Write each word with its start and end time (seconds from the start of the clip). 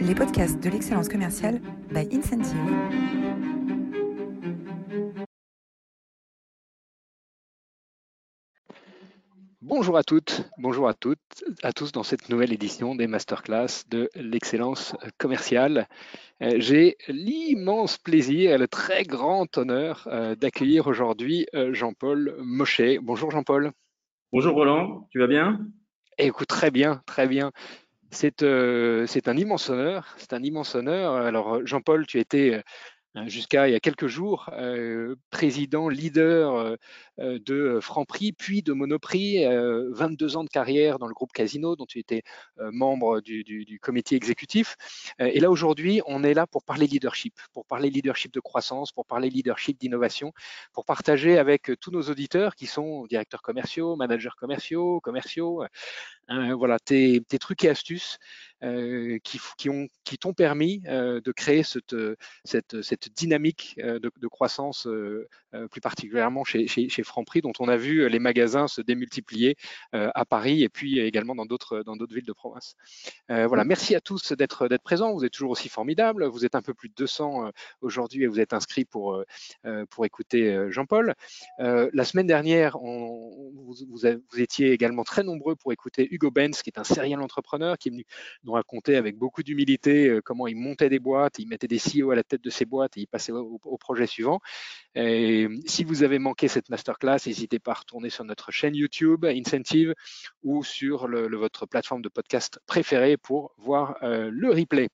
les 0.00 0.14
podcasts 0.14 0.62
de 0.62 0.70
l'excellence 0.70 1.08
commerciale 1.08 1.60
by 1.92 2.08
Incentive. 2.12 2.56
Bonjour 9.60 9.98
à 9.98 10.02
toutes, 10.02 10.48
bonjour 10.58 10.88
à 10.88 10.94
toutes, 10.94 11.44
à 11.62 11.72
tous 11.72 11.92
dans 11.92 12.02
cette 12.02 12.30
nouvelle 12.30 12.52
édition 12.52 12.94
des 12.94 13.06
masterclass 13.06 13.84
de 13.90 14.08
l'excellence 14.14 14.96
commerciale. 15.18 15.86
Euh, 16.42 16.54
j'ai 16.56 16.96
l'immense 17.08 17.98
plaisir 17.98 18.52
et 18.52 18.58
le 18.58 18.68
très 18.68 19.04
grand 19.04 19.58
honneur 19.58 20.08
euh, 20.10 20.34
d'accueillir 20.34 20.86
aujourd'hui 20.86 21.46
euh, 21.54 21.74
Jean-Paul 21.74 22.36
Mochet. 22.38 22.98
Bonjour 23.02 23.30
Jean-Paul. 23.30 23.72
Bonjour 24.32 24.54
Roland, 24.54 25.08
tu 25.10 25.18
vas 25.18 25.26
bien? 25.26 25.60
Écoute, 26.22 26.48
très 26.48 26.70
bien, 26.70 27.02
très 27.06 27.26
bien. 27.26 27.50
C'est 28.10 28.42
un 28.42 29.36
immense 29.36 29.70
honneur. 29.70 30.14
C'est 30.18 30.32
un 30.32 30.42
immense 30.42 30.74
honneur. 30.74 31.14
Alors, 31.14 31.64
Jean-Paul, 31.66 32.06
tu 32.06 32.18
étais 32.18 32.60
Hein, 32.60 32.62
jusqu'à 33.26 33.68
il 33.68 33.72
y 33.72 33.74
a 33.74 33.80
quelques 33.80 34.06
jours, 34.06 34.50
euh, 34.52 35.16
président, 35.30 35.88
leader 35.88 36.54
euh, 36.54 36.76
euh, 37.18 37.38
de 37.44 37.80
Franprix, 37.80 38.32
puis 38.32 38.62
de 38.62 38.72
Monoprix, 38.72 39.44
22 39.90 40.36
ans 40.36 40.44
de 40.44 40.48
carrière 40.48 40.98
dans 40.98 41.06
le 41.06 41.14
groupe 41.14 41.32
Casino, 41.32 41.76
dont 41.76 41.86
tu 41.86 41.98
étais 41.98 42.22
membre 42.58 43.20
du, 43.20 43.42
du, 43.44 43.78
comité 43.80 44.16
exécutif. 44.16 44.76
et 45.18 45.40
là, 45.40 45.50
aujourd'hui, 45.50 46.02
on 46.06 46.22
est 46.24 46.34
là 46.34 46.46
pour 46.46 46.64
parler 46.64 46.86
leadership, 46.86 47.34
pour 47.52 47.66
parler 47.66 47.90
leadership 47.90 48.32
de 48.32 48.40
croissance, 48.40 48.92
pour 48.92 49.06
parler 49.06 49.30
leadership 49.30 49.78
d'innovation, 49.78 50.32
pour 50.72 50.84
partager 50.84 51.38
avec 51.38 51.72
tous 51.80 51.90
nos 51.90 52.02
auditeurs 52.02 52.54
qui 52.54 52.66
sont 52.66 53.06
directeurs 53.06 53.42
commerciaux, 53.42 53.96
managers 53.96 54.30
commerciaux, 54.38 55.00
commerciaux, 55.00 55.64
Hein, 56.32 56.54
voilà, 56.54 56.78
tes, 56.78 57.24
trucs 57.40 57.64
et 57.64 57.68
astuces 57.70 58.18
euh, 58.62 59.18
qui, 59.24 59.40
qui 60.04 60.18
t'ont 60.18 60.34
permis 60.34 60.82
euh, 60.86 61.22
de 61.22 61.32
créer 61.32 61.62
cette, 61.62 61.96
cette 62.44 63.08
dynamique 63.16 63.76
euh, 63.78 63.98
de, 63.98 64.28
croissance, 64.28 64.86
plus 65.70 65.80
particulièrement 65.80 66.44
chez, 66.44 66.66
chez, 66.66 67.02
Franprix, 67.02 67.40
dont 67.40 67.52
on 67.58 67.68
a 67.68 67.76
vu 67.76 68.08
les 68.08 68.18
magasins 68.18 68.68
se 68.68 68.80
démultiplier 68.80 69.56
à 69.92 70.24
Paris 70.24 70.62
et 70.62 70.68
puis 70.68 71.00
également 71.00 71.34
dans 71.34 71.46
d'autres 71.46 71.82
villes 72.10 72.26
de 72.26 72.32
province. 72.32 72.76
voilà, 73.28 73.64
merci 73.64 73.94
à 73.94 74.00
tous 74.00 74.32
d'être 74.32 74.68
d'être 74.68 74.82
présents. 74.82 75.12
Vous 75.12 75.24
êtes 75.24 75.32
toujours 75.32 75.50
aussi 75.50 75.68
formidables. 75.68 76.26
Vous 76.26 76.44
êtes 76.44 76.54
un 76.54 76.62
peu 76.62 76.74
plus 76.74 76.88
de 76.88 76.94
200 76.94 77.50
aujourd'hui 77.80 78.24
et 78.24 78.26
vous 78.26 78.40
êtes 78.40 78.52
inscrits 78.52 78.84
pour 78.84 79.22
pour 79.90 80.06
écouter 80.06 80.70
Jean-Paul. 80.70 81.14
la 81.58 82.04
semaine 82.04 82.26
dernière, 82.26 82.80
on, 82.82 82.99
vous, 83.88 84.06
étiez 84.40 84.72
également 84.72 85.04
très 85.04 85.22
nombreux 85.22 85.56
pour 85.56 85.72
écouter 85.72 86.08
Hugo 86.10 86.30
Benz, 86.30 86.62
qui 86.62 86.70
est 86.70 86.78
un 86.78 86.84
serial 86.84 87.20
entrepreneur, 87.20 87.78
qui 87.78 87.88
est 87.88 87.92
venu 87.92 88.04
nous 88.44 88.52
raconter 88.52 88.96
avec 88.96 89.16
beaucoup 89.16 89.42
d'humilité 89.42 90.08
euh, 90.08 90.20
comment 90.22 90.46
il 90.46 90.56
montait 90.56 90.88
des 90.88 90.98
boîtes, 90.98 91.38
il 91.38 91.48
mettait 91.48 91.68
des 91.68 91.78
CEO 91.78 92.10
à 92.10 92.16
la 92.16 92.22
tête 92.22 92.42
de 92.42 92.50
ses 92.50 92.64
boîtes 92.64 92.96
et 92.96 93.00
il 93.00 93.06
passait 93.06 93.32
au, 93.32 93.58
projet 93.78 94.06
suivant. 94.06 94.40
Et 94.94 95.48
si 95.66 95.84
vous 95.84 96.02
avez 96.02 96.18
manqué 96.18 96.48
cette 96.48 96.68
masterclass, 96.68 97.18
n'hésitez 97.26 97.58
pas 97.58 97.72
à 97.72 97.74
retourner 97.74 98.10
sur 98.10 98.24
notre 98.24 98.50
chaîne 98.50 98.74
YouTube 98.74 99.24
Incentive 99.24 99.94
ou 100.42 100.62
sur 100.64 101.08
votre 101.08 101.66
plateforme 101.66 102.02
de 102.02 102.08
podcast 102.08 102.60
préférée 102.66 103.16
pour 103.16 103.52
voir 103.56 103.96
euh, 104.02 104.30
le 104.32 104.50
replay. 104.50 104.88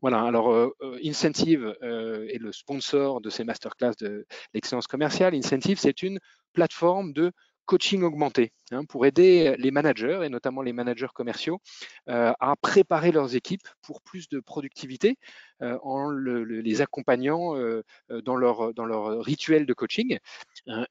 Voilà, 0.00 0.22
alors 0.22 0.52
euh, 0.52 0.70
Incentive 1.04 1.74
est 1.82 2.40
le 2.40 2.52
sponsor 2.52 3.20
de 3.20 3.30
ces 3.30 3.44
masterclass 3.44 3.94
de 4.00 4.26
l'excellence 4.54 4.86
commerciale. 4.86 5.34
Incentive, 5.34 5.78
c'est 5.78 6.02
une 6.02 6.20
plateforme 6.52 7.12
de 7.12 7.32
coaching 7.68 8.02
augmenté 8.02 8.50
hein, 8.72 8.84
pour 8.84 9.06
aider 9.06 9.54
les 9.58 9.70
managers 9.70 10.20
et 10.24 10.28
notamment 10.28 10.62
les 10.62 10.72
managers 10.72 11.08
commerciaux 11.14 11.60
euh, 12.08 12.32
à 12.40 12.54
préparer 12.56 13.12
leurs 13.12 13.34
équipes 13.34 13.66
pour 13.82 14.02
plus 14.02 14.28
de 14.28 14.40
productivité 14.40 15.16
euh, 15.62 15.78
en 15.82 16.10
les 16.10 16.80
accompagnant 16.80 17.56
euh, 17.56 17.82
dans, 18.24 18.36
leur, 18.36 18.74
dans 18.74 18.84
leur 18.84 19.20
rituel 19.24 19.66
de 19.66 19.74
coaching 19.74 20.18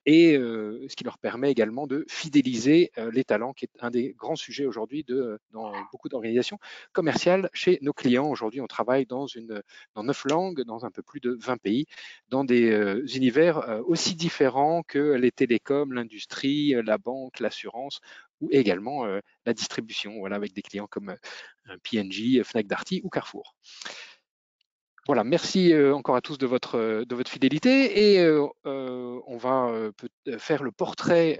et 0.05 0.33
ce 0.35 0.95
qui 0.95 1.03
leur 1.03 1.17
permet 1.17 1.51
également 1.51 1.87
de 1.87 2.05
fidéliser 2.09 2.91
les 3.11 3.23
talents, 3.23 3.53
qui 3.53 3.65
est 3.65 3.71
un 3.79 3.91
des 3.91 4.13
grands 4.17 4.35
sujets 4.35 4.65
aujourd'hui 4.65 5.05
dans 5.51 5.71
beaucoup 5.91 6.09
d'organisations 6.09 6.57
commerciales 6.93 7.49
chez 7.53 7.77
nos 7.81 7.93
clients. 7.93 8.29
Aujourd'hui, 8.29 8.61
on 8.61 8.67
travaille 8.67 9.05
dans, 9.05 9.27
une, 9.27 9.61
dans 9.95 10.03
langues, 10.25 10.63
dans 10.63 10.85
un 10.85 10.91
peu 10.91 11.01
plus 11.01 11.19
de 11.19 11.37
20 11.39 11.57
pays, 11.57 11.85
dans 12.29 12.43
des 12.43 12.71
univers 13.15 13.81
aussi 13.85 14.15
différents 14.15 14.83
que 14.87 15.13
les 15.13 15.31
télécoms, 15.31 15.93
l'industrie, 15.93 16.75
euh, 16.75 16.81
la 16.81 16.97
banque, 16.97 17.39
l'assurance 17.39 17.66
ou 18.41 18.49
également 18.51 19.05
euh, 19.05 19.19
la 19.45 19.53
distribution, 19.53 20.19
voilà, 20.19 20.35
avec 20.35 20.53
des 20.53 20.61
clients 20.61 20.87
comme 20.87 21.09
euh, 21.09 21.77
PNG, 21.83 22.43
Fnac 22.43 22.67
Darty 22.67 23.01
ou 23.03 23.09
Carrefour. 23.09 23.55
Voilà, 25.05 25.23
merci 25.23 25.73
encore 25.93 26.17
à 26.17 26.21
tous 26.21 26.37
de 26.37 26.45
votre, 26.45 27.05
de 27.05 27.15
votre 27.15 27.31
fidélité 27.31 28.13
et 28.17 28.29
on 28.65 29.37
va 29.37 29.71
faire 30.37 30.63
le 30.63 30.73
portrait 30.73 31.39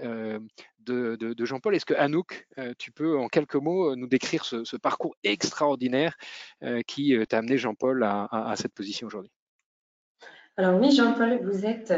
de, 0.78 1.44
Jean-Paul. 1.44 1.74
Est-ce 1.74 1.84
que 1.84 1.92
Anouk, 1.92 2.48
tu 2.78 2.92
peux 2.92 3.18
en 3.18 3.28
quelques 3.28 3.56
mots 3.56 3.94
nous 3.94 4.06
décrire 4.06 4.46
ce, 4.46 4.76
parcours 4.78 5.16
extraordinaire 5.22 6.16
qui 6.86 7.14
t'a 7.28 7.36
amené 7.36 7.58
Jean-Paul 7.58 8.02
à, 8.04 8.54
cette 8.56 8.72
position 8.72 9.06
aujourd'hui? 9.06 9.32
Alors 10.56 10.80
oui, 10.80 10.90
Jean-Paul, 10.90 11.38
vous 11.44 11.66
êtes 11.66 11.92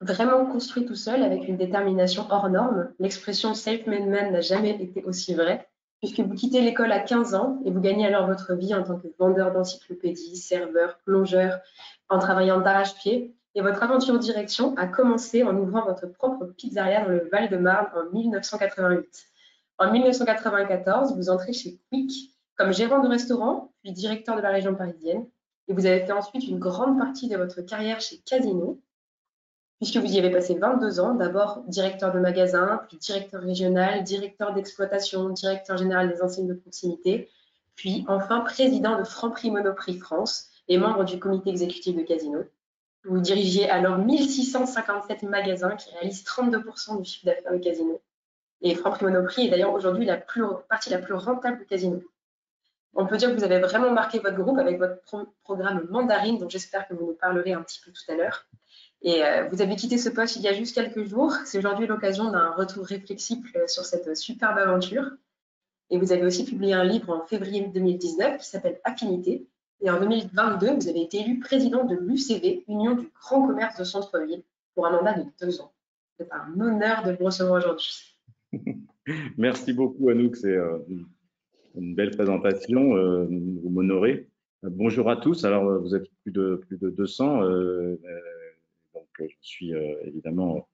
vraiment 0.00 0.46
construit 0.46 0.84
tout 0.84 0.94
seul 0.94 1.22
avec 1.22 1.48
une 1.48 1.56
détermination 1.56 2.26
hors 2.30 2.48
norme. 2.48 2.92
L'expression 2.98 3.54
self-made 3.54 4.06
man 4.06 4.32
n'a 4.32 4.40
jamais 4.40 4.70
été 4.70 5.02
aussi 5.04 5.34
vraie, 5.34 5.68
puisque 6.00 6.20
vous 6.20 6.34
quittez 6.34 6.60
l'école 6.60 6.92
à 6.92 7.00
15 7.00 7.34
ans 7.34 7.60
et 7.64 7.70
vous 7.70 7.80
gagnez 7.80 8.06
alors 8.06 8.26
votre 8.26 8.54
vie 8.54 8.74
en 8.74 8.82
tant 8.82 8.98
que 8.98 9.08
vendeur 9.18 9.52
d'encyclopédies, 9.52 10.36
serveur, 10.36 10.98
plongeur, 11.04 11.58
en 12.08 12.18
travaillant 12.18 12.60
d'arrache-pied. 12.60 13.34
Et 13.54 13.62
votre 13.62 13.82
aventure 13.82 14.18
direction 14.18 14.76
a 14.76 14.86
commencé 14.86 15.42
en 15.42 15.56
ouvrant 15.56 15.84
votre 15.86 16.06
propre 16.06 16.44
pizzeria 16.44 17.02
dans 17.02 17.08
le 17.08 17.28
Val-de-Marne 17.32 17.86
en 17.94 18.12
1988. 18.12 19.26
En 19.78 19.90
1994, 19.90 21.16
vous 21.16 21.30
entrez 21.30 21.54
chez 21.54 21.80
Quick 21.90 22.36
comme 22.56 22.72
gérant 22.72 23.00
de 23.00 23.08
restaurant, 23.08 23.72
puis 23.82 23.92
directeur 23.92 24.36
de 24.36 24.40
la 24.40 24.50
région 24.50 24.74
parisienne. 24.74 25.26
Et 25.68 25.72
vous 25.72 25.86
avez 25.86 26.00
fait 26.00 26.12
ensuite 26.12 26.46
une 26.46 26.58
grande 26.58 26.98
partie 26.98 27.28
de 27.28 27.36
votre 27.36 27.60
carrière 27.62 28.00
chez 28.00 28.18
Casino, 28.18 28.80
puisque 29.78 29.96
vous 29.96 30.12
y 30.12 30.18
avez 30.18 30.30
passé 30.30 30.54
22 30.54 31.00
ans, 31.00 31.14
d'abord 31.14 31.62
directeur 31.66 32.12
de 32.12 32.18
magasin, 32.18 32.80
puis 32.88 32.96
directeur 32.96 33.42
régional, 33.42 34.02
directeur 34.02 34.54
d'exploitation, 34.54 35.28
directeur 35.30 35.76
général 35.76 36.08
des 36.08 36.22
enseignes 36.22 36.48
de 36.48 36.54
proximité, 36.54 37.30
puis 37.74 38.04
enfin 38.08 38.40
président 38.40 38.98
de 38.98 39.04
Franprix 39.04 39.50
Monoprix 39.50 39.98
France 39.98 40.48
et 40.68 40.78
membre 40.78 41.04
du 41.04 41.18
comité 41.18 41.50
exécutif 41.50 41.94
de 41.94 42.02
Casino. 42.02 42.44
Vous 43.04 43.20
dirigiez 43.20 43.70
alors 43.70 43.98
1657 43.98 45.22
magasins 45.22 45.76
qui 45.76 45.90
réalisent 45.90 46.24
32% 46.24 47.00
du 47.00 47.08
chiffre 47.08 47.26
d'affaires 47.26 47.52
de 47.52 47.58
Casino. 47.58 48.00
Et 48.62 48.74
Franprix 48.74 49.04
Monoprix 49.04 49.46
est 49.46 49.50
d'ailleurs 49.50 49.74
aujourd'hui 49.74 50.06
la 50.06 50.16
plus, 50.16 50.42
partie 50.68 50.90
la 50.90 50.98
plus 50.98 51.14
rentable 51.14 51.60
de 51.60 51.64
Casino. 51.64 52.02
On 52.94 53.06
peut 53.06 53.18
dire 53.18 53.28
que 53.28 53.34
vous 53.34 53.44
avez 53.44 53.60
vraiment 53.60 53.90
marqué 53.90 54.18
votre 54.18 54.38
groupe 54.38 54.58
avec 54.58 54.78
votre 54.78 54.96
programme 55.44 55.86
Mandarine, 55.90 56.38
dont 56.38 56.48
j'espère 56.48 56.88
que 56.88 56.94
vous 56.94 57.08
nous 57.08 57.12
parlerez 57.12 57.52
un 57.52 57.62
petit 57.62 57.80
peu 57.84 57.92
tout 57.92 58.10
à 58.10 58.14
l'heure. 58.14 58.46
Et 59.02 59.24
euh, 59.24 59.48
vous 59.48 59.62
avez 59.62 59.76
quitté 59.76 59.98
ce 59.98 60.08
poste 60.08 60.36
il 60.36 60.42
y 60.42 60.48
a 60.48 60.52
juste 60.52 60.74
quelques 60.74 61.04
jours. 61.04 61.32
C'est 61.44 61.58
aujourd'hui 61.58 61.86
l'occasion 61.86 62.30
d'un 62.30 62.50
retour 62.50 62.84
réflexif 62.84 63.38
euh, 63.56 63.66
sur 63.66 63.84
cette 63.84 64.16
superbe 64.16 64.58
aventure. 64.58 65.10
Et 65.90 65.98
vous 65.98 66.12
avez 66.12 66.24
aussi 66.24 66.44
publié 66.44 66.72
un 66.74 66.84
livre 66.84 67.10
en 67.10 67.24
février 67.26 67.68
2019 67.72 68.38
qui 68.38 68.48
s'appelle 68.48 68.80
Affinité. 68.84 69.46
Et 69.82 69.90
en 69.90 70.00
2022, 70.00 70.74
vous 70.74 70.88
avez 70.88 71.02
été 71.02 71.20
élu 71.20 71.38
président 71.38 71.84
de 71.84 71.94
l'UCV, 71.94 72.64
Union 72.66 72.94
du 72.94 73.08
Grand 73.20 73.46
Commerce 73.46 73.78
de 73.78 73.84
Centre-Ville, 73.84 74.42
pour 74.74 74.86
un 74.86 74.90
mandat 74.90 75.18
de 75.18 75.24
deux 75.40 75.60
ans. 75.60 75.72
C'est 76.18 76.28
un 76.32 76.58
honneur 76.58 77.04
de 77.04 77.12
vous 77.12 77.26
recevoir 77.26 77.62
aujourd'hui. 77.62 78.18
Merci 79.36 79.74
beaucoup, 79.74 80.08
Anouk. 80.08 80.34
C'est 80.34 80.56
euh, 80.56 80.78
une 81.76 81.94
belle 81.94 82.10
présentation. 82.10 82.94
Vous 83.26 83.68
m'honorez. 83.68 84.28
Bonjour 84.62 85.10
à 85.10 85.16
tous. 85.16 85.44
Alors, 85.44 85.80
vous 85.80 85.94
êtes 85.94 86.10
plus 86.22 86.32
de, 86.32 86.56
plus 86.66 86.78
de 86.78 86.88
200 86.88 87.42
je 89.20 89.34
suis 89.40 89.74
euh, 89.74 89.94
évidemment 90.04 90.68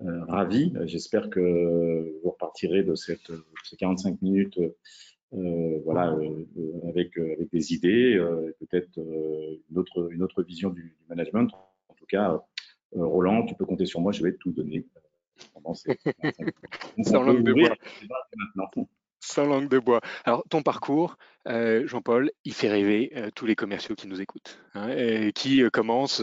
euh, 0.00 0.24
ravi. 0.24 0.72
J'espère 0.84 1.30
que 1.30 2.20
vous 2.22 2.30
repartirez 2.30 2.82
de 2.82 2.94
cette, 2.94 3.32
ces 3.64 3.76
45 3.76 4.20
minutes 4.22 4.58
euh, 5.34 5.80
voilà, 5.84 6.16
avec, 6.88 7.18
avec 7.18 7.50
des 7.50 7.72
idées, 7.72 8.16
peut-être 8.60 8.98
une, 9.70 9.78
autre, 9.78 10.12
une 10.12 10.22
autre 10.22 10.42
vision 10.42 10.70
du, 10.70 10.96
management. 11.08 11.50
En 11.88 11.94
tout 11.94 12.06
cas, 12.06 12.40
Roland, 12.92 13.44
tu 13.44 13.54
peux 13.54 13.64
compter 13.64 13.86
sur 13.86 14.00
moi, 14.00 14.12
je 14.12 14.22
vais 14.22 14.34
tout 14.34 14.52
donner. 14.52 14.86
Sans 17.02 17.22
langue 17.22 17.42
de 17.42 17.52
bois. 17.52 17.76
Sans 19.20 19.44
langue 19.44 19.68
de 19.68 19.78
bois. 19.78 20.00
Alors, 20.24 20.44
ton 20.48 20.62
parcours, 20.62 21.16
Jean-Paul, 21.44 22.30
il 22.44 22.54
fait 22.54 22.70
rêver 22.70 23.12
tous 23.34 23.46
les 23.46 23.56
commerciaux 23.56 23.96
qui 23.96 24.06
nous 24.06 24.20
écoutent. 24.20 24.60
Hein, 24.76 25.30
qui 25.34 25.62
commencent 25.72 26.22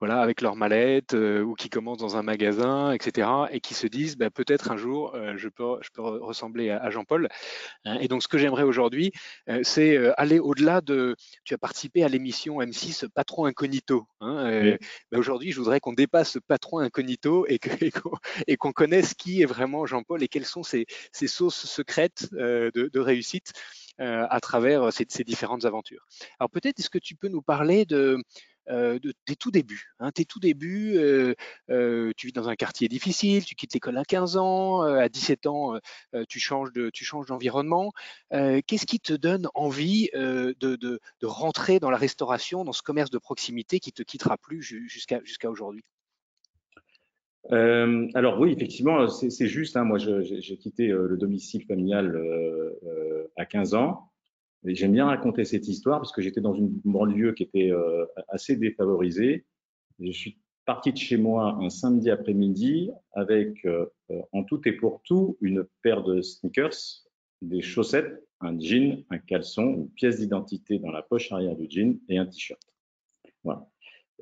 voilà, 0.00 0.20
avec 0.20 0.40
leur 0.40 0.56
mallette 0.56 1.14
ou 1.14 1.54
qui 1.54 1.68
commencent 1.70 1.98
dans 1.98 2.16
un 2.16 2.22
magasin, 2.22 2.92
etc., 2.92 3.28
et 3.50 3.60
qui 3.60 3.74
se 3.74 3.86
disent 3.86 4.16
bah, 4.16 4.30
peut-être 4.30 4.70
un 4.70 4.76
jour 4.76 5.16
je, 5.36 5.48
peux, 5.48 5.78
je 5.80 5.90
peux 5.92 6.02
ressembler 6.02 6.70
à, 6.70 6.90
Jean-Paul. 6.90 7.28
Hein. 7.84 7.98
et 8.00 8.08
donc 8.08 8.22
ce 8.22 8.28
que 8.28 8.38
j'aimerais 8.38 8.62
aujourd'hui, 8.62 9.12
c'est 9.62 9.96
aller 10.16 10.38
au-delà 10.38 10.80
de. 10.80 11.16
Tu 11.44 11.54
as 11.54 11.58
participé 11.58 12.04
à 12.04 12.08
l'émission 12.08 12.60
M6 12.60 13.08
Patron 13.08 13.46
Incognito. 13.46 14.06
Hein, 14.20 14.76
bah, 15.10 15.18
aujourd'hui, 15.18 15.52
je 15.52 15.58
voudrais 15.58 15.80
qu'on 15.80 15.92
dépasse 15.92 16.32
ce 16.32 16.38
patron 16.38 16.78
incognito 16.78 17.46
et 17.48 18.56
qu'on 18.56 18.72
connaisse 18.72 19.14
qui 19.14 19.42
est 19.42 19.46
vraiment 19.46 19.86
Jean-Paul 19.86 20.22
et 20.22 20.28
quelles 20.28 20.46
sont 20.46 20.62
ses, 20.62 20.86
sources 21.12 21.66
secrètes 21.66 22.28
de 22.32 22.98
réussite. 22.98 23.52
Euh, 23.98 24.26
à 24.28 24.40
travers 24.40 24.82
euh, 24.82 24.90
ces, 24.90 25.24
différentes 25.24 25.64
aventures. 25.64 26.06
Alors 26.38 26.50
peut-être 26.50 26.78
est-ce 26.78 26.90
que 26.90 26.98
tu 26.98 27.14
peux 27.14 27.28
nous 27.28 27.40
parler 27.40 27.86
de, 27.86 28.22
euh, 28.68 28.98
tes 29.24 29.36
tout 29.36 29.50
débuts. 29.50 29.94
Hein, 30.00 30.12
tes 30.12 30.26
tout 30.26 30.38
débuts, 30.38 30.98
tu 31.68 32.26
vis 32.26 32.32
dans 32.34 32.50
un 32.50 32.56
quartier 32.56 32.88
difficile, 32.88 33.42
tu 33.46 33.54
quittes 33.54 33.72
l'école 33.72 33.96
à 33.96 34.04
15 34.04 34.36
ans, 34.36 34.82
à 34.82 35.08
17 35.08 35.46
ans, 35.46 35.78
tu 36.28 36.40
changes 36.40 36.72
de, 36.72 36.90
tu 36.90 37.06
changes 37.06 37.24
d'environnement. 37.26 37.92
Qu'est-ce 38.30 38.86
qui 38.86 39.00
te 39.00 39.14
donne 39.14 39.48
envie 39.54 40.10
de, 40.12 41.00
rentrer 41.22 41.80
dans 41.80 41.90
la 41.90 41.96
restauration, 41.96 42.64
dans 42.64 42.74
ce 42.74 42.82
commerce 42.82 43.10
de 43.10 43.18
proximité 43.18 43.80
qui 43.80 43.92
te 43.92 44.02
quittera 44.02 44.36
plus 44.36 44.62
jusqu'à 44.62 45.50
aujourd'hui? 45.50 45.84
Euh, 47.52 48.08
alors 48.14 48.40
oui, 48.40 48.52
effectivement, 48.52 49.08
c'est 49.08 49.46
juste. 49.46 49.76
Hein, 49.76 49.84
moi, 49.84 49.98
j'ai 49.98 50.56
quitté 50.56 50.90
euh, 50.90 51.06
le 51.06 51.16
domicile 51.16 51.64
familial 51.64 52.16
euh, 52.16 53.30
à 53.36 53.46
15 53.46 53.74
ans. 53.74 54.10
J'aime 54.64 54.92
bien 54.92 55.06
raconter 55.06 55.44
cette 55.44 55.68
histoire 55.68 56.00
parce 56.00 56.12
que 56.12 56.22
j'étais 56.22 56.40
dans 56.40 56.54
une 56.54 56.80
banlieue 56.84 57.34
qui 57.34 57.44
était 57.44 57.70
assez 58.28 58.56
défavorisée. 58.56 59.44
Je 60.00 60.10
suis 60.10 60.40
parti 60.64 60.92
de 60.92 60.98
chez 60.98 61.16
moi 61.16 61.56
un 61.60 61.70
samedi 61.70 62.10
après-midi 62.10 62.90
avec, 63.12 63.64
en 64.32 64.42
tout 64.42 64.60
et 64.66 64.72
pour 64.72 65.02
tout, 65.04 65.36
une 65.40 65.64
paire 65.82 66.02
de 66.02 66.20
sneakers, 66.20 67.04
des 67.42 67.62
chaussettes, 67.62 68.26
un 68.40 68.58
jean, 68.58 69.04
un 69.10 69.18
caleçon, 69.18 69.62
une 69.62 69.90
pièce 69.90 70.18
d'identité 70.18 70.80
dans 70.80 70.90
la 70.90 71.02
poche 71.02 71.30
arrière 71.30 71.54
du 71.54 71.68
jean 71.70 72.00
et 72.08 72.18
un 72.18 72.26
t-shirt. 72.26 72.60
Voilà. 73.44 73.68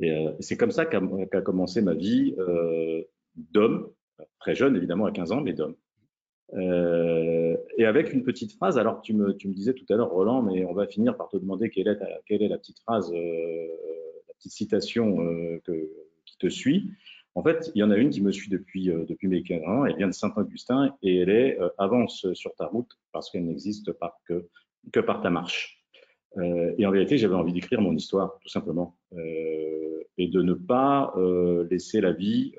Et 0.02 0.12
c'est 0.40 0.58
comme 0.58 0.72
ça 0.72 0.84
qu'a 0.84 1.40
commencé 1.40 1.80
ma 1.80 1.94
vie 1.94 2.34
d'homme, 3.36 3.90
très 4.40 4.54
jeune 4.54 4.76
évidemment 4.76 5.06
à 5.06 5.12
15 5.12 5.32
ans, 5.32 5.40
mais 5.40 5.52
d'homme. 5.52 5.76
Euh, 6.52 7.56
et 7.78 7.84
avec 7.84 8.12
une 8.12 8.22
petite 8.22 8.52
phrase, 8.52 8.78
alors 8.78 9.00
tu 9.00 9.14
me, 9.14 9.34
tu 9.36 9.48
me 9.48 9.54
disais 9.54 9.72
tout 9.72 9.86
à 9.90 9.96
l'heure, 9.96 10.10
Roland, 10.10 10.42
mais 10.42 10.64
on 10.64 10.74
va 10.74 10.86
finir 10.86 11.16
par 11.16 11.28
te 11.28 11.36
demander 11.36 11.70
quelle 11.70 11.88
est, 11.88 11.98
quelle 12.26 12.42
est 12.42 12.48
la 12.48 12.58
petite 12.58 12.78
phrase, 12.80 13.12
euh, 13.12 13.66
la 14.28 14.34
petite 14.34 14.52
citation 14.52 15.20
euh, 15.20 15.60
que, 15.64 15.72
qui 16.24 16.36
te 16.38 16.48
suit. 16.48 16.90
En 17.34 17.42
fait, 17.42 17.72
il 17.74 17.80
y 17.80 17.82
en 17.82 17.90
a 17.90 17.96
une 17.96 18.10
qui 18.10 18.22
me 18.22 18.30
suit 18.30 18.48
depuis, 18.48 18.86
depuis 18.86 19.26
mes 19.26 19.42
15 19.42 19.62
ans, 19.64 19.84
elle 19.86 19.96
vient 19.96 20.06
de 20.06 20.12
Saint-Augustin 20.12 20.94
et 21.02 21.16
elle 21.16 21.30
est 21.30 21.58
Avance 21.78 22.32
sur 22.32 22.54
ta 22.54 22.66
route 22.66 22.92
parce 23.10 23.28
qu'elle 23.28 23.44
n'existe 23.44 23.90
pas 23.90 24.16
que, 24.28 24.46
que 24.92 25.00
par 25.00 25.20
ta 25.20 25.30
marche. 25.30 25.82
et 26.40 26.86
en 26.86 26.92
vérité, 26.92 27.18
j'avais 27.18 27.34
envie 27.34 27.52
d'écrire 27.52 27.80
mon 27.80 27.96
histoire, 27.96 28.38
tout 28.40 28.48
simplement, 28.48 28.96
et 30.16 30.28
de 30.28 30.42
ne 30.42 30.54
pas 30.54 31.12
laisser 31.68 32.00
la 32.00 32.12
vie 32.12 32.54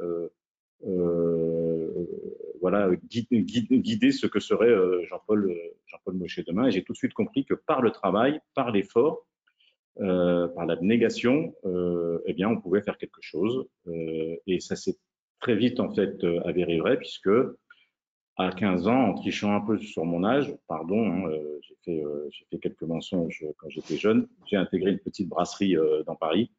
voilà, 2.65 2.89
guider, 3.09 4.11
ce 4.11 4.25
que 4.25 4.39
serait 4.39 4.69
euh, 4.69 5.03
Jean-Paul 5.05 5.51
euh, 5.51 6.13
Mochet 6.13 6.43
demain. 6.47 6.67
Et 6.67 6.71
j'ai 6.71 6.83
tout 6.83 6.93
de 6.93 6.97
suite 6.97 7.13
compris 7.13 7.45
que 7.45 7.53
par 7.53 7.81
le 7.83 7.91
travail, 7.91 8.39
par 8.55 8.71
l'effort, 8.71 9.27
par 9.97 10.65
l'abnégation, 10.65 11.53
eh 12.25 12.33
bien, 12.33 12.49
on 12.49 12.59
pouvait 12.59 12.81
faire 12.81 12.97
quelque 12.97 13.21
chose. 13.21 13.65
et 14.45 14.59
ça 14.59 14.75
s'est 14.75 14.97
très 15.39 15.55
vite 15.55 15.79
en 15.79 15.93
fait 15.93 16.21
avéré 16.43 16.79
vrai 16.79 16.97
puisque 16.97 17.29
à 18.35 18.51
15 18.51 18.87
ans, 18.89 19.09
en 19.09 19.13
trichant 19.13 19.55
un 19.55 19.61
peu 19.61 19.77
sur 19.77 20.03
mon 20.03 20.25
âge, 20.25 20.53
pardon, 20.67 20.99
hein, 21.09 21.31
j'ai 21.85 22.45
fait, 22.49 22.59
quelques 22.59 22.81
mensonges 22.81 23.45
quand 23.57 23.69
j'étais 23.69 23.95
jeune, 23.95 24.27
j'ai 24.47 24.57
intégré 24.57 24.91
une 24.91 24.99
petite 24.99 25.29
brasserie 25.29 25.77
dans 26.05 26.15
Paris 26.15 26.51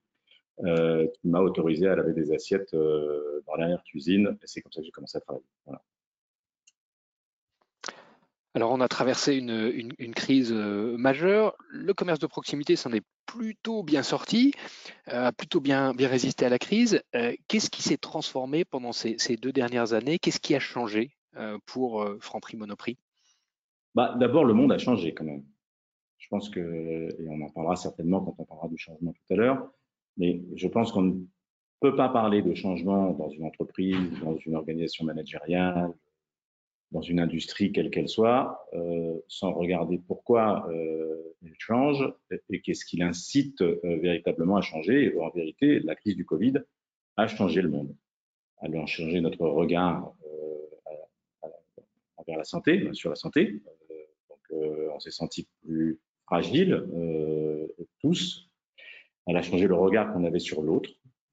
euh, 0.65 1.07
qui 1.09 1.29
m'a 1.29 1.41
autorisé 1.41 1.87
à 1.87 1.97
laver 1.97 2.15
des 2.15 2.33
assiettes 2.33 2.73
euh, 2.73 3.43
dans 3.47 3.57
l'arrière-cuisine. 3.57 4.39
Et 4.43 4.47
c'est 4.47 4.63
comme 4.63 4.73
ça 4.73 4.81
que 4.81 4.87
j'ai 4.87 4.91
commencé 4.91 5.19
à 5.19 5.21
travailler. 5.21 5.45
Alors, 8.55 8.73
on 8.73 8.81
a 8.81 8.89
traversé 8.89 9.35
une, 9.35 9.93
une, 9.99 10.15
crise 10.15 10.51
euh, 10.51 10.97
majeure. 10.97 11.55
Le 11.69 11.93
commerce 11.93 12.19
de 12.21 12.27
proximité 12.27 12.75
s'en 12.75 12.91
est 12.95 13.05
plutôt 13.27 13.83
bien 13.83 14.03
sorti, 14.03 14.55
a 15.09 15.31
plutôt 15.31 15.61
bien, 15.61 15.93
bien 15.93 16.09
résisté 16.09 16.47
à 16.47 16.49
la 16.49 16.59
crise. 16.59 17.03
Qu'est-ce 17.49 17.69
qui 17.69 17.83
s'est 17.83 17.99
transformé 17.99 18.65
pendant 18.65 18.93
ces, 18.93 19.17
ces, 19.19 19.37
deux 19.37 19.53
dernières 19.53 19.93
années? 19.93 20.19
Qu'est-ce 20.19 20.41
qui 20.41 20.55
a 20.55 20.61
changé 20.61 21.11
pour 21.67 22.09
Franprix 22.21 22.57
Monoprix? 22.57 22.97
Bah, 23.95 24.15
D'abord, 24.19 24.47
le 24.47 24.55
monde 24.55 24.73
a 24.73 24.79
changé 24.79 25.13
quand 25.13 25.25
même. 25.25 25.45
Je 26.17 26.29
pense 26.29 26.49
que, 26.49 27.09
et 27.19 27.29
on 27.29 27.43
en 27.43 27.51
parlera 27.51 27.77
certainement 27.77 28.25
quand 28.25 28.37
on 28.39 28.45
parlera 28.45 28.69
du 28.69 28.79
changement 28.79 29.13
tout 29.13 29.35
à 29.35 29.37
l'heure, 29.37 29.71
mais 30.17 30.41
je 30.55 30.69
pense 30.69 30.93
qu'on 30.93 31.03
ne 31.03 31.25
peut 31.81 31.97
pas 31.97 32.09
parler 32.09 32.43
de 32.43 32.55
changement 32.55 33.13
dans 33.13 33.29
une 33.29 33.45
entreprise, 33.45 34.11
dans 34.23 34.37
une 34.37 34.55
organisation 34.55 35.05
managériale, 35.05 35.93
dans 36.93 37.03
une 37.03 37.21
industrie 37.21 37.73
quelle 37.73 37.91
qu'elle 37.91 38.09
soit, 38.09 38.67
euh, 38.75 39.19
sans 39.29 39.53
regarder 39.53 39.99
pourquoi 39.99 40.69
euh, 40.71 41.35
elle 41.45 41.55
change 41.59 42.13
et, 42.51 42.61
qu'est-ce 42.61 42.85
qui 42.85 42.97
l'incite 42.97 43.61
euh, 43.61 43.81
véritablement 43.83 44.57
à 44.57 44.63
changer. 44.63 45.15
En 45.19 45.31
vérité, 45.31 45.81
la 45.81 45.95
crise 45.95 46.17
du 46.17 46.25
Covid 46.25 46.55
a 47.17 47.27
changé 47.27 47.61
le 47.61 47.69
monde. 47.69 47.95
A 48.59 48.87
changé 48.87 49.21
notre 49.21 49.47
regard 49.47 50.15
euh, 50.27 51.49
envers 52.17 52.39
la 52.39 52.45
santé, 52.45 52.89
sur 52.93 53.11
la 53.11 53.17
santé. 53.17 53.63
donc, 54.31 54.63
on 54.95 54.99
s'est 54.99 55.11
senti 55.11 55.47
plus 55.63 56.01
fragile, 56.25 56.85
tous, 58.01 58.51
elle 59.27 59.37
a 59.37 59.43
changé 59.43 59.67
le 59.67 59.75
regard 59.75 60.13
qu'on 60.13 60.25
avait 60.25 60.39
sur 60.39 60.63
l'autre. 60.63 60.91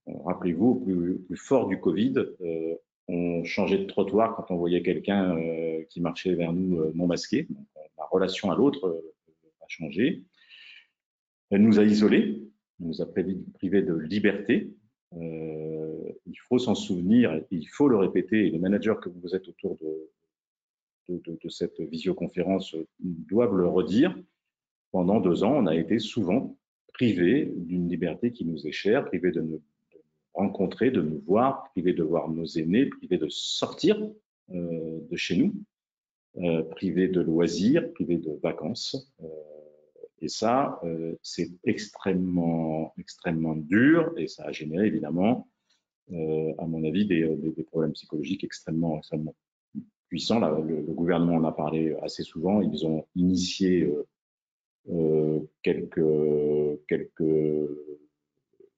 Euh, 0.08 0.14
rappelez-vous, 0.26 0.68
au 0.68 0.76
plus, 0.76 1.38
fort 1.38 1.68
du 1.68 1.80
Covid, 1.80 2.14
euh, 2.42 2.76
on 3.08 3.44
changeait 3.44 3.78
de 3.78 3.86
trottoir 3.86 4.36
quand 4.36 4.52
on 4.52 4.58
voyait 4.58 4.82
quelqu'un 4.82 5.38
euh, 5.38 5.84
qui 5.90 6.02
marchait 6.02 6.34
vers 6.34 6.54
nous 6.54 6.92
non 6.94 7.08
masqué. 7.08 7.48
la 7.98 8.06
relation 8.06 8.52
à 8.52 8.56
l'autre 8.56 9.04
a 9.62 9.66
changé. 9.68 10.24
Elle 11.52 11.62
nous 11.62 11.80
a 11.80 11.84
isolés, 11.84 12.42
nous 12.80 13.02
a 13.02 13.06
privés 13.06 13.82
de 13.82 13.94
liberté. 13.94 14.74
il 15.12 16.40
faut 16.48 16.58
s'en 16.58 16.76
souvenir, 16.76 17.42
il 17.52 17.68
faut 17.68 17.88
le 17.88 17.98
répéter. 17.98 18.48
Et 18.48 18.50
les 18.50 18.60
managers 18.60 18.96
que 19.02 19.10
vous 19.10 19.36
êtes 19.36 19.48
autour 19.48 19.78
de 21.08 21.50
cette 21.50 21.80
visioconférence 21.82 22.76
doivent 23.00 23.56
le 23.56 23.68
redire. 23.68 24.16
Pendant 24.92 25.20
deux 25.20 25.44
ans, 25.44 25.56
on 25.58 25.68
a 25.68 25.76
été 25.76 26.00
souvent 26.00 26.58
privé 26.94 27.52
d'une 27.56 27.90
liberté 27.90 28.32
qui 28.32 28.46
nous 28.46 28.68
est 28.68 28.72
chère, 28.72 29.06
privé 29.06 29.32
de 29.32 29.42
nous 29.42 29.62
rencontrer, 30.34 30.92
de 30.92 31.02
nous 31.02 31.22
voir, 31.26 31.70
privé 31.72 31.94
de 31.94 32.04
voir 32.04 32.30
nos 32.30 32.46
aînés, 32.46 32.86
privé 32.86 33.18
de 33.18 33.28
sortir 33.30 34.02
euh, 34.52 35.00
de 35.10 35.16
chez 35.16 35.36
nous, 35.38 35.54
euh, 36.38 36.64
privé 36.64 37.08
de 37.08 37.22
loisirs, 37.22 37.94
privé 37.94 38.18
de 38.18 38.32
vacances. 38.42 39.14
Euh, 39.22 39.28
et 40.20 40.28
ça, 40.28 40.80
euh, 40.84 41.16
c'est 41.22 41.52
extrêmement, 41.64 42.92
extrêmement 42.98 43.56
dur 43.56 44.12
et 44.18 44.28
ça 44.28 44.46
a 44.46 44.52
généré 44.52 44.88
évidemment, 44.88 45.48
à 46.12 46.66
mon 46.66 46.84
avis, 46.84 47.06
des, 47.06 47.26
problèmes 47.68 47.94
psychologiques 47.94 48.44
extrêmement, 48.44 48.98
extrêmement 48.98 49.36
puissants. 50.10 50.40
Le, 50.40 50.82
gouvernement 50.82 51.36
en 51.36 51.44
a 51.46 51.52
parlé 51.52 51.96
assez 52.02 52.24
souvent. 52.24 52.62
Ils 52.62 52.86
ont 52.86 53.06
initié 53.16 53.88
quelques, 55.62 56.06
quelques 56.88 57.70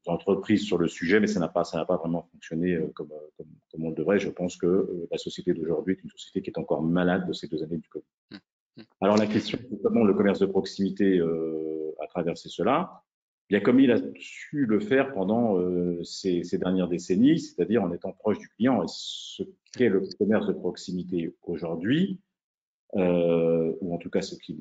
entreprises 0.07 0.63
sur 0.63 0.77
le 0.77 0.87
sujet, 0.87 1.19
mais 1.19 1.27
ça 1.27 1.39
n'a 1.39 1.47
pas, 1.47 1.63
ça 1.63 1.77
n'a 1.77 1.85
pas 1.85 1.97
vraiment 1.97 2.27
fonctionné 2.31 2.73
euh, 2.73 2.87
comme, 2.93 3.11
comme, 3.37 3.47
comme, 3.71 3.85
on 3.85 3.89
le 3.89 3.95
devrait. 3.95 4.19
Je 4.19 4.29
pense 4.29 4.57
que 4.57 4.67
euh, 4.67 5.07
la 5.11 5.17
société 5.17 5.53
d'aujourd'hui 5.53 5.95
est 5.95 6.03
une 6.03 6.09
société 6.09 6.41
qui 6.41 6.49
est 6.49 6.59
encore 6.59 6.81
malade 6.81 7.27
de 7.27 7.33
ces 7.33 7.47
deux 7.47 7.63
années 7.63 7.77
du 7.77 7.89
Covid. 7.89 8.05
Mmh, 8.31 8.35
mmh. 8.77 8.83
Alors 9.01 9.17
la 9.17 9.27
question, 9.27 9.59
comment 9.83 10.03
le 10.03 10.13
commerce 10.13 10.39
de 10.39 10.45
proximité 10.45 11.17
euh, 11.17 11.95
a 12.01 12.07
traversé 12.07 12.49
cela 12.49 13.01
Bien 13.47 13.59
comme 13.59 13.79
il 13.79 13.91
a 13.91 13.97
su 14.19 14.65
le 14.65 14.79
faire 14.79 15.13
pendant 15.13 15.59
euh, 15.59 16.03
ces, 16.03 16.43
ces, 16.43 16.57
dernières 16.57 16.87
décennies, 16.87 17.37
c'est-à-dire 17.37 17.83
en 17.83 17.93
étant 17.93 18.11
proche 18.11 18.39
du 18.39 18.49
client. 18.49 18.81
Et 18.81 18.87
ce 18.87 19.43
qu'est 19.77 19.89
le 19.89 20.01
commerce 20.17 20.47
de 20.47 20.53
proximité 20.53 21.35
aujourd'hui, 21.43 22.19
euh, 22.95 23.73
ou 23.81 23.93
en 23.93 23.97
tout 23.97 24.09
cas 24.09 24.21
ce 24.21 24.35
qui 24.35 24.57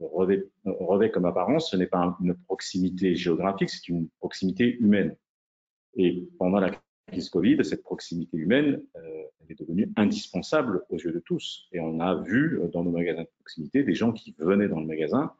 revêt, 0.00 1.10
comme 1.10 1.26
apparence, 1.26 1.70
ce 1.70 1.76
n'est 1.76 1.86
pas 1.86 2.16
une 2.20 2.34
proximité 2.34 3.14
géographique, 3.14 3.70
c'est 3.70 3.88
une 3.88 4.08
proximité 4.18 4.76
humaine. 4.78 5.16
Et 5.94 6.28
pendant 6.38 6.60
la 6.60 6.70
crise 7.08 7.28
Covid, 7.28 7.64
cette 7.64 7.82
proximité 7.82 8.36
humaine, 8.36 8.82
euh, 8.96 9.22
est 9.48 9.60
devenue 9.60 9.92
indispensable 9.96 10.84
aux 10.90 10.96
yeux 10.96 11.12
de 11.12 11.20
tous. 11.20 11.68
Et 11.72 11.80
on 11.80 12.00
a 12.00 12.16
vu 12.16 12.60
dans 12.72 12.82
nos 12.82 12.90
magasins 12.90 13.22
de 13.22 13.28
proximité 13.38 13.84
des 13.84 13.94
gens 13.94 14.12
qui 14.12 14.34
venaient 14.38 14.68
dans 14.68 14.80
le 14.80 14.86
magasin, 14.86 15.32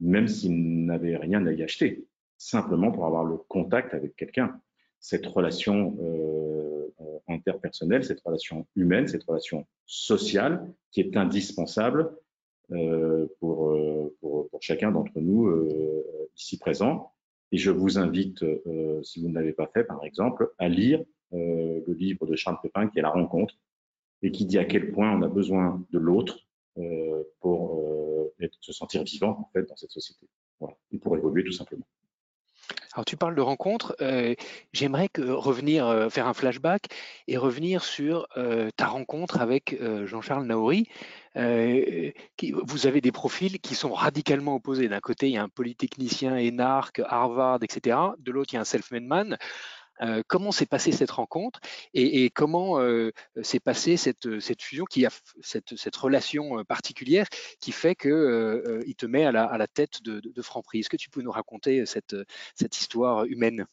même 0.00 0.28
s'ils 0.28 0.84
n'avaient 0.84 1.16
rien 1.16 1.46
à 1.46 1.52
y 1.52 1.62
acheter. 1.62 2.06
simplement 2.38 2.90
pour 2.90 3.04
avoir 3.04 3.22
le 3.22 3.36
contact 3.36 3.92
avec 3.92 4.16
quelqu'un. 4.16 4.58
Cette 4.98 5.26
relation 5.26 5.94
euh, 6.00 6.69
interpersonnelle, 7.28 8.04
cette 8.04 8.20
relation 8.20 8.66
humaine, 8.76 9.06
cette 9.06 9.24
relation 9.24 9.66
sociale 9.86 10.72
qui 10.90 11.00
est 11.00 11.16
indispensable 11.16 12.12
euh, 12.72 13.26
pour, 13.40 13.70
euh, 13.72 14.16
pour, 14.20 14.48
chacun 14.60 14.92
d'entre 14.92 15.18
nous 15.18 15.46
euh, 15.46 16.04
ici 16.36 16.58
présents. 16.58 17.12
Et 17.50 17.58
je 17.58 17.70
vous 17.70 17.98
invite, 17.98 18.42
euh, 18.44 19.02
si 19.02 19.20
vous 19.20 19.28
ne 19.28 19.34
l'avez 19.34 19.52
pas 19.52 19.66
fait 19.66 19.82
par 19.82 20.04
exemple, 20.04 20.52
à 20.58 20.68
lire 20.68 21.02
le 21.32 21.92
livre 21.92 22.26
de 22.26 22.34
Charles 22.34 22.58
Pépin 22.60 22.88
qui 22.88 22.98
est 22.98 23.02
La 23.02 23.10
rencontre 23.10 23.54
et 24.22 24.32
qui 24.32 24.46
dit 24.46 24.58
à 24.58 24.64
quel 24.64 24.90
point 24.90 25.16
on 25.16 25.22
a 25.22 25.28
besoin 25.28 25.80
de 25.92 25.98
l'autre 26.00 26.40
pour 27.38 27.84
se 28.60 28.72
sentir 28.72 29.04
vivant 29.04 29.38
en 29.38 29.48
fait 29.52 29.62
dans 29.68 29.76
cette 29.76 29.92
société. 29.92 30.26
Voilà. 30.58 30.76
Et 30.90 30.98
pour 30.98 31.16
évoluer 31.16 31.44
tout 31.44 31.52
simplement. 31.52 31.86
Alors 32.94 33.04
tu 33.04 33.16
parles 33.16 33.36
de 33.36 33.40
rencontre, 33.40 33.94
euh, 34.00 34.34
j'aimerais 34.72 35.08
revenir, 35.16 35.86
euh, 35.86 36.08
faire 36.08 36.26
un 36.26 36.34
flashback 36.34 36.88
et 37.28 37.36
revenir 37.36 37.84
sur 37.84 38.26
euh, 38.36 38.70
ta 38.76 38.86
rencontre 38.86 39.40
avec 39.40 39.76
Jean-Charles 40.06 40.46
Naouri. 40.46 40.88
Vous 41.36 42.86
avez 42.86 43.00
des 43.00 43.12
profils 43.12 43.60
qui 43.60 43.74
sont 43.76 43.92
radicalement 43.92 44.56
opposés. 44.56 44.88
D'un 44.88 45.00
côté, 45.00 45.28
il 45.28 45.34
y 45.34 45.36
a 45.36 45.42
un 45.42 45.48
polytechnicien 45.48 46.36
énarque, 46.36 47.00
Harvard, 47.06 47.60
etc. 47.62 47.96
De 48.18 48.32
l'autre, 48.32 48.52
il 48.52 48.56
y 48.56 48.58
a 48.58 48.62
un 48.62 48.64
self-made 48.64 49.04
man. 49.04 49.38
Euh, 50.02 50.22
comment 50.26 50.50
s'est 50.50 50.66
passée 50.66 50.92
cette 50.92 51.10
rencontre 51.10 51.60
et, 51.94 52.30
comment 52.30 52.80
euh, 52.80 53.10
s'est 53.42 53.60
passée 53.60 53.96
cette, 53.96 54.40
cette, 54.40 54.62
fusion, 54.62 54.84
qui 54.84 55.04
a 55.04 55.10
cette, 55.42 55.96
relation 55.96 56.58
euh, 56.58 56.64
particulière 56.64 57.26
qui 57.60 57.72
fait 57.72 57.94
qu'il 57.94 58.80
il 58.86 58.94
te 58.94 59.06
met 59.06 59.24
à 59.24 59.32
la, 59.32 59.66
tête 59.66 60.02
de, 60.02 60.20
de, 60.20 60.42
Franprix. 60.42 60.80
Est-ce 60.80 60.90
que 60.90 60.96
tu 60.96 61.10
peux 61.10 61.22
nous 61.22 61.30
raconter 61.30 61.84
cette, 61.86 62.14
histoire 62.58 63.24
humaine? 63.26 63.66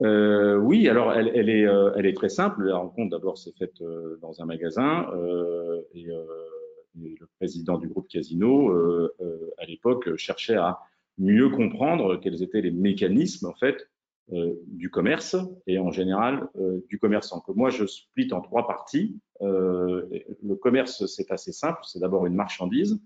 Oui, 0.00 0.88
alors 0.88 1.12
elle, 1.12 1.48
est, 1.48 2.14
très 2.14 2.28
simple. 2.28 2.64
La 2.64 2.76
rencontre 2.76 3.10
d'abord 3.10 3.38
s'est 3.38 3.54
faite 3.58 3.82
dans 4.20 4.40
un 4.40 4.46
magasin 4.46 5.06
et, 5.94 6.08
le 7.00 7.28
président 7.38 7.78
du 7.78 7.86
groupe 7.86 8.08
Casino 8.08 8.72
à 9.58 9.64
l'époque 9.66 10.16
cherchait 10.16 10.56
à 10.56 10.80
mieux 11.16 11.48
comprendre 11.50 12.16
quels 12.16 12.42
étaient 12.42 12.60
les 12.60 12.70
mécanismes 12.72 13.46
en 13.46 13.54
fait 13.54 13.88
euh, 14.32 14.54
du 14.66 14.90
commerce 14.90 15.36
et 15.66 15.78
en 15.78 15.90
général 15.90 16.48
euh, 16.60 16.84
du 16.88 16.98
commerçant. 16.98 17.40
Que 17.40 17.52
moi, 17.52 17.70
je 17.70 17.86
split 17.86 18.32
en 18.32 18.40
trois 18.40 18.66
parties. 18.66 19.18
Euh, 19.40 20.06
le 20.42 20.54
commerce, 20.54 21.06
c'est 21.06 21.30
assez 21.30 21.52
simple. 21.52 21.80
C'est 21.84 22.00
d'abord 22.00 22.26
une 22.26 22.34
marchandise. 22.34 23.00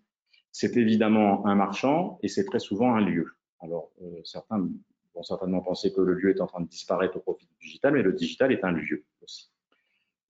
C'est 0.50 0.76
évidemment 0.76 1.46
un 1.46 1.54
marchand 1.54 2.18
et 2.22 2.28
c'est 2.28 2.44
très 2.44 2.58
souvent 2.58 2.94
un 2.94 3.00
lieu. 3.00 3.26
Alors, 3.60 3.92
certains 4.24 4.68
vont 5.14 5.22
certainement 5.22 5.60
penser 5.60 5.92
que 5.92 6.00
le 6.00 6.14
lieu 6.14 6.30
est 6.30 6.40
en 6.40 6.46
train 6.46 6.60
de 6.60 6.68
disparaître 6.68 7.16
au 7.16 7.20
profit 7.20 7.46
du 7.46 7.66
digital, 7.66 7.94
mais 7.94 8.02
le 8.02 8.12
digital 8.12 8.50
est 8.50 8.64
un 8.64 8.72
lieu 8.72 9.04
aussi. 9.22 9.50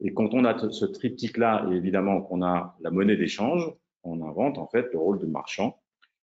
Et 0.00 0.12
quand 0.12 0.34
on 0.34 0.44
a 0.44 0.70
ce 0.70 0.84
triptyque-là, 0.84 1.66
et 1.70 1.74
évidemment 1.74 2.20
qu'on 2.20 2.42
a 2.42 2.76
la 2.80 2.90
monnaie 2.90 3.16
d'échange, 3.16 3.72
on 4.04 4.20
invente 4.26 4.58
en 4.58 4.66
fait 4.66 4.92
le 4.92 4.98
rôle 4.98 5.18
de 5.18 5.26
marchand. 5.26 5.80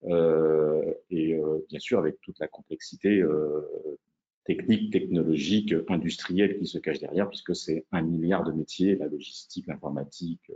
Euh, 0.03 0.93
et 1.09 1.33
euh, 1.33 1.65
bien 1.67 1.79
sûr 1.79 1.97
avec 1.97 2.21
toute 2.21 2.37
la 2.39 2.47
complexité 2.47 3.21
euh, 3.21 3.97
techniques, 4.45 4.91
technologiques, 4.91 5.73
industrielles 5.89 6.57
qui 6.57 6.67
se 6.67 6.77
cachent 6.77 6.99
derrière, 6.99 7.29
puisque 7.29 7.55
c'est 7.55 7.85
un 7.91 8.01
milliard 8.03 8.43
de 8.43 8.51
métiers, 8.51 8.95
la 8.95 9.07
logistique, 9.07 9.65
l'informatique, 9.67 10.51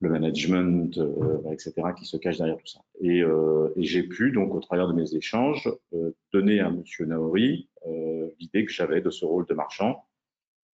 le 0.00 0.10
management, 0.10 0.98
euh, 0.98 1.50
etc., 1.50 1.72
qui 1.96 2.04
se 2.04 2.16
cachent 2.16 2.38
derrière 2.38 2.56
tout 2.56 2.66
ça. 2.66 2.80
Et, 3.00 3.22
euh, 3.22 3.72
et 3.76 3.84
j'ai 3.84 4.02
pu, 4.02 4.32
donc, 4.32 4.54
au 4.54 4.60
travers 4.60 4.88
de 4.88 4.92
mes 4.92 5.14
échanges, 5.14 5.70
euh, 5.94 6.10
donner 6.32 6.60
à 6.60 6.70
Monsieur 6.70 7.06
Naori 7.06 7.68
euh, 7.86 8.28
l'idée 8.38 8.64
que 8.64 8.72
j'avais 8.72 9.00
de 9.00 9.10
ce 9.10 9.24
rôle 9.24 9.46
de 9.46 9.54
marchand, 9.54 10.04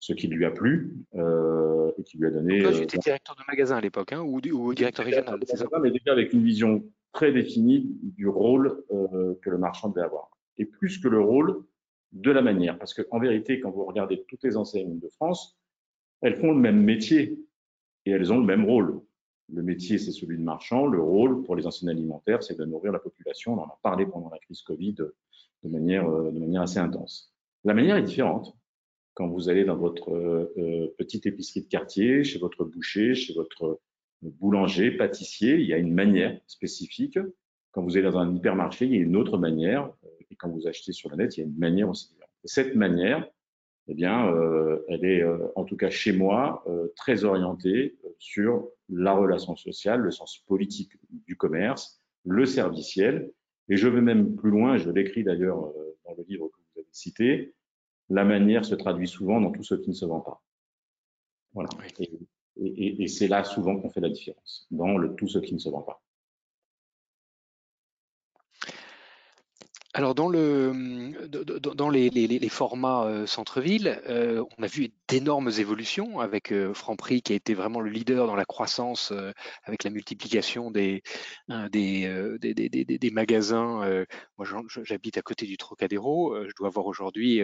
ce 0.00 0.14
qui 0.14 0.26
lui 0.28 0.46
a 0.46 0.50
plu 0.50 0.96
euh, 1.14 1.92
et 1.98 2.02
qui 2.02 2.16
lui 2.16 2.26
a 2.26 2.30
donné. 2.30 2.62
Toi, 2.62 2.72
tu 2.72 2.82
étais 2.82 2.98
directeur 2.98 3.36
de 3.36 3.42
magasin 3.46 3.76
à 3.76 3.80
l'époque, 3.80 4.12
hein, 4.12 4.20
ou, 4.20 4.40
ou, 4.52 4.74
directeur 4.74 5.04
régional, 5.04 5.38
c'est 5.46 5.58
ça 5.58 5.66
Mais 5.82 5.90
déjà 5.90 6.12
avec 6.12 6.32
une 6.32 6.42
vision 6.42 6.82
très 7.12 7.32
définie 7.32 7.98
du 8.02 8.28
rôle 8.28 8.82
que 8.88 9.50
le 9.50 9.58
marchand 9.58 9.90
devait 9.90 10.06
avoir. 10.06 10.30
Et 10.58 10.64
plus 10.64 10.98
que 10.98 11.08
le 11.08 11.20
rôle, 11.20 11.64
de 12.12 12.30
la 12.30 12.42
manière. 12.42 12.78
Parce 12.78 12.94
qu'en 12.94 13.18
vérité, 13.18 13.60
quand 13.60 13.70
vous 13.70 13.84
regardez 13.84 14.24
toutes 14.28 14.42
les 14.44 14.56
enseignes 14.56 14.98
de 14.98 15.08
France, 15.08 15.58
elles 16.22 16.36
font 16.36 16.52
le 16.52 16.58
même 16.58 16.82
métier 16.82 17.38
et 18.06 18.10
elles 18.10 18.32
ont 18.32 18.38
le 18.38 18.46
même 18.46 18.64
rôle. 18.64 19.00
Le 19.52 19.62
métier, 19.62 19.98
c'est 19.98 20.12
celui 20.12 20.38
de 20.38 20.42
marchand. 20.42 20.86
Le 20.86 21.00
rôle 21.00 21.42
pour 21.42 21.56
les 21.56 21.66
enseignes 21.66 21.90
alimentaires, 21.90 22.42
c'est 22.42 22.58
de 22.58 22.64
nourrir 22.64 22.92
la 22.92 22.98
population. 22.98 23.54
On 23.54 23.58
en 23.58 23.66
a 23.66 23.78
parlé 23.82 24.06
pendant 24.06 24.30
la 24.30 24.38
crise 24.38 24.62
Covid 24.62 24.94
de 24.94 25.68
manière, 25.68 26.08
euh, 26.08 26.30
de 26.30 26.38
manière 26.38 26.62
assez 26.62 26.78
intense. 26.78 27.34
La 27.64 27.74
manière 27.74 27.96
est 27.96 28.02
différente. 28.02 28.56
Quand 29.14 29.28
vous 29.28 29.48
allez 29.48 29.64
dans 29.64 29.76
votre 29.76 30.12
euh, 30.12 30.94
petite 30.98 31.26
épicerie 31.26 31.62
de 31.62 31.68
quartier, 31.68 32.24
chez 32.24 32.38
votre 32.38 32.64
boucher, 32.64 33.14
chez 33.14 33.34
votre 33.34 33.80
boulanger, 34.22 34.92
pâtissier, 34.92 35.56
il 35.56 35.66
y 35.66 35.74
a 35.74 35.78
une 35.78 35.92
manière 35.92 36.40
spécifique. 36.46 37.18
Quand 37.72 37.82
vous 37.82 37.96
allez 37.96 38.10
dans 38.10 38.18
un 38.18 38.34
hypermarché, 38.34 38.86
il 38.86 38.94
y 38.94 38.98
a 38.98 39.00
une 39.00 39.16
autre 39.16 39.38
manière 39.38 39.92
et 40.30 40.36
quand 40.36 40.48
vous 40.48 40.66
achetez 40.66 40.92
sur 40.92 41.10
le 41.10 41.16
net, 41.16 41.36
il 41.36 41.40
y 41.40 41.42
a 41.42 41.46
une 41.46 41.58
manière 41.58 41.88
aussi 41.88 42.08
différente. 42.08 42.30
cette 42.44 42.74
manière, 42.74 43.28
eh 43.88 43.94
bien, 43.94 44.32
euh, 44.32 44.84
elle 44.88 45.04
est, 45.04 45.22
euh, 45.22 45.48
en 45.56 45.64
tout 45.64 45.76
cas 45.76 45.90
chez 45.90 46.12
moi, 46.12 46.62
euh, 46.68 46.92
très 46.96 47.24
orientée 47.24 47.96
sur 48.18 48.68
la 48.88 49.12
relation 49.12 49.56
sociale, 49.56 50.00
le 50.00 50.10
sens 50.10 50.38
politique 50.46 50.92
du 51.26 51.36
commerce, 51.36 52.00
le 52.24 52.46
serviciel. 52.46 53.32
Et 53.68 53.76
je 53.76 53.88
vais 53.88 54.00
même 54.00 54.36
plus 54.36 54.50
loin, 54.50 54.76
je 54.76 54.90
l'écris 54.90 55.24
d'ailleurs 55.24 55.72
dans 56.04 56.14
le 56.16 56.24
livre 56.28 56.48
que 56.48 56.56
vous 56.56 56.80
avez 56.80 56.88
cité, 56.92 57.54
la 58.08 58.24
manière 58.24 58.64
se 58.64 58.74
traduit 58.74 59.06
souvent 59.06 59.40
dans 59.40 59.52
tout 59.52 59.62
ce 59.62 59.74
qui 59.74 59.90
ne 59.90 59.94
se 59.94 60.04
vend 60.04 60.20
pas. 60.20 60.42
Voilà. 61.52 61.70
Et, 61.98 62.10
et, 62.56 63.02
et 63.02 63.06
c'est 63.08 63.28
là 63.28 63.44
souvent 63.44 63.76
qu'on 63.80 63.90
fait 63.90 64.00
la 64.00 64.08
différence, 64.08 64.66
dans 64.70 64.98
le 64.98 65.14
tout 65.14 65.28
ce 65.28 65.38
qui 65.38 65.54
ne 65.54 65.58
se 65.58 65.68
vend 65.68 65.82
pas. 65.82 66.02
Alors 69.92 70.14
dans, 70.14 70.28
le, 70.28 71.10
dans 71.26 71.90
les, 71.90 72.48
formats 72.48 73.06
euh, 73.06 73.26
centre-ville, 73.26 74.00
euh, 74.08 74.44
on 74.56 74.62
a 74.62 74.68
vu 74.68 74.92
d'énormes 75.08 75.50
évolutions 75.58 76.20
avec 76.20 76.52
euh, 76.52 76.72
Franprix 76.72 77.22
qui 77.22 77.32
a 77.32 77.36
été 77.36 77.54
vraiment 77.54 77.80
le 77.80 77.90
leader 77.90 78.28
dans 78.28 78.36
la 78.36 78.44
croissance 78.44 79.12
avec 79.64 79.82
la 79.82 79.90
multiplication 79.90 80.70
des, 80.70 81.02
magasins. 83.12 84.04
moi 84.38 84.46
j'habite 84.84 85.18
à 85.18 85.22
côté 85.22 85.46
du 85.46 85.56
Trocadéro, 85.56 86.36
je 86.46 86.52
dois 86.56 86.68
avoir 86.68 86.86
aujourd'hui 86.86 87.42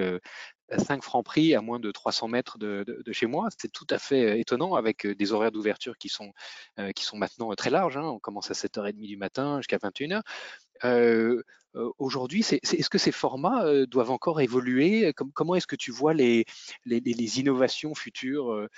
5 0.70 1.02
francs 1.02 1.24
prix 1.24 1.52
à 1.56 1.60
moins 1.60 1.80
de 1.80 1.90
300 1.90 2.28
mètres 2.28 2.58
de, 2.58 2.84
de, 2.86 3.12
chez 3.12 3.26
moi. 3.26 3.48
C'est 3.58 3.72
tout 3.72 3.86
à 3.90 3.98
fait 3.98 4.38
étonnant 4.38 4.74
avec 4.74 5.04
des 5.04 5.32
horaires 5.32 5.52
d'ouverture 5.52 5.98
qui 5.98 6.08
sont, 6.08 6.32
qui 6.94 7.04
sont 7.04 7.16
maintenant 7.16 7.52
très 7.54 7.70
larges. 7.70 7.96
Hein. 7.96 8.04
On 8.04 8.20
commence 8.20 8.52
à 8.52 8.54
7h30 8.54 9.04
du 9.04 9.16
matin 9.16 9.58
jusqu'à 9.58 9.78
21h. 9.78 10.22
Euh, 10.85 11.42
euh, 11.75 11.90
aujourd'hui, 11.99 12.40
est-ce 12.40 12.88
que 12.88 12.99
ces 12.99 13.12
formats 13.12 13.64
euh, 13.66 13.87
doivent 13.87 14.11
encore 14.11 14.40
évoluer? 14.40 15.12
Comment 15.35 15.54
est-ce 15.54 15.66
que 15.66 15.76
tu 15.76 15.90
vois 15.90 16.14
les, 16.14 16.45
innovations 16.87 17.95
futures 17.95 18.68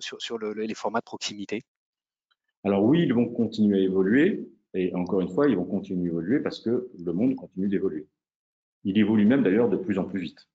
sur, 0.00 0.38
les 0.38 0.74
formats 0.74 1.00
de 1.00 1.04
proximité? 1.04 1.62
Alors 2.64 2.84
oui, 2.84 3.02
ils 3.02 3.14
vont 3.14 3.26
continuer 3.26 3.80
à 3.80 3.82
évoluer. 3.82 4.48
Et 4.74 4.94
encore 4.94 5.20
une 5.20 5.28
fois, 5.28 5.48
ils 5.48 5.56
vont 5.56 5.64
continuer 5.64 6.04
à 6.04 6.12
évoluer 6.12 6.40
parce 6.40 6.60
que 6.60 6.88
le 6.98 7.12
monde 7.12 7.34
continue 7.34 7.68
d'évoluer. 7.68 8.06
Il 8.84 8.98
évolue 8.98 9.24
même 9.24 9.42
d'ailleurs 9.42 9.68
de 9.68 9.76
plus 9.76 9.98
en 9.98 10.04
plus 10.04 10.20
vite. 10.20 10.48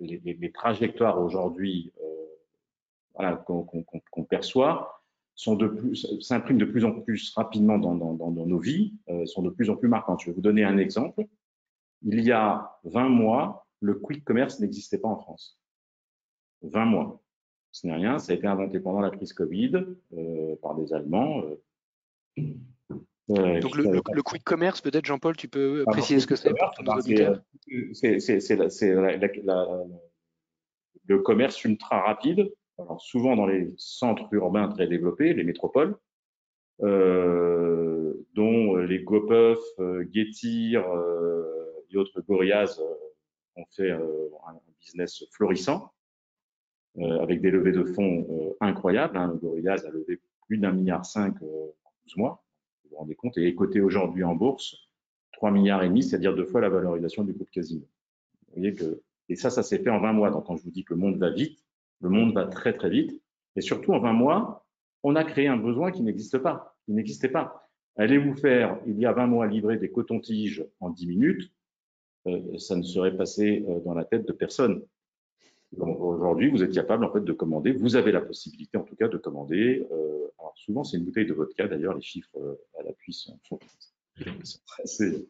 Les, 0.00 0.52
trajectoires 0.52 1.20
aujourd'hui 1.20 1.92
qu'on 3.14 4.24
perçoit 4.28 4.98
s'impriment 5.38 6.58
de 6.58 6.64
plus 6.64 6.84
en 6.84 7.00
plus 7.00 7.32
rapidement 7.34 7.78
dans, 7.78 7.94
nos 7.94 8.58
vies, 8.58 8.94
euh, 9.18 9.26
sont 9.26 9.42
de 9.42 9.50
plus 9.50 9.70
en 9.70 9.76
plus 9.76 9.88
marquantes. 9.88 10.20
Je 10.22 10.26
vais 10.26 10.32
vous 10.32 10.40
donner 10.40 10.64
un 10.64 10.78
exemple. 10.78 11.24
Il 12.02 12.20
y 12.24 12.32
a 12.32 12.78
20 12.84 13.08
mois, 13.08 13.66
le 13.80 13.94
quick 13.94 14.24
commerce 14.24 14.60
n'existait 14.60 14.98
pas 14.98 15.08
en 15.08 15.18
France. 15.18 15.58
20 16.62 16.84
mois. 16.84 17.22
Ce 17.72 17.86
n'est 17.86 17.94
rien, 17.94 18.18
ça 18.18 18.32
a 18.32 18.36
été 18.36 18.46
inventé 18.46 18.80
pendant 18.80 19.00
la 19.00 19.10
crise 19.10 19.32
Covid 19.32 19.84
euh, 20.16 20.56
par 20.62 20.74
des 20.74 20.92
Allemands. 20.92 21.42
Euh, 21.42 22.44
euh 23.30 23.60
Donc 23.60 23.76
le, 23.76 24.00
le, 24.12 24.22
quick 24.22 24.42
commerce, 24.42 24.80
peut-être 24.80 25.04
Jean-Paul, 25.04 25.36
tu 25.36 25.48
peux 25.48 25.84
préciser 25.86 26.20
ce 26.20 26.26
que 26.26 26.34
c'est 26.34 26.50
pour 26.54 26.70
nos 26.82 26.92
auditeurs 26.92 27.42
C'est 27.92 28.56
le 31.06 31.18
commerce 31.20 31.64
ultra 31.64 32.00
rapide 32.00 32.50
alors 32.78 33.00
souvent 33.00 33.36
dans 33.36 33.46
les 33.46 33.72
centres 33.76 34.32
urbains 34.32 34.68
très 34.68 34.86
développés, 34.86 35.34
les 35.34 35.44
métropoles, 35.44 35.96
euh, 36.82 37.97
dont 38.38 38.76
les 38.76 39.00
Gopuff, 39.00 39.58
euh, 39.80 40.04
Getir 40.12 40.88
euh, 40.88 41.44
et 41.90 41.96
autres 41.96 42.20
Gorillaz 42.20 42.80
ont 43.56 43.64
fait 43.70 43.90
un 43.90 44.00
business 44.80 45.24
florissant, 45.32 45.92
avec 47.00 47.40
des 47.40 47.50
levées 47.50 47.72
de 47.72 47.82
fonds 47.82 48.54
incroyables. 48.60 49.16
Hein. 49.16 49.36
Gorillaz 49.42 49.84
a 49.84 49.90
levé 49.90 50.20
plus 50.46 50.58
d'un 50.58 50.72
milliard 50.72 51.04
cinq 51.04 51.34
en 51.42 51.92
12 52.04 52.16
mois, 52.16 52.44
vous 52.84 52.90
vous 52.90 52.96
rendez 52.96 53.16
compte, 53.16 53.36
et 53.38 53.48
est 53.48 53.54
coté 53.54 53.80
aujourd'hui 53.80 54.22
en 54.22 54.36
bourse 54.36 54.76
3 55.32 55.50
milliards 55.50 55.82
et 55.82 55.88
demi, 55.88 56.02
c'est-à-dire 56.02 56.34
deux 56.34 56.44
fois 56.44 56.60
la 56.60 56.68
valorisation 56.68 57.24
du 57.24 57.32
groupe 57.32 57.50
Casino. 57.50 57.82
Vous 58.48 58.54
voyez 58.56 58.74
que, 58.74 59.02
et 59.28 59.36
ça, 59.36 59.50
ça 59.50 59.62
s'est 59.62 59.78
fait 59.78 59.90
en 59.90 60.00
20 60.00 60.12
mois. 60.12 60.30
Donc, 60.30 60.46
quand 60.46 60.56
je 60.56 60.62
vous 60.62 60.70
dis 60.70 60.84
que 60.84 60.94
le 60.94 61.00
monde 61.00 61.16
va 61.16 61.30
vite, 61.30 61.64
le 62.00 62.08
monde 62.08 62.34
va 62.34 62.46
très, 62.46 62.72
très 62.72 62.90
vite. 62.90 63.22
Et 63.56 63.60
surtout, 63.60 63.92
en 63.92 64.00
20 64.00 64.12
mois, 64.12 64.66
on 65.02 65.16
a 65.16 65.24
créé 65.24 65.48
un 65.48 65.56
besoin 65.56 65.92
qui 65.92 66.02
n'existe 66.02 66.38
pas, 66.38 66.76
qui 66.84 66.92
n'existait 66.92 67.28
pas. 67.28 67.67
Allez-vous 67.98 68.36
faire, 68.36 68.78
il 68.86 68.96
y 69.00 69.06
a 69.06 69.12
20 69.12 69.26
mois, 69.26 69.48
livrer 69.48 69.76
des 69.76 69.90
cotons-tiges 69.90 70.64
en 70.78 70.90
10 70.90 71.06
minutes 71.08 71.52
euh, 72.28 72.56
Ça 72.56 72.76
ne 72.76 72.82
serait 72.82 73.16
passé 73.16 73.64
euh, 73.68 73.80
dans 73.80 73.92
la 73.92 74.04
tête 74.04 74.26
de 74.26 74.32
personne. 74.32 74.84
Aujourd'hui, 75.76 76.48
vous 76.48 76.62
êtes 76.62 76.72
capable 76.72 77.04
en 77.04 77.12
fait 77.12 77.24
de 77.24 77.32
commander. 77.32 77.72
Vous 77.72 77.96
avez 77.96 78.12
la 78.12 78.20
possibilité, 78.20 78.78
en 78.78 78.84
tout 78.84 78.94
cas, 78.94 79.08
de 79.08 79.18
commander. 79.18 79.84
Euh, 79.90 80.28
alors 80.38 80.54
souvent, 80.56 80.84
c'est 80.84 80.96
une 80.96 81.04
bouteille 81.04 81.26
de 81.26 81.34
vodka. 81.34 81.66
D'ailleurs, 81.66 81.94
les 81.94 82.00
chiffres 82.00 82.58
à 82.78 82.84
l'appui 82.84 83.12
sont, 83.12 83.38
sont, 83.42 83.58
assez 84.82 85.28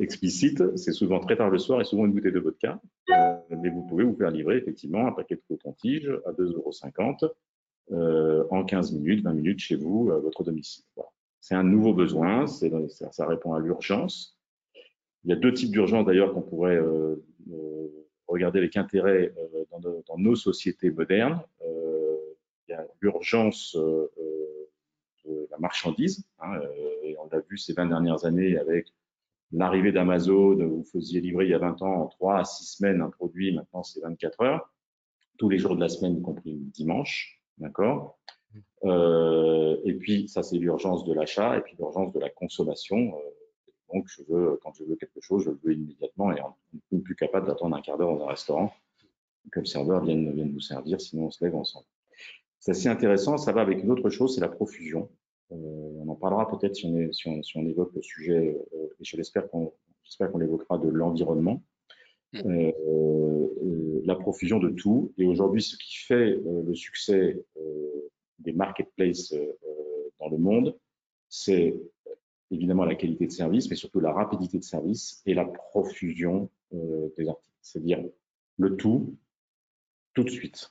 explicites. 0.00 0.76
C'est 0.76 0.92
souvent 0.92 1.20
très 1.20 1.36
tard 1.36 1.50
le 1.50 1.58
soir 1.58 1.82
et 1.82 1.84
souvent 1.84 2.06
une 2.06 2.12
bouteille 2.12 2.32
de 2.32 2.40
vodka. 2.40 2.80
mais 3.50 3.68
vous 3.68 3.86
pouvez 3.86 4.04
vous 4.04 4.16
faire 4.16 4.30
livrer 4.30 4.56
effectivement 4.56 5.06
un 5.06 5.12
paquet 5.12 5.36
de 5.36 5.42
coton-tige 5.46 6.10
à 6.24 6.32
2,50 6.32 6.54
euros 6.54 7.34
en 7.92 8.64
15 8.64 8.92
minutes, 8.92 9.24
20 9.24 9.32
minutes 9.32 9.60
chez 9.60 9.76
vous, 9.76 10.10
à 10.10 10.18
votre 10.18 10.44
domicile. 10.44 10.84
C'est 11.40 11.54
un 11.54 11.62
nouveau 11.62 11.94
besoin, 11.94 12.46
ça, 12.46 13.12
ça, 13.12 13.26
répond 13.26 13.54
à 13.54 13.60
l'urgence. 13.60 14.36
Il 15.24 15.30
y 15.30 15.32
a 15.32 15.36
deux 15.36 15.52
types 15.52 15.70
d'urgence 15.70 16.04
d'ailleurs 16.04 16.32
qu'on 16.34 16.42
pourrait 16.42 16.76
euh, 16.76 17.24
euh, 17.52 18.06
regarder 18.26 18.58
avec 18.58 18.76
intérêt 18.76 19.32
dans, 19.70 19.78
dans, 19.80 20.18
nos 20.18 20.34
sociétés 20.34 20.90
modernes. 20.90 21.40
il 21.62 22.70
y 22.70 22.72
a 22.72 22.84
l'urgence 23.00 23.76
de 23.76 25.48
la 25.50 25.58
marchandise, 25.58 26.24
hein, 26.40 26.60
et 27.02 27.16
on 27.18 27.28
l'a 27.30 27.40
vu 27.48 27.58
ces 27.58 27.72
20 27.72 27.86
dernières 27.86 28.24
années 28.24 28.56
avec 28.56 28.92
l'arrivée 29.52 29.92
d'Amazon, 29.92 30.56
vous 30.56 30.84
faisiez 30.84 31.20
livrer 31.20 31.44
il 31.46 31.50
y 31.50 31.54
a 31.54 31.58
20 31.58 31.82
ans 31.82 32.02
en 32.02 32.06
3 32.06 32.38
à 32.38 32.44
6 32.44 32.76
semaines 32.76 33.00
un 33.00 33.10
produit, 33.10 33.54
maintenant 33.54 33.82
c'est 33.82 34.00
24 34.00 34.40
heures, 34.42 34.72
tous 35.38 35.48
les 35.48 35.58
jours 35.58 35.76
de 35.76 35.80
la 35.80 35.88
semaine, 35.88 36.18
y 36.18 36.22
compris 36.22 36.52
le 36.52 36.70
dimanche. 36.70 37.40
D'accord? 37.58 38.18
Euh, 38.84 39.76
Et 39.84 39.94
puis, 39.94 40.28
ça, 40.28 40.42
c'est 40.42 40.58
l'urgence 40.58 41.04
de 41.04 41.12
l'achat 41.12 41.56
et 41.56 41.60
puis 41.60 41.76
l'urgence 41.78 42.12
de 42.12 42.20
la 42.20 42.30
consommation. 42.30 42.96
Euh, 42.96 43.94
donc, 43.94 44.06
je 44.08 44.22
veux, 44.28 44.58
quand 44.62 44.72
je 44.74 44.84
veux 44.84 44.96
quelque 44.96 45.20
chose, 45.20 45.44
je 45.44 45.50
le 45.50 45.58
veux 45.62 45.74
immédiatement 45.74 46.32
et 46.32 46.40
on 46.40 46.52
n'est 46.92 47.00
plus 47.00 47.14
capable 47.14 47.46
d'attendre 47.46 47.76
un 47.76 47.80
quart 47.80 47.98
d'heure 47.98 48.16
dans 48.16 48.24
un 48.24 48.28
restaurant 48.28 48.72
que 49.52 49.60
le 49.60 49.66
serveur 49.66 50.02
vienne, 50.04 50.32
vienne 50.32 50.52
vous 50.52 50.60
servir, 50.60 51.00
sinon 51.00 51.26
on 51.26 51.30
se 51.30 51.44
lève 51.44 51.54
ensemble. 51.54 51.86
C'est 52.58 52.72
assez 52.72 52.88
intéressant, 52.88 53.36
ça 53.36 53.52
va 53.52 53.60
avec 53.60 53.82
une 53.82 53.90
autre 53.90 54.10
chose, 54.10 54.34
c'est 54.34 54.40
la 54.40 54.48
profusion. 54.48 55.08
Euh, 55.52 55.54
on 55.54 56.08
en 56.08 56.16
parlera 56.16 56.48
peut-être 56.48 56.74
si, 56.74 56.86
on 56.86 57.12
si, 57.12 57.28
on, 57.28 57.42
si 57.42 57.56
on 57.56 57.64
évoque 57.64 57.92
le 57.94 58.02
sujet, 58.02 58.58
euh, 58.74 58.86
et 58.98 59.04
je 59.04 59.16
l'espère 59.16 59.48
qu'on 59.48 59.72
l'évoquera 60.38 60.78
de 60.78 60.88
l'environnement. 60.88 61.62
Euh, 62.44 62.72
euh, 62.82 64.02
la 64.04 64.14
profusion 64.14 64.58
de 64.58 64.68
tout. 64.70 65.12
Et 65.18 65.26
aujourd'hui, 65.26 65.62
ce 65.62 65.76
qui 65.76 65.96
fait 65.96 66.14
euh, 66.14 66.62
le 66.64 66.74
succès 66.74 67.42
des 68.38 68.52
marketplaces 68.52 69.34
dans 70.20 70.28
le 70.28 70.36
monde, 70.36 70.76
c'est 71.28 71.74
évidemment 72.50 72.84
la 72.84 72.94
qualité 72.94 73.26
de 73.26 73.32
service, 73.32 73.68
mais 73.68 73.76
surtout 73.76 73.98
la 73.98 74.12
rapidité 74.12 74.58
de 74.58 74.64
service 74.64 75.22
et 75.26 75.34
la 75.34 75.44
profusion 75.44 76.50
des 76.70 77.28
articles. 77.28 77.56
C'est-à-dire 77.62 78.04
le 78.58 78.76
tout, 78.76 79.16
tout 80.14 80.22
de 80.22 80.30
suite. 80.30 80.70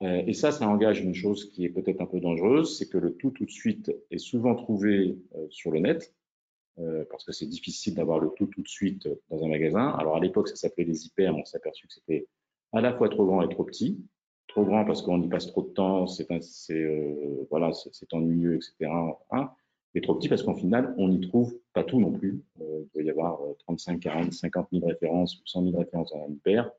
Et 0.00 0.32
ça, 0.32 0.50
ça 0.50 0.66
engage 0.66 1.00
une 1.00 1.14
chose 1.14 1.50
qui 1.52 1.64
est 1.64 1.68
peut-être 1.68 2.00
un 2.00 2.06
peu 2.06 2.18
dangereuse, 2.18 2.76
c'est 2.76 2.88
que 2.88 2.98
le 2.98 3.14
tout 3.14 3.30
tout 3.30 3.44
de 3.44 3.50
suite 3.50 3.92
est 4.10 4.18
souvent 4.18 4.56
trouvé 4.56 5.16
sur 5.50 5.70
le 5.70 5.78
net, 5.78 6.12
euh, 6.78 7.04
parce 7.10 7.24
que 7.24 7.32
c'est 7.32 7.46
difficile 7.46 7.94
d'avoir 7.94 8.18
le 8.18 8.30
tout 8.30 8.46
tout 8.46 8.62
de 8.62 8.68
suite 8.68 9.08
dans 9.30 9.44
un 9.44 9.48
magasin. 9.48 9.90
Alors 9.90 10.16
à 10.16 10.20
l'époque, 10.20 10.48
ça 10.48 10.56
s'appelait 10.56 10.84
les 10.84 11.06
hyper, 11.06 11.36
on 11.36 11.44
s'est 11.44 11.56
aperçu 11.56 11.86
que 11.86 11.92
c'était 11.92 12.28
à 12.72 12.80
la 12.80 12.94
fois 12.94 13.08
trop 13.08 13.26
grand 13.26 13.42
et 13.42 13.48
trop 13.48 13.64
petit. 13.64 14.04
Trop 14.48 14.64
grand 14.64 14.84
parce 14.84 15.02
qu'on 15.02 15.22
y 15.22 15.28
passe 15.28 15.46
trop 15.46 15.62
de 15.62 15.68
temps, 15.68 16.06
c'est 16.06 16.26
euh, 16.70 17.46
voilà, 17.50 17.72
c'est 17.72 18.12
ennuyeux, 18.12 18.56
etc. 18.56 18.90
Hein. 19.30 19.50
Et 19.94 20.00
trop 20.00 20.14
petit 20.14 20.28
parce 20.28 20.42
qu'en 20.42 20.54
final, 20.54 20.94
on 20.98 21.08
n'y 21.08 21.20
trouve 21.20 21.54
pas 21.74 21.84
tout 21.84 22.00
non 22.00 22.12
plus. 22.12 22.42
Euh, 22.60 22.82
il 22.84 22.88
doit 22.92 23.02
y 23.02 23.10
avoir 23.10 23.40
35, 23.60 24.00
40, 24.00 24.32
50 24.32 24.68
000 24.72 24.86
références 24.86 25.36
ou 25.36 25.42
100 25.46 25.64
000 25.64 25.78
références 25.78 26.12
dans 26.12 26.24
un 26.24 26.32
hyper. 26.32 26.70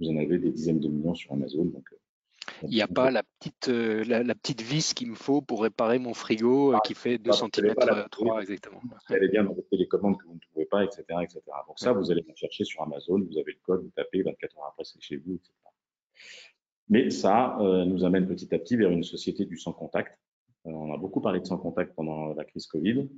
Vous 0.00 0.08
en 0.08 0.16
avez 0.16 0.38
des 0.38 0.50
dizaines 0.50 0.80
de 0.80 0.88
millions 0.88 1.14
sur 1.14 1.32
Amazon. 1.32 1.64
Donc, 1.64 1.88
il 2.62 2.70
n'y 2.70 2.82
a 2.82 2.88
pas 2.88 3.10
la 3.10 3.22
petite, 3.22 3.68
euh, 3.68 4.04
la, 4.04 4.34
petite 4.34 4.62
vis 4.62 4.94
qu'il 4.94 5.10
me 5.10 5.14
faut 5.14 5.40
pour 5.40 5.62
réparer 5.62 5.98
mon 5.98 6.14
frigo 6.14 6.74
euh, 6.74 6.78
qui 6.84 6.94
fait 6.94 7.18
2 7.18 7.32
cm 7.32 7.74
3 8.10 8.40
exactement. 8.40 8.80
Vous 8.82 9.14
allez 9.14 9.28
bien 9.28 9.44
dans 9.44 9.52
vos 9.52 9.62
télécommandes 9.70 10.18
que 10.18 10.26
vous 10.26 10.34
ne 10.34 10.40
trouvez 10.40 10.66
pas, 10.66 10.84
etc. 10.84 11.04
etc. 11.22 11.40
Donc 11.66 11.78
ça, 11.78 11.92
vous 11.92 12.10
allez 12.10 12.24
chercher 12.34 12.64
sur 12.64 12.82
Amazon, 12.82 13.20
vous 13.20 13.38
avez 13.38 13.52
le 13.52 13.58
code, 13.62 13.82
vous 13.82 13.90
tapez, 13.94 14.22
24 14.22 14.58
heures 14.58 14.66
après, 14.68 14.84
c'est 14.84 15.00
chez 15.00 15.16
vous, 15.16 15.34
etc. 15.34 15.52
Mais 16.88 17.10
ça 17.10 17.58
euh, 17.60 17.84
nous 17.84 18.04
amène 18.04 18.26
petit 18.26 18.52
à 18.54 18.58
petit 18.58 18.76
vers 18.76 18.90
une 18.90 19.04
société 19.04 19.44
du 19.44 19.56
sans 19.56 19.72
contact. 19.72 20.18
on 20.64 20.92
a 20.92 20.98
beaucoup 20.98 21.20
parlé 21.20 21.40
de 21.40 21.46
sans 21.46 21.58
contact 21.58 21.94
pendant 21.94 22.34
la 22.34 22.44
crise 22.44 22.66
Covid. 22.66 23.08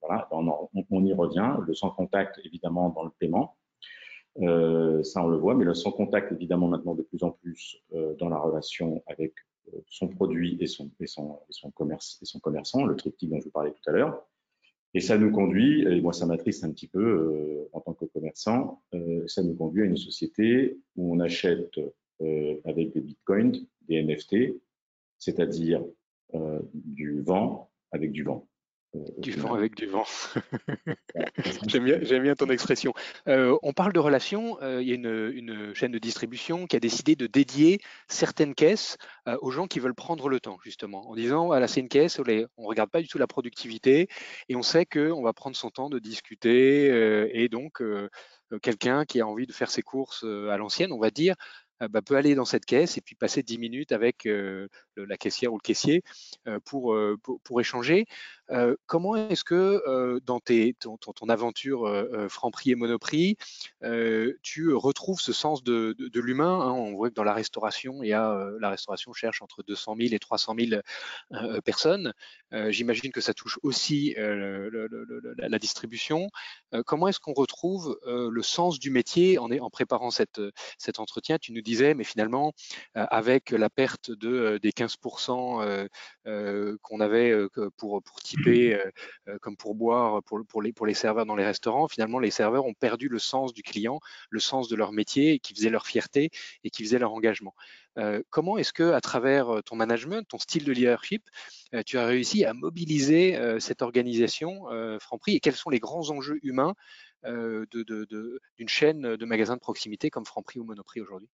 voilà, 0.00 0.28
on, 0.30 0.68
on, 0.90 1.04
y 1.04 1.12
revient. 1.12 1.56
Le 1.66 1.74
sans 1.74 1.90
contact, 1.90 2.40
évidemment, 2.44 2.90
dans 2.90 3.04
le 3.04 3.10
paiement. 3.18 3.56
Euh, 4.38 5.02
ça, 5.02 5.24
on 5.24 5.28
le 5.28 5.36
voit, 5.36 5.54
mais 5.54 5.64
le 5.64 5.74
sans 5.74 5.90
contact, 5.90 6.32
évidemment, 6.32 6.68
maintenant 6.68 6.94
de 6.94 7.02
plus 7.02 7.22
en 7.22 7.30
plus 7.30 7.78
euh, 7.94 8.14
dans 8.16 8.28
la 8.28 8.38
relation 8.38 9.02
avec 9.06 9.34
euh, 9.68 9.78
son 9.88 10.08
produit 10.08 10.56
et 10.60 10.66
son, 10.66 10.90
et, 11.00 11.06
son, 11.06 11.40
et 11.48 11.52
son, 11.52 11.70
commerce, 11.70 12.18
et 12.22 12.24
son 12.24 12.38
commerçant, 12.38 12.84
le 12.84 12.96
triptyque 12.96 13.30
dont 13.30 13.40
je 13.40 13.44
vous 13.44 13.50
parlais 13.50 13.72
tout 13.72 13.90
à 13.90 13.92
l'heure. 13.92 14.24
Et 14.94 15.00
ça 15.00 15.18
nous 15.18 15.30
conduit, 15.30 15.82
et 15.82 16.00
moi 16.00 16.12
ça 16.12 16.26
m'attriste 16.26 16.64
un 16.64 16.72
petit 16.72 16.88
peu 16.88 17.00
euh, 17.00 17.68
en 17.72 17.80
tant 17.80 17.92
que 17.92 18.06
commerçant, 18.06 18.82
ça 19.28 19.42
nous 19.42 19.54
conduit 19.54 19.82
à 19.82 19.86
une 19.86 19.96
société 19.96 20.80
où 20.96 21.14
on 21.14 21.20
achète 21.20 21.78
avec 22.64 22.92
des 22.92 23.00
bitcoins, 23.00 23.56
des 23.82 24.02
NFT, 24.02 24.60
c'est-à-dire 25.16 25.84
du 26.74 27.22
vent 27.22 27.70
avec 27.92 28.10
du 28.10 28.24
vent. 28.24 28.49
Du 28.92 29.30
vent 29.32 29.54
avec 29.54 29.76
du 29.76 29.86
vent. 29.86 30.04
j'aime 31.68 31.84
bien, 31.84 32.20
bien, 32.20 32.34
ton 32.34 32.50
expression. 32.50 32.92
Euh, 33.28 33.56
on 33.62 33.72
parle 33.72 33.92
de 33.92 34.00
relations. 34.00 34.60
Euh, 34.62 34.82
il 34.82 34.88
y 34.88 34.92
a 34.92 34.96
une, 34.96 35.30
une, 35.32 35.74
chaîne 35.74 35.92
de 35.92 35.98
distribution 35.98 36.66
qui 36.66 36.74
a 36.74 36.80
décidé 36.80 37.14
de 37.14 37.28
dédier 37.28 37.78
certaines 38.08 38.54
caisses 38.54 38.98
euh, 39.28 39.36
aux 39.42 39.52
gens 39.52 39.68
qui 39.68 39.78
veulent 39.78 39.94
prendre 39.94 40.28
le 40.28 40.40
temps, 40.40 40.58
justement, 40.64 41.08
en 41.08 41.14
disant 41.14 41.46
voilà, 41.46 41.68
c'est 41.68 41.80
une 41.80 41.88
caisse, 41.88 42.18
on 42.18 42.24
ne 42.24 42.66
regarde 42.66 42.90
pas 42.90 43.00
du 43.00 43.06
tout 43.06 43.18
la 43.18 43.28
productivité 43.28 44.08
et 44.48 44.56
on 44.56 44.62
sait 44.62 44.86
qu'on 44.86 45.22
va 45.22 45.32
prendre 45.32 45.54
son 45.54 45.70
temps 45.70 45.88
de 45.88 46.00
discuter. 46.00 46.86
et 47.32 47.48
donc, 47.48 47.82
quelqu'un 48.60 49.04
qui 49.04 49.20
a 49.20 49.26
envie 49.26 49.46
de 49.46 49.52
faire 49.52 49.70
ses 49.70 49.82
courses 49.82 50.24
à 50.24 50.56
l'ancienne, 50.56 50.92
on 50.92 50.98
va 50.98 51.10
dire, 51.10 51.36
bah, 51.80 52.02
peut 52.02 52.16
aller 52.16 52.34
dans 52.34 52.44
cette 52.44 52.66
caisse 52.66 52.98
et 52.98 53.00
puis 53.00 53.14
passer 53.14 53.42
10 53.42 53.58
minutes 53.58 53.92
avec 53.92 54.28
la 54.96 55.16
caissière 55.16 55.52
ou 55.52 55.56
le 55.56 55.62
caissier 55.62 56.02
pour, 56.64 56.96
pour, 57.22 57.40
pour, 57.40 57.60
échanger. 57.60 58.06
Comment 58.86 59.16
est-ce 59.16 59.44
que 59.44 60.20
dans 60.24 60.40
ton, 60.40 61.28
aventure 61.28 62.06
Franprix 62.28 62.72
et 62.72 62.74
Monoprix, 62.74 63.36
tu 64.42 64.72
retrouves 64.72 65.20
ce 65.20 65.32
sens 65.32 65.64
de, 65.64 65.96
l'humain 66.14 66.60
hein? 66.60 66.72
On 66.72 66.94
voit 66.94 67.10
que 67.10 67.14
dans 67.14 67.24
la 67.24 67.34
restauration, 67.34 68.02
il 68.02 68.08
y 68.08 68.12
a, 68.12 68.50
la 68.60 68.70
restauration 68.70 69.12
cherche 69.12 69.42
entre 69.42 69.62
200 69.62 69.96
000 69.98 70.14
et 70.14 70.18
300 70.18 70.54
000 70.58 70.80
personnes. 71.64 72.12
J'imagine 72.68 73.12
que 73.12 73.20
ça 73.20 73.34
touche 73.34 73.58
aussi 73.62 74.14
la 74.16 75.58
distribution. 75.58 76.28
comment 76.86 77.08
est-ce 77.08 77.20
qu'on 77.20 77.34
retrouve 77.34 77.98
le 78.06 78.42
sens 78.42 78.78
du 78.78 78.90
métier 78.90 79.38
en, 79.38 79.70
préparant 79.70 80.10
cet 80.10 80.38
entretien? 80.98 81.38
Tu 81.38 81.52
nous 81.52 81.62
dis 81.62 81.80
mais 81.80 82.04
finalement, 82.04 82.52
euh, 82.96 83.06
avec 83.10 83.50
la 83.50 83.70
perte 83.70 84.10
de, 84.10 84.28
euh, 84.28 84.58
des 84.58 84.72
15% 84.72 85.88
euh, 86.26 86.76
qu'on 86.82 87.00
avait 87.00 87.32
pour, 87.76 88.02
pour 88.02 88.20
typer 88.42 88.78
comme 89.40 89.56
pour 89.56 89.74
boire 89.74 90.22
pour, 90.24 90.40
pour, 90.46 90.62
les, 90.62 90.72
pour 90.72 90.86
les 90.86 90.94
serveurs 90.94 91.26
dans 91.26 91.36
les 91.36 91.44
restaurants, 91.44 91.88
finalement, 91.88 92.18
les 92.18 92.30
serveurs 92.30 92.66
ont 92.66 92.74
perdu 92.74 93.08
le 93.08 93.18
sens 93.18 93.52
du 93.52 93.62
client, 93.62 94.00
le 94.30 94.40
sens 94.40 94.68
de 94.68 94.76
leur 94.76 94.92
métier, 94.92 95.38
qui 95.38 95.54
faisait 95.54 95.70
leur 95.70 95.86
fierté 95.86 96.30
et 96.64 96.70
qui 96.70 96.84
faisait 96.84 96.98
leur 96.98 97.12
engagement. 97.12 97.54
comment 98.30 98.58
est-ce 98.58 98.72
que, 98.72 98.92
à 98.92 99.00
travers 99.00 99.62
ton 99.64 99.76
management, 99.76 100.26
ton 100.28 100.38
style 100.38 100.64
de 100.64 100.72
leadership, 100.72 101.22
tu 101.86 101.98
as 101.98 102.06
réussi 102.06 102.44
à 102.44 102.54
mobiliser 102.54 103.38
cette 103.58 103.82
organisation 103.82 104.64
Franprix 105.00 105.36
et 105.36 105.40
quels 105.40 105.54
sont 105.54 105.70
les 105.70 105.80
grands 105.80 106.10
enjeux 106.10 106.38
humains 106.42 106.74
d'une 107.24 107.66
de, 107.72 108.04
de, 108.04 108.40
chaîne 108.66 109.16
de 109.16 109.24
magasins 109.24 109.56
de 109.56 109.60
proximité 109.60 110.10
comme 110.10 110.24
Franprix 110.24 110.60
ou 110.60 110.64
Monoprix 110.64 111.00
aujourd'hui? 111.00 111.28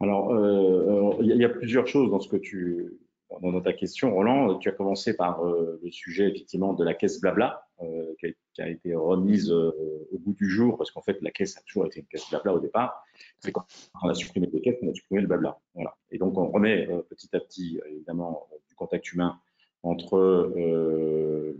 Alors, 0.00 0.32
euh, 0.32 1.16
il 1.20 1.36
y 1.36 1.44
a 1.44 1.48
plusieurs 1.48 1.86
choses 1.86 2.10
dans 2.10 2.20
ce 2.20 2.28
que 2.28 2.36
tu, 2.36 2.92
dans 3.40 3.60
ta 3.60 3.72
question, 3.72 4.14
Roland. 4.14 4.58
Tu 4.58 4.68
as 4.68 4.72
commencé 4.72 5.16
par 5.16 5.44
euh, 5.44 5.78
le 5.82 5.90
sujet 5.90 6.28
effectivement 6.28 6.72
de 6.72 6.84
la 6.84 6.94
caisse 6.94 7.20
blabla, 7.20 7.66
euh, 7.82 8.14
qui, 8.20 8.62
a, 8.62 8.68
été 8.68 8.94
remise 8.94 9.50
euh, 9.50 9.70
au 10.12 10.18
bout 10.18 10.32
du 10.32 10.48
jour, 10.48 10.76
parce 10.76 10.90
qu'en 10.90 11.02
fait 11.02 11.18
la 11.22 11.30
caisse 11.30 11.56
a 11.56 11.60
toujours 11.62 11.86
été 11.86 12.00
une 12.00 12.06
caisse 12.06 12.28
blabla 12.30 12.54
au 12.54 12.60
départ. 12.60 13.04
C'est 13.38 13.52
quand 13.52 13.64
on 14.02 14.08
a 14.08 14.14
supprimé 14.14 14.48
les 14.52 14.60
caisses 14.60 14.76
qu'on 14.80 14.90
a 14.90 14.94
supprimé 14.94 15.22
le 15.22 15.28
blabla. 15.28 15.58
Voilà. 15.74 15.94
Et 16.10 16.18
donc 16.18 16.36
on 16.38 16.48
remet 16.48 16.88
petit 17.08 17.28
à 17.34 17.40
petit, 17.40 17.80
évidemment, 17.90 18.48
du 18.68 18.74
contact 18.74 19.12
humain 19.12 19.38
entre 19.84 20.52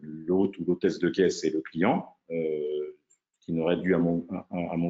l'hôte 0.03 0.59
ou 0.59 0.65
l'hôtesse 0.65 0.99
de 0.99 1.09
caisse 1.09 1.45
et 1.45 1.51
le 1.51 1.61
client, 1.61 2.17
qui 3.41 3.53
n'aurait 3.53 3.77
dû, 3.77 3.95
à 3.95 3.99
mon, 3.99 4.27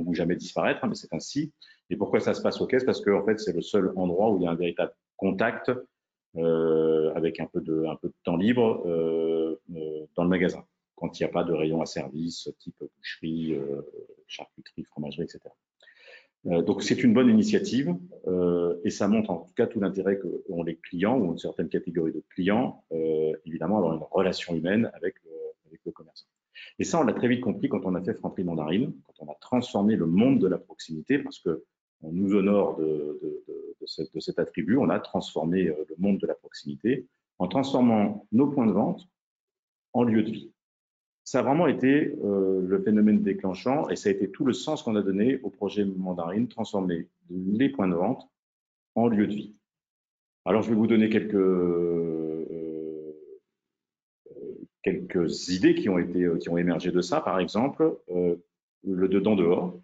goût, 0.00 0.14
jamais 0.14 0.36
disparaître, 0.36 0.80
hein, 0.82 0.88
mais 0.88 0.94
c'est 0.94 1.12
ainsi. 1.12 1.52
Et 1.90 1.96
pourquoi 1.96 2.20
ça 2.20 2.34
se 2.34 2.42
passe 2.42 2.60
aux 2.60 2.66
caisses? 2.66 2.84
Parce 2.84 3.00
que 3.00 3.10
en 3.10 3.24
fait, 3.24 3.38
c'est 3.38 3.54
le 3.54 3.62
seul 3.62 3.92
endroit 3.96 4.30
où 4.30 4.38
il 4.38 4.44
y 4.44 4.46
a 4.46 4.50
un 4.50 4.56
véritable 4.56 4.92
contact 5.16 5.68
euh, 5.68 5.86
avec 6.36 7.40
un 7.40 7.46
peu, 7.46 7.60
de, 7.60 7.84
un 7.84 7.96
peu 7.96 8.08
de 8.08 8.14
temps 8.24 8.36
libre 8.36 8.82
euh, 8.86 9.60
euh, 9.74 10.06
dans 10.14 10.24
le 10.24 10.28
magasin, 10.28 10.64
quand 10.94 11.18
il 11.18 11.22
n'y 11.22 11.28
a 11.28 11.32
pas 11.32 11.44
de 11.44 11.52
rayon 11.52 11.82
à 11.82 11.86
service, 11.86 12.50
type 12.58 12.82
boucherie, 12.96 13.54
euh, 13.54 13.82
charcuterie, 14.26 14.84
fromagerie, 14.84 15.24
etc. 15.24 15.40
Euh, 16.46 16.62
donc 16.62 16.82
c'est 16.82 17.02
une 17.02 17.12
bonne 17.12 17.28
initiative 17.28 17.96
et 18.84 18.90
ça 18.90 19.08
montre 19.08 19.30
en 19.30 19.38
tout 19.38 19.54
cas 19.54 19.66
tout 19.66 19.80
l'intérêt 19.80 20.18
qu'ont 20.18 20.62
les 20.62 20.76
clients 20.76 21.18
ou 21.18 21.32
une 21.32 21.38
certaine 21.38 21.68
catégorie 21.68 22.12
de 22.12 22.22
clients, 22.30 22.84
évidemment, 23.44 23.78
avoir 23.78 23.94
une 23.94 24.04
relation 24.10 24.54
humaine 24.54 24.90
avec 24.94 25.16
le, 25.24 25.32
avec 25.66 25.80
le 25.84 25.92
commerçant. 25.92 26.26
Et 26.78 26.84
ça, 26.84 27.00
on 27.00 27.04
l'a 27.04 27.12
très 27.12 27.28
vite 27.28 27.40
compris 27.40 27.68
quand 27.68 27.84
on 27.84 27.94
a 27.94 28.02
fait 28.02 28.14
Franprix 28.14 28.44
Mandarine, 28.44 28.92
quand 29.06 29.26
on 29.26 29.30
a 29.30 29.34
transformé 29.40 29.96
le 29.96 30.06
monde 30.06 30.38
de 30.38 30.46
la 30.46 30.58
proximité, 30.58 31.18
parce 31.18 31.38
que 31.40 31.64
on 32.02 32.12
nous 32.12 32.34
honore 32.34 32.76
de, 32.76 33.18
de, 33.20 34.20
cet 34.20 34.38
attribut, 34.38 34.76
on 34.76 34.88
a 34.90 35.00
transformé 35.00 35.68
euh, 35.68 35.84
le 35.88 35.94
monde 35.98 36.18
de 36.18 36.26
la 36.26 36.34
proximité 36.34 37.06
en 37.38 37.48
transformant 37.48 38.26
nos 38.32 38.48
points 38.48 38.66
de 38.66 38.72
vente 38.72 39.08
en 39.92 40.02
lieu 40.02 40.22
de 40.22 40.30
vie. 40.30 40.52
Ça 41.24 41.40
a 41.40 41.42
vraiment 41.42 41.66
été 41.66 42.16
euh, 42.24 42.61
le 42.62 42.82
phénomène 42.82 43.22
déclenchant 43.22 43.88
et 43.88 43.96
ça 43.96 44.08
a 44.08 44.12
été 44.12 44.30
tout 44.30 44.44
le 44.44 44.52
sens 44.52 44.82
qu'on 44.82 44.96
a 44.96 45.02
donné 45.02 45.40
au 45.42 45.50
projet 45.50 45.84
Mandarine, 45.84 46.48
transformer 46.48 47.08
les 47.30 47.68
points 47.68 47.88
de 47.88 47.94
vente 47.94 48.28
en 48.94 49.08
lieu 49.08 49.26
de 49.26 49.34
vie. 49.34 49.54
Alors, 50.44 50.62
je 50.62 50.70
vais 50.70 50.76
vous 50.76 50.87
donner 50.87 51.11
quelques, 51.11 51.34
euh, 51.34 52.34
idées 55.48 55.74
qui 55.74 55.90
ont, 55.90 55.98
été, 55.98 56.26
qui 56.40 56.48
ont 56.48 56.56
émergé 56.56 56.90
de 56.90 57.02
ça. 57.02 57.20
Par 57.20 57.38
exemple, 57.38 57.98
le 58.08 59.08
dedans-dehors 59.08 59.78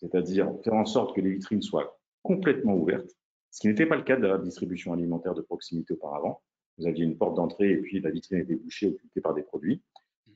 c'est-à-dire 0.00 0.50
faire 0.64 0.74
en 0.74 0.86
sorte 0.86 1.14
que 1.14 1.20
les 1.20 1.30
vitrines 1.30 1.62
soient 1.62 1.98
complètement 2.22 2.74
ouvertes, 2.74 3.10
ce 3.50 3.60
qui 3.60 3.68
n'était 3.68 3.86
pas 3.86 3.96
le 3.96 4.02
cas 4.02 4.16
de 4.16 4.26
la 4.26 4.38
distribution 4.38 4.92
alimentaire 4.92 5.34
de 5.34 5.42
proximité 5.42 5.94
auparavant. 5.94 6.40
Vous 6.78 6.86
aviez 6.86 7.04
une 7.04 7.16
porte 7.16 7.36
d'entrée 7.36 7.72
et 7.72 7.76
puis 7.76 8.00
la 8.00 8.10
vitrine 8.10 8.38
était 8.38 8.54
bouchée, 8.54 8.88
occupée 8.88 9.20
par 9.20 9.34
des 9.34 9.42
produits. 9.42 9.82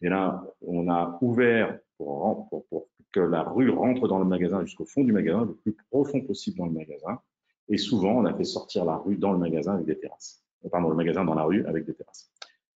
Et 0.02 0.08
là, 0.08 0.44
on 0.60 0.90
a 0.90 1.18
ouvert 1.22 1.78
pour, 1.96 2.88
que 3.12 3.20
la 3.20 3.42
rue 3.42 3.70
rentre 3.70 4.08
dans 4.08 4.18
le 4.18 4.24
magasin 4.24 4.62
jusqu'au 4.64 4.84
fond 4.84 5.04
du 5.04 5.12
magasin, 5.12 5.44
le 5.44 5.54
plus 5.54 5.76
profond 5.90 6.20
possible 6.20 6.58
dans 6.58 6.66
le 6.66 6.72
magasin. 6.72 7.20
Et 7.68 7.78
souvent, 7.78 8.18
on 8.18 8.24
a 8.24 8.34
fait 8.34 8.44
sortir 8.44 8.84
la 8.84 8.96
rue 8.96 9.16
dans 9.16 9.32
le 9.32 9.38
magasin 9.38 9.74
avec 9.74 9.86
des 9.86 9.98
terrasses. 9.98 10.44
Pardon, 10.70 10.88
le 10.88 10.96
magasin 10.96 11.24
dans 11.24 11.34
la 11.34 11.44
rue 11.44 11.64
avec 11.66 11.86
des 11.86 11.94
terrasses. 11.94 12.30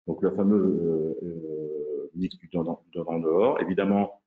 Donc, 0.07 0.21
le 0.21 0.31
fameux 0.31 0.55
euh, 0.55 1.19
euh, 1.23 2.09
du 2.15 2.29
dehors. 2.51 3.61
Évidemment, 3.61 4.21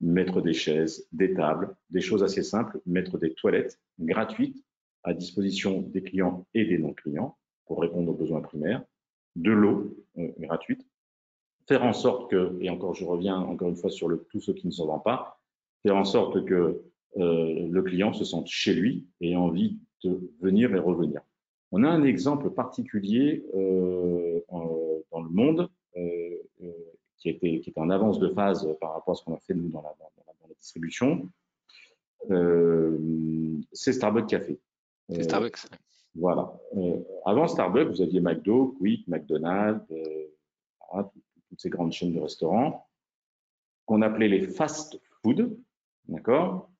mettre 0.00 0.40
des 0.40 0.52
chaises, 0.52 1.06
des 1.12 1.34
tables, 1.34 1.74
des 1.90 2.00
choses 2.00 2.22
assez 2.22 2.42
simples, 2.42 2.80
mettre 2.86 3.18
des 3.18 3.34
toilettes 3.34 3.80
gratuites 3.98 4.64
à 5.04 5.14
disposition 5.14 5.82
des 5.82 6.02
clients 6.02 6.46
et 6.54 6.64
des 6.64 6.78
non-clients 6.78 7.36
pour 7.66 7.80
répondre 7.80 8.10
aux 8.10 8.14
besoins 8.14 8.40
primaires, 8.40 8.84
de 9.36 9.52
l'eau 9.52 9.96
euh, 10.18 10.28
gratuite, 10.38 10.86
faire 11.66 11.84
en 11.84 11.92
sorte 11.92 12.30
que, 12.30 12.56
et 12.60 12.70
encore 12.70 12.94
je 12.94 13.04
reviens 13.04 13.38
encore 13.38 13.68
une 13.68 13.76
fois 13.76 13.90
sur 13.90 14.08
le 14.08 14.26
tout 14.30 14.40
ce 14.40 14.52
qui 14.52 14.66
ne 14.66 14.72
se 14.72 14.82
vend 14.82 14.98
pas, 14.98 15.40
faire 15.82 15.96
en 15.96 16.04
sorte 16.04 16.44
que 16.44 16.82
euh, 17.16 17.68
le 17.68 17.82
client 17.82 18.12
se 18.12 18.24
sente 18.24 18.46
chez 18.46 18.74
lui 18.74 19.06
et 19.20 19.32
ait 19.32 19.36
envie 19.36 19.78
de 20.04 20.30
venir 20.40 20.74
et 20.74 20.78
revenir. 20.78 21.20
On 21.72 21.84
a 21.84 21.88
un 21.88 22.02
exemple 22.04 22.50
particulier 22.50 23.44
euh, 23.54 24.40
dans 24.50 25.22
le 25.22 25.28
monde 25.30 25.68
qui 27.18 27.28
était, 27.30 27.60
qui 27.60 27.70
était 27.70 27.80
en 27.80 27.90
avance 27.90 28.18
de 28.18 28.28
phase 28.28 28.68
par 28.80 28.94
rapport 28.94 29.12
à 29.12 29.14
ce 29.16 29.24
qu'on 29.24 29.34
a 29.34 29.40
fait 29.40 29.54
nous 29.54 29.68
dans 29.68 29.82
la, 29.82 29.94
dans 29.98 30.10
la, 30.26 30.32
dans 30.40 30.48
la 30.48 30.54
distribution, 30.54 31.28
euh, 32.30 32.98
c'est 33.72 33.92
Starbucks 33.92 34.28
Café. 34.28 34.58
C'est 35.08 35.24
Starbucks. 35.24 35.58
Euh, 35.72 35.76
voilà. 36.14 36.52
Euh, 36.76 36.98
avant 37.24 37.46
Starbucks, 37.46 37.88
vous 37.88 38.02
aviez 38.02 38.20
McDo, 38.20 38.74
Quick, 38.78 39.06
McDonald's, 39.08 39.84
voilà, 40.90 41.10
toutes 41.48 41.60
ces 41.60 41.70
grandes 41.70 41.92
chaînes 41.92 42.12
de 42.12 42.20
restaurants 42.20 42.86
qu'on 43.86 44.02
appelait 44.02 44.28
les 44.28 44.42
fast 44.42 45.00
food, 45.22 45.56
d'accord? 46.08 46.70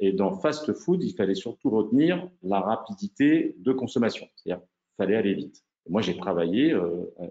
Et 0.00 0.12
dans 0.12 0.38
fast 0.38 0.72
food, 0.72 1.02
il 1.02 1.14
fallait 1.14 1.34
surtout 1.34 1.70
retenir 1.70 2.30
la 2.42 2.60
rapidité 2.60 3.54
de 3.58 3.72
consommation, 3.72 4.26
c'est-à-dire 4.36 4.64
fallait 4.96 5.16
aller 5.16 5.34
vite. 5.34 5.64
moi, 5.88 6.00
j'ai 6.02 6.16
travaillé, 6.16 6.72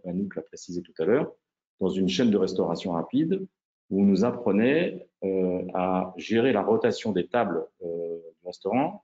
Anouk 0.06 0.36
l'a 0.36 0.41
précisé 0.44 0.82
tout 0.82 0.94
à 1.00 1.06
l'heure, 1.06 1.32
dans 1.80 1.90
une 1.90 2.10
chaîne 2.10 2.32
de 2.32 2.38
restauration 2.38 2.94
rapide 2.94 3.46
où 3.90 4.02
on 4.02 4.06
nous 4.06 4.26
apprenait 4.26 5.08
euh, 5.24 5.66
à 5.74 6.14
gérer 6.18 6.52
la 6.52 6.62
rotation 6.62 7.12
des 7.12 7.28
tables 7.28 7.66
euh, 7.84 8.18
du 8.40 8.48
restaurant 8.48 9.04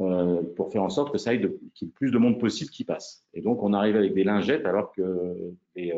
euh, 0.00 0.42
pour 0.54 0.70
faire 0.72 0.82
en 0.82 0.90
sorte 0.90 1.12
que 1.12 1.18
ça 1.18 1.30
aille 1.30 1.40
qu'il 1.74 1.88
y 1.88 1.90
ait 1.90 1.94
plus 1.94 2.10
de 2.10 2.18
monde 2.18 2.38
possible 2.38 2.70
qui 2.70 2.84
passe. 2.84 3.26
Et 3.34 3.40
donc, 3.40 3.62
on 3.62 3.72
arrivait 3.72 3.98
avec 3.98 4.14
des 4.14 4.24
lingettes 4.24 4.66
alors 4.66 4.92
que 4.92 5.54
les, 5.74 5.92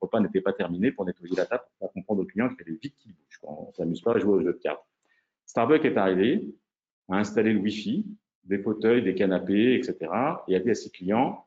repas 0.00 0.20
n'étaient 0.20 0.40
pas 0.40 0.52
terminés 0.52 0.90
pour 0.90 1.04
nettoyer 1.04 1.36
la 1.36 1.46
table 1.46 1.64
pour 1.78 1.92
comprendre 1.92 2.22
aux 2.22 2.26
clients 2.26 2.48
qu'il 2.48 2.64
fallait 2.64 2.78
vite 2.82 2.96
qu'ils 2.96 3.12
bougent. 3.12 3.40
On 3.42 3.68
ne 3.68 3.72
s'amuse 3.72 4.00
pas 4.00 4.14
à 4.14 4.18
jouer 4.18 4.32
au 4.32 4.40
jeu 4.40 4.52
de 4.52 4.58
cartes. 4.58 4.84
Starbucks 5.46 5.84
est 5.84 5.96
arrivé, 5.96 6.48
a 7.08 7.18
installé 7.18 7.52
le 7.52 7.60
Wi-Fi, 7.60 8.06
des 8.44 8.58
fauteuils, 8.58 9.02
des 9.02 9.14
canapés, 9.14 9.74
etc. 9.74 10.10
et 10.48 10.56
a 10.56 10.60
dit 10.60 10.70
à 10.70 10.74
ses 10.74 10.90
clients, 10.90 11.44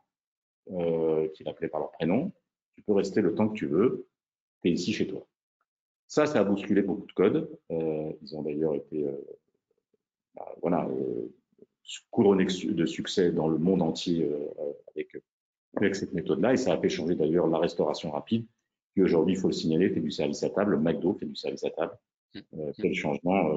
qu'il 0.68 1.48
appelait 1.48 1.68
par 1.68 1.80
leur 1.80 1.92
prénom, 1.92 2.32
tu 2.76 2.82
peux 2.82 2.94
rester 2.94 3.22
le 3.22 3.34
temps 3.34 3.50
que 3.50 3.56
tu 3.56 3.68
veux, 3.68 4.08
tu 4.62 4.70
es 4.70 4.74
ici 4.74 4.94
chez 4.94 5.08
toi. 5.08 5.26
Ça, 6.08 6.26
ça 6.26 6.40
a 6.40 6.44
bousculé 6.44 6.82
beaucoup 6.82 7.08
de 7.08 7.12
codes. 7.14 7.50
Euh, 7.72 8.12
ils 8.22 8.36
ont 8.36 8.44
d'ailleurs 8.44 8.76
été 8.76 9.06
euh, 9.06 9.12
bah, 10.36 10.54
voilà, 10.62 10.88
euh, 10.88 11.34
couronnés 12.12 12.46
de 12.46 12.86
succès 12.86 13.32
dans 13.32 13.48
le 13.48 13.58
monde 13.58 13.82
entier 13.82 14.30
avec, 14.90 15.18
avec 15.76 15.96
cette 15.96 16.14
méthode-là. 16.14 16.54
Et 16.54 16.58
ça 16.58 16.74
a 16.74 16.78
fait 16.78 16.90
changer 16.90 17.16
d'ailleurs 17.16 17.48
la 17.48 17.58
restauration 17.58 18.12
rapide, 18.12 18.46
qui 18.94 19.02
aujourd'hui, 19.02 19.36
il 19.36 19.40
faut 19.40 19.48
le 19.48 19.54
signaler, 19.54 19.90
fait 19.90 20.00
du 20.00 20.12
service 20.12 20.44
à 20.44 20.50
table. 20.50 20.78
McDo 20.78 21.14
fait 21.14 21.26
du 21.26 21.36
service 21.36 21.64
à 21.64 21.72
table. 21.72 21.98
Mmh. 22.34 22.40
Euh, 22.60 22.72
quel 22.78 22.94
changement, 22.94 23.50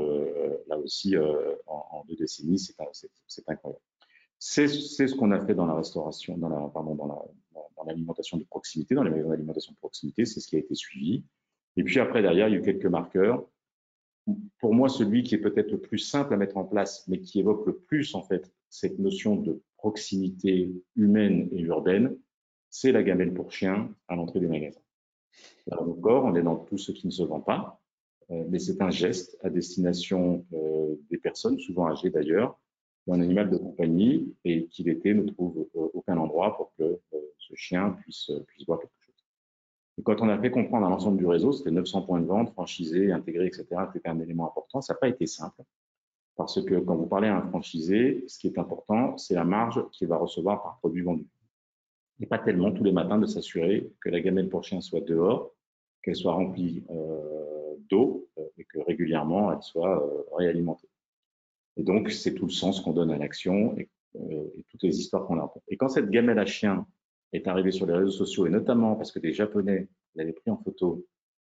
là 0.69 0.79
aussi, 0.79 1.17
en, 1.19 1.87
en, 1.91 2.05
deux 2.09 2.17
décennies, 2.17 2.59
c'est 2.59 3.49
incroyable. 3.49 3.83
C'est 4.39 4.69
ce 4.69 5.15
qu'on 5.15 5.33
a 5.33 5.45
fait 5.45 5.55
dans 5.55 5.67
la 5.67 5.75
restauration, 5.75 6.39
dans 6.39 6.49
la, 6.49 6.69
pardon, 6.69 6.95
dans 6.95 7.07
la, 7.07 7.23
dans 7.77 7.85
l'alimentation 7.85 8.37
de 8.37 8.45
proximité, 8.45 8.95
dans 8.95 9.03
les 9.03 9.11
magasins 9.11 9.31
d'alimentation 9.31 9.73
de 9.73 9.79
proximité, 9.79 10.25
c'est 10.25 10.41
ce 10.41 10.49
qui 10.49 10.57
a 10.57 10.59
été 10.59 10.75
suivi. 10.75 11.25
Et 11.77 11.85
puis 11.85 12.01
après, 12.01 12.23
derrière, 12.23 12.49
il 12.49 12.53
y 12.53 12.57
a 12.57 12.59
eu 12.59 12.63
quelques 12.63 12.87
marqueurs. 12.87 13.47
Pour 14.59 14.75
moi, 14.75 14.89
celui 14.89 15.23
qui 15.23 15.35
est 15.35 15.39
peut-être 15.39 15.71
le 15.71 15.81
plus 15.81 15.99
simple 15.99 16.35
à 16.35 16.37
mettre 16.37 16.57
en 16.57 16.65
place, 16.65 17.07
mais 17.09 17.21
qui 17.21 17.41
évoque 17.41 17.67
le 17.67 17.77
plus, 17.77 18.15
en 18.15 18.23
fait, 18.23 18.53
cette 18.69 18.99
notion 18.99 19.37
de 19.37 19.63
proximité 19.77 20.73
humaine 20.97 21.49
et 21.53 21.61
urbaine, 21.61 22.17
c'est 22.71 22.93
la 22.93 23.03
gamelle 23.03 23.33
pour 23.33 23.53
chien 23.53 23.95
à 24.09 24.17
l'entrée 24.17 24.41
des 24.41 24.49
magasins. 24.49 24.81
Alors 25.71 25.89
encore, 25.89 26.25
on 26.25 26.35
est 26.35 26.43
dans 26.43 26.57
tout 26.57 26.79
ce 26.79 26.93
qui 26.93 27.07
ne 27.07 27.13
se 27.13 27.23
vend 27.23 27.41
pas, 27.41 27.81
euh, 28.31 28.45
mais 28.49 28.59
c'est 28.59 28.83
un 28.83 28.91
geste 28.91 29.39
à 29.43 29.51
destination 29.51 30.45
euh, 30.53 30.97
des 31.11 31.19
personnes, 31.19 31.59
souvent 31.59 31.89
âgées 31.89 32.11
d'ailleurs, 32.11 32.59
un 33.15 33.21
animal 33.21 33.51
de 33.51 33.57
compagnie 33.57 34.35
et 34.45 34.67
qu'il 34.67 34.89
était 34.89 35.15
ne 35.15 35.23
trouve 35.23 35.67
euh, 35.77 35.89
aucun 35.95 36.17
endroit 36.19 36.57
pour 36.57 36.73
que 36.77 36.83
euh, 36.83 37.19
ce 37.39 37.55
chien 37.55 37.91
puisse, 37.91 38.31
euh, 38.31 38.41
puisse 38.41 38.67
voir 38.67 38.81
quelque 38.81 38.93
chose. 39.01 39.15
Et 39.99 40.03
quand 40.03 40.21
on 40.21 40.29
a 40.29 40.39
fait 40.39 40.51
comprendre 40.51 40.87
à 40.87 40.91
l'ensemble 40.91 41.19
du 41.19 41.27
réseau, 41.27 41.53
c'était 41.53 41.71
900 41.71 42.03
points 42.03 42.21
de 42.21 42.27
vente, 42.27 42.53
franchisés, 42.53 43.13
intégrés, 43.13 43.47
etc., 43.47 43.67
c'était 43.93 44.09
un 44.09 44.21
élément 44.21 44.47
important. 44.47 44.81
Ça 44.81 44.95
n'a 44.95 44.99
pas 44.99 45.09
été 45.09 45.27
simple 45.27 45.63
parce 46.37 46.63
que 46.63 46.77
quand 46.77 46.95
vous 46.95 47.07
parlez 47.07 47.29
à 47.29 47.37
un 47.37 47.43
franchisé, 47.49 48.25
ce 48.29 48.39
qui 48.39 48.47
est 48.47 48.59
important, 48.59 49.17
c'est 49.19 49.35
la 49.35 49.45
marge 49.45 49.85
qu'il 49.91 50.07
va 50.07 50.19
recevoir 50.19 50.63
par 50.63 50.79
produit 50.79 51.03
vendu. 51.03 51.27
Et 52.21 52.27
pas 52.27 52.39
tellement 52.39 52.71
tous 52.71 52.85
les 52.85 52.93
matins 52.93 53.19
de 53.19 53.27
s'assurer 53.27 53.91
que 54.01 54.09
la 54.09 54.21
gamelle 54.21 54.49
pour 54.49 54.63
chien 54.63 54.81
soit 54.81 55.01
dehors, 55.01 55.53
qu'elle 56.03 56.15
soit 56.15 56.33
remplie 56.33 56.85
d'eau 57.91 58.29
et 58.57 58.65
que 58.65 58.79
régulièrement 58.79 59.53
elle 59.53 59.63
soit 59.63 60.01
réalimentée. 60.37 60.89
Et 61.79 61.85
donc, 61.85 62.11
c'est 62.11 62.35
tout 62.35 62.47
le 62.47 62.53
sens 62.53 62.81
qu'on 62.81 62.93
donne 62.93 63.13
à 63.13 63.19
l'action 63.19 63.77
et, 63.79 63.89
euh, 64.17 64.45
et, 64.57 64.65
toutes 64.69 64.83
les 64.83 64.99
histoires 64.99 65.27
qu'on 65.27 65.39
a. 65.39 65.53
Et 65.69 65.77
quand 65.77 65.89
cette 65.89 66.11
gamelle 66.11 66.41
à 66.41 66.45
chien 66.45 66.87
est 67.33 67.47
arrivée 67.47 67.71
sur 67.71 67.87
les 67.87 67.95
réseaux 67.95 68.11
sociaux, 68.11 68.47
et 68.47 68.51
notamment 68.51 68.97
parce 68.97 69.13
que 69.13 69.21
des 69.21 69.33
Japonais 69.33 69.89
l'avaient 70.17 70.33
pris 70.33 70.51
en 70.51 70.57
photo 70.57 71.07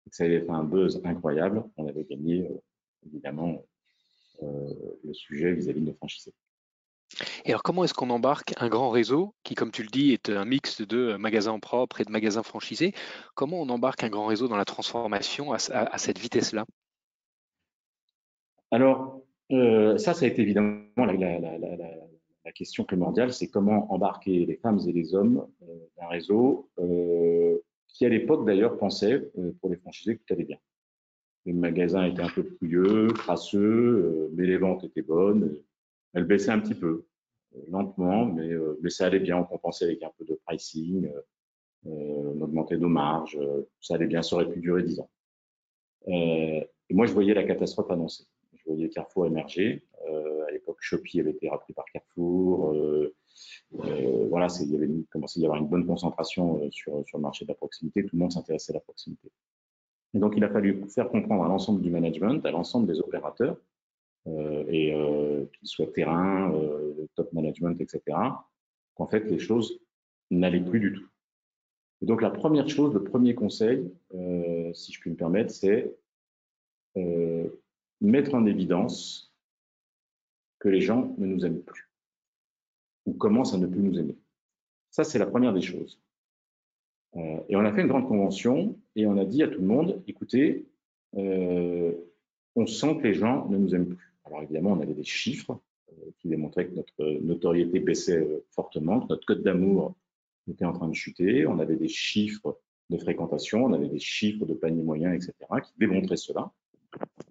et 0.06 0.10
que 0.10 0.16
ça 0.16 0.26
avait 0.26 0.42
fait 0.42 0.52
un 0.52 0.66
buzz 0.66 1.02
incroyable, 1.06 1.64
on 1.78 1.88
avait 1.88 2.04
gagné 2.04 2.46
euh, 2.46 2.62
évidemment 3.06 3.66
euh, 4.44 4.74
le 5.04 5.14
sujet 5.14 5.54
vis-à-vis 5.54 5.80
-vis 5.80 5.84
de 5.84 5.90
nos 5.90 5.96
franchisés. 5.96 6.34
Et 7.46 7.52
alors, 7.52 7.64
comment 7.64 7.86
est-ce 7.86 7.94
qu'on 7.94 8.10
embarque 8.10 8.54
un 8.58 8.68
grand 8.68 8.90
réseau 8.90 9.34
qui, 9.44 9.56
comme 9.56 9.72
tu 9.72 9.82
le 9.82 9.88
dis, 9.90 10.12
est 10.12 10.30
un 10.30 10.44
mix 10.44 10.82
de 10.82 11.16
magasins 11.16 11.58
propres 11.58 12.02
et 12.02 12.04
de 12.04 12.12
magasins 12.12 12.44
franchisés? 12.44 12.94
Comment 13.34 13.62
on 13.62 13.70
embarque 13.70 14.04
un 14.04 14.10
grand 14.10 14.26
réseau 14.26 14.50
dans 14.50 14.58
la 14.58 14.66
transformation 14.66 15.54
à, 15.54 15.58
à, 15.72 15.96
à 15.96 15.98
cette 15.98 16.20
vitesse-là? 16.20 16.66
Alors, 18.72 19.22
euh, 19.52 19.98
ça, 19.98 20.14
ça 20.14 20.26
a 20.26 20.28
été 20.28 20.42
évidemment 20.42 20.82
la, 20.98 21.14
la, 21.14 21.58
la, 21.58 21.78
la 22.46 22.52
question 22.52 22.84
primordiale, 22.84 23.34
c'est 23.34 23.50
comment 23.50 23.92
embarquer 23.92 24.46
les 24.46 24.56
femmes 24.56 24.80
et 24.88 24.92
les 24.92 25.16
hommes 25.16 25.48
d'un 25.98 26.08
réseau 26.08 26.70
qui, 27.88 28.06
à 28.06 28.10
l'époque 28.10 28.46
d'ailleurs, 28.46 28.78
pensait, 28.78 29.30
pour 29.60 29.70
les 29.70 29.78
franchisés, 29.78 30.18
que 30.18 30.24
tout 30.26 30.34
allait 30.34 30.46
bien. 30.46 30.58
Les 31.46 31.54
magasins 31.54 32.06
étaient 32.06 32.22
un 32.22 32.30
peu 32.30 32.44
pouilleux, 32.44 33.08
crasseux, 33.08 34.30
mais 34.34 34.46
les 34.46 34.58
ventes 34.58 34.84
étaient 34.84 35.02
bonnes. 35.02 35.58
Elles 36.14 36.26
baissaient 36.26 36.52
un 36.52 36.60
petit 36.60 36.76
peu, 36.76 37.06
lentement, 37.70 38.26
mais, 38.26 38.50
mais 38.82 38.90
ça 38.90 39.08
allait 39.08 39.20
bien. 39.20 39.38
On 39.38 39.44
compensait 39.44 39.86
avec 39.86 40.04
un 40.04 40.12
peu 40.18 40.26
de 40.26 40.40
pricing, 40.46 41.10
on 41.86 42.42
augmentait 42.42 42.78
nos 42.78 42.90
marges, 42.90 43.40
ça 43.82 43.96
allait 43.96 44.08
bien, 44.08 44.22
ça 44.22 44.36
aurait 44.36 44.50
pu 44.50 44.60
durer 44.60 44.84
dix 44.84 45.00
ans. 45.00 45.10
et 46.08 46.70
moi, 46.92 47.06
je 47.06 47.14
voyais 47.14 47.34
la 47.34 47.44
catastrophe 47.44 47.92
annoncée. 47.92 48.26
Voyais 48.68 48.90
Carrefour 48.90 49.26
émerger. 49.26 49.84
à 50.48 50.52
l'époque, 50.52 50.78
Shopee 50.80 51.20
avait 51.20 51.32
été 51.32 51.50
repris 51.50 51.74
par 51.74 51.86
Carrefour. 51.86 52.76
voilà, 53.72 54.48
il 54.62 54.72
y 54.72 54.76
avait 54.76 54.90
commencé 55.10 55.40
à 55.40 55.44
y 55.44 55.46
avoir 55.46 55.62
une 55.62 55.68
bonne 55.68 55.86
concentration 55.86 56.70
sur, 56.72 57.04
sur 57.08 57.18
le 57.18 57.22
marché 57.22 57.46
de 57.46 57.50
la 57.50 57.56
proximité. 57.56 58.04
Tout 58.04 58.16
le 58.16 58.20
monde 58.20 58.32
s'intéressait 58.32 58.74
à 58.74 58.76
la 58.76 58.82
proximité. 58.82 59.32
Et 60.14 60.20
donc, 60.20 60.34
il 60.38 60.44
a 60.44 60.50
fallu 60.50 60.84
faire 60.90 61.10
comprendre 61.10 61.44
à 61.44 61.48
l'ensemble 61.48 61.82
du 61.82 61.90
management, 61.90 62.46
à 62.46 62.52
l'ensemble 62.52 62.88
des 62.88 63.00
opérateurs, 63.00 63.58
euh, 64.28 64.66
euh, 64.68 65.46
qu'ils 65.54 65.68
soient 65.68 65.88
terrain, 65.88 66.54
euh, 66.54 67.08
top 67.16 67.32
management, 67.34 67.80
etc., 67.80 68.18
qu'en 68.96 69.08
fait, 69.08 69.22
les 69.30 69.40
choses 69.40 69.80
n'allaient 70.32 70.64
plus 70.64 70.80
du 70.80 70.94
tout. 70.94 71.08
Et 72.02 72.06
donc, 72.06 72.22
la 72.22 72.30
première 72.30 72.68
chose, 72.68 72.94
le 72.94 73.04
premier 73.04 73.36
conseil, 73.36 73.92
si 74.74 74.92
je 74.92 75.00
puis 75.00 75.10
me 75.10 75.16
permettre, 75.16 75.52
c'est 75.52 75.96
mettre 78.02 78.34
en 78.34 78.46
évidence 78.46 79.34
que 80.60 80.70
les 80.70 80.82
gens 80.82 81.16
ne 81.18 81.26
nous 81.26 81.46
aiment 81.46 81.62
plus 81.62 81.90
ou 83.06 83.14
commencent 83.14 83.54
à 83.54 83.58
ne 83.58 83.68
plus 83.68 83.82
nous 83.82 83.98
aimer. 83.98 84.18
Ça, 84.92 85.04
c'est 85.04 85.20
la 85.20 85.26
première 85.26 85.54
des 85.54 85.62
choses. 85.62 86.00
Euh, 87.16 87.40
et 87.50 87.56
on 87.56 87.62
a 87.62 87.74
fait 87.74 87.82
une 87.82 87.88
grande 87.88 88.08
convention 88.08 88.78
et 88.96 89.06
on 89.06 89.18
a 89.18 89.26
dit 89.26 89.42
à 89.44 89.48
tout 89.48 89.62
le 89.62 89.68
monde, 89.68 90.04
écoutez, 90.08 90.68
euh, 91.16 91.94
on 92.56 92.68
sent 92.68 92.98
que 92.98 93.04
les 93.04 93.14
gens 93.14 93.48
ne 93.50 93.58
nous 93.58 93.74
aiment 93.74 93.96
plus. 93.96 94.14
Alors 94.26 94.44
évidemment, 94.44 94.72
on 94.72 94.82
avait 94.82 94.94
des 94.94 95.06
chiffres 95.06 95.60
euh, 95.92 96.12
qui 96.20 96.28
démontraient 96.28 96.68
que 96.68 96.76
notre 96.76 97.22
notoriété 97.22 97.80
baissait 97.80 98.28
fortement, 98.52 99.00
que 99.00 99.08
notre 99.08 99.26
code 99.26 99.42
d'amour 99.42 99.96
était 100.50 100.66
en 100.66 100.74
train 100.74 100.90
de 100.90 100.94
chuter. 100.96 101.48
On 101.48 101.60
avait 101.60 101.78
des 101.78 101.88
chiffres 101.88 102.60
de 102.90 102.98
fréquentation, 102.98 103.66
on 103.66 103.74
avait 103.74 103.90
des 103.90 104.00
chiffres 104.00 104.46
de 104.46 104.54
panier 104.54 104.84
moyen, 104.84 105.14
etc., 105.14 105.34
qui 105.64 105.74
démontraient 105.78 106.18
cela. 106.18 106.52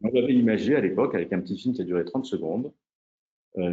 On 0.03 0.09
avait 0.09 0.35
imagé 0.35 0.77
à 0.77 0.81
l'époque 0.81 1.15
avec 1.15 1.33
un 1.33 1.41
petit 1.41 1.59
film 1.59 1.75
qui 1.75 1.83
a 1.83 1.85
duré 1.85 2.05
30 2.05 2.27
secondes, 2.27 2.73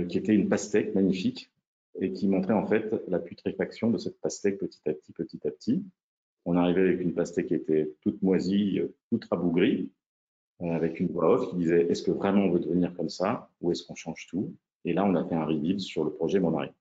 qui 0.07 0.17
était 0.17 0.33
une 0.33 0.47
pastèque 0.47 0.95
magnifique 0.95 1.51
et 1.99 2.13
qui 2.13 2.27
montrait 2.27 2.53
en 2.53 2.65
fait 2.65 2.95
la 3.07 3.19
putréfaction 3.19 3.89
de 3.89 3.97
cette 3.97 4.19
pastèque 4.21 4.57
petit 4.57 4.79
à 4.87 4.93
petit, 4.93 5.11
petit 5.11 5.45
à 5.45 5.51
petit. 5.51 5.83
On 6.45 6.55
arrivait 6.55 6.81
avec 6.81 7.01
une 7.01 7.13
pastèque 7.13 7.47
qui 7.47 7.55
était 7.55 7.91
toute 8.01 8.21
moisie, 8.21 8.79
toute 9.09 9.25
rabougrie, 9.25 9.91
euh, 10.61 10.71
avec 10.71 10.99
une 10.99 11.07
voix 11.07 11.31
off 11.31 11.49
qui 11.49 11.55
disait 11.57 11.87
est-ce 11.89 12.03
que 12.03 12.11
vraiment 12.11 12.43
on 12.43 12.51
veut 12.51 12.59
devenir 12.59 12.93
comme 12.95 13.09
ça 13.09 13.49
ou 13.59 13.71
est-ce 13.71 13.83
qu'on 13.83 13.95
change 13.95 14.27
tout? 14.27 14.53
Et 14.85 14.93
là, 14.93 15.03
on 15.05 15.15
a 15.15 15.25
fait 15.25 15.35
un 15.35 15.45
reveal 15.45 15.79
sur 15.79 16.03
le 16.03 16.11
projet 16.11 16.39
Monaré. 16.39 16.71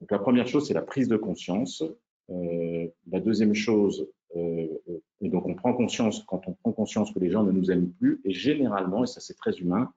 Donc 0.00 0.10
la 0.10 0.18
première 0.18 0.46
chose, 0.46 0.66
c'est 0.66 0.74
la 0.74 0.82
prise 0.82 1.08
de 1.08 1.16
conscience. 1.16 1.84
Euh, 2.30 2.88
la 3.10 3.20
deuxième 3.20 3.54
chose, 3.54 4.08
euh, 4.36 4.66
et 5.20 5.28
donc 5.28 5.46
on 5.46 5.54
prend 5.54 5.74
conscience, 5.74 6.22
quand 6.24 6.48
on 6.48 6.51
conscience 6.82 7.12
que 7.12 7.20
les 7.20 7.30
gens 7.30 7.44
ne 7.44 7.52
nous 7.52 7.70
aiment 7.70 7.92
plus, 7.92 8.20
et 8.24 8.32
généralement, 8.32 9.04
et 9.04 9.06
ça 9.06 9.20
c'est 9.20 9.36
très 9.36 9.54
humain, 9.62 9.92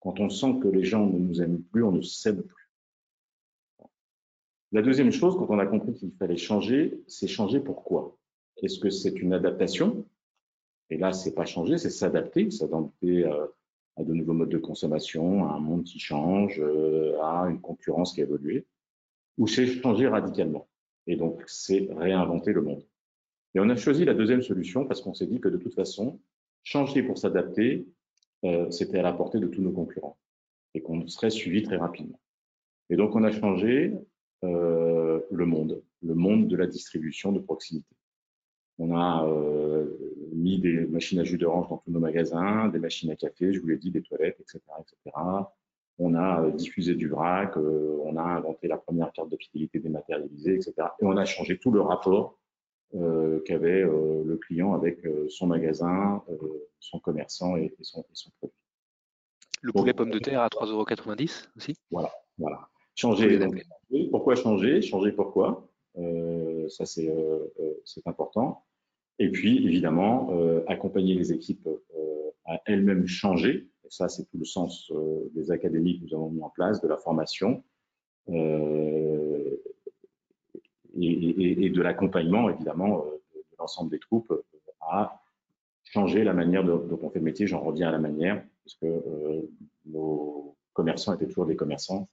quand 0.00 0.18
on 0.18 0.28
sent 0.28 0.58
que 0.60 0.66
les 0.66 0.82
gens 0.82 1.06
ne 1.06 1.18
nous 1.18 1.40
aiment 1.40 1.62
plus, 1.62 1.84
on 1.84 1.92
ne 1.92 2.02
s'aime 2.02 2.42
plus. 2.42 2.72
La 4.72 4.82
deuxième 4.82 5.12
chose, 5.12 5.36
quand 5.38 5.46
on 5.48 5.60
a 5.60 5.66
compris 5.66 5.94
qu'il 5.94 6.10
fallait 6.18 6.36
changer, 6.36 7.00
c'est 7.06 7.28
changer 7.28 7.60
pourquoi 7.60 8.18
Est-ce 8.60 8.80
que 8.80 8.90
c'est 8.90 9.16
une 9.20 9.34
adaptation? 9.34 10.04
Et 10.90 10.98
là, 10.98 11.12
c'est 11.12 11.32
pas 11.32 11.46
changer, 11.46 11.78
c'est 11.78 11.90
s'adapter, 11.90 12.50
s'adapter 12.50 13.24
à, 13.24 13.48
à, 13.96 14.02
de 14.02 14.12
nouveaux 14.12 14.32
modes 14.32 14.48
de 14.48 14.58
consommation, 14.58 15.48
à 15.48 15.52
un 15.52 15.60
monde 15.60 15.84
qui 15.84 16.00
change, 16.00 16.58
euh, 16.58 17.16
à 17.22 17.46
une 17.48 17.60
concurrence 17.60 18.14
qui 18.14 18.20
a 18.20 18.24
évolué. 18.24 18.66
Ou 19.38 19.46
c'est 19.46 19.66
changer 19.66 20.08
radicalement. 20.08 20.66
Et 21.06 21.14
donc, 21.14 21.44
c'est 21.46 21.88
réinventer 21.96 22.52
le 22.52 22.62
monde. 22.62 22.82
Et 23.56 23.58
on 23.58 23.70
a 23.70 23.76
choisi 23.76 24.04
la 24.04 24.12
deuxième 24.12 24.42
solution 24.42 24.84
parce 24.84 25.00
qu'on 25.00 25.14
s'est 25.14 25.26
dit 25.26 25.40
que 25.40 25.48
de 25.48 25.56
toute 25.56 25.74
façon, 25.74 26.20
changer 26.62 27.02
pour 27.02 27.16
s'adapter, 27.16 27.86
euh, 28.44 28.70
c'était 28.70 28.98
à 28.98 29.02
la 29.02 29.14
portée 29.14 29.40
de 29.40 29.46
tous 29.46 29.62
nos 29.62 29.72
concurrents 29.72 30.18
et 30.74 30.82
qu'on 30.82 31.08
serait 31.08 31.30
suivi 31.30 31.62
très 31.62 31.78
rapidement. 31.78 32.20
Et 32.90 32.96
donc, 32.96 33.16
on 33.16 33.24
a 33.24 33.30
changé 33.30 33.94
euh, 34.44 35.20
le 35.30 35.46
monde, 35.46 35.82
le 36.02 36.14
monde 36.14 36.48
de 36.48 36.56
la 36.56 36.66
distribution 36.66 37.32
de 37.32 37.38
proximité. 37.38 37.96
On 38.78 38.94
a 38.94 39.26
euh, 39.26 39.86
mis 40.34 40.58
des 40.60 40.86
machines 40.88 41.20
à 41.20 41.24
jus 41.24 41.38
d'orange 41.38 41.70
dans 41.70 41.78
tous 41.78 41.90
nos 41.90 42.00
magasins, 42.00 42.68
des 42.68 42.78
machines 42.78 43.10
à 43.10 43.16
café, 43.16 43.54
je 43.54 43.60
vous 43.60 43.68
l'ai 43.68 43.78
dit, 43.78 43.90
des 43.90 44.02
toilettes, 44.02 44.38
etc., 44.38 44.60
etc. 44.80 45.16
On 45.98 46.14
a 46.14 46.50
diffusé 46.50 46.94
du 46.94 47.08
vrac, 47.08 47.56
on 47.56 48.18
a 48.18 48.22
inventé 48.22 48.68
la 48.68 48.76
première 48.76 49.10
carte 49.12 49.30
de 49.30 49.36
fidélité 49.38 49.78
dématérialisée, 49.78 50.56
etc. 50.56 50.74
Et 51.00 51.06
on 51.06 51.16
a 51.16 51.24
changé 51.24 51.56
tout 51.56 51.70
le 51.70 51.80
rapport 51.80 52.38
qu'avait 52.92 53.82
le 53.82 54.36
client 54.36 54.74
avec 54.74 55.06
son 55.28 55.46
magasin, 55.46 56.22
son 56.80 56.98
commerçant 56.98 57.56
et, 57.56 57.74
son, 57.82 58.04
produit. 58.38 58.56
Le 59.62 59.72
poulet 59.72 59.94
pomme 59.94 60.10
de 60.10 60.18
terre 60.18 60.40
à 60.40 60.48
3,90 60.48 60.70
euros 60.70 60.86
aussi? 61.56 61.74
Voilà, 61.90 62.12
voilà. 62.38 62.68
Changer. 62.94 63.38
pourquoi 64.10 64.34
changer? 64.34 64.80
Changer 64.82 65.12
pourquoi? 65.12 65.68
Euh, 65.98 66.68
Ça, 66.68 66.84
euh, 66.98 67.46
euh, 67.60 67.74
c'est 67.84 68.06
important. 68.06 68.64
Et 69.18 69.30
puis, 69.30 69.64
évidemment, 69.66 70.28
accompagner 70.66 71.14
les 71.14 71.32
équipes 71.32 71.68
à 72.44 72.60
elles-mêmes 72.66 73.06
changer. 73.06 73.70
Et 73.84 73.88
ça, 73.90 74.08
c'est 74.08 74.24
tout 74.24 74.36
le 74.36 74.44
sens 74.44 74.92
des 75.34 75.50
académies 75.50 75.98
que 75.98 76.04
nous 76.04 76.14
avons 76.14 76.30
mis 76.30 76.42
en 76.42 76.50
place, 76.50 76.82
de 76.82 76.88
la 76.88 76.98
formation 76.98 77.64
et, 81.00 81.70
de 81.70 81.82
l'accompagnement, 81.82 82.48
évidemment, 82.50 83.04
de 83.34 83.40
l'ensemble 83.58 83.90
des 83.90 83.98
troupes 83.98 84.32
à 84.80 85.22
changer 85.84 86.24
la 86.24 86.32
manière 86.32 86.64
dont 86.64 86.98
on 87.02 87.10
fait 87.10 87.18
le 87.18 87.24
métier. 87.24 87.46
J'en 87.46 87.60
reviens 87.60 87.88
à 87.88 87.92
la 87.92 87.98
manière, 87.98 88.44
parce 88.64 88.74
que 88.76 89.48
nos 89.86 90.56
commerçants 90.72 91.14
étaient 91.14 91.26
toujours 91.26 91.46
des 91.46 91.56
commerçants 91.56 92.08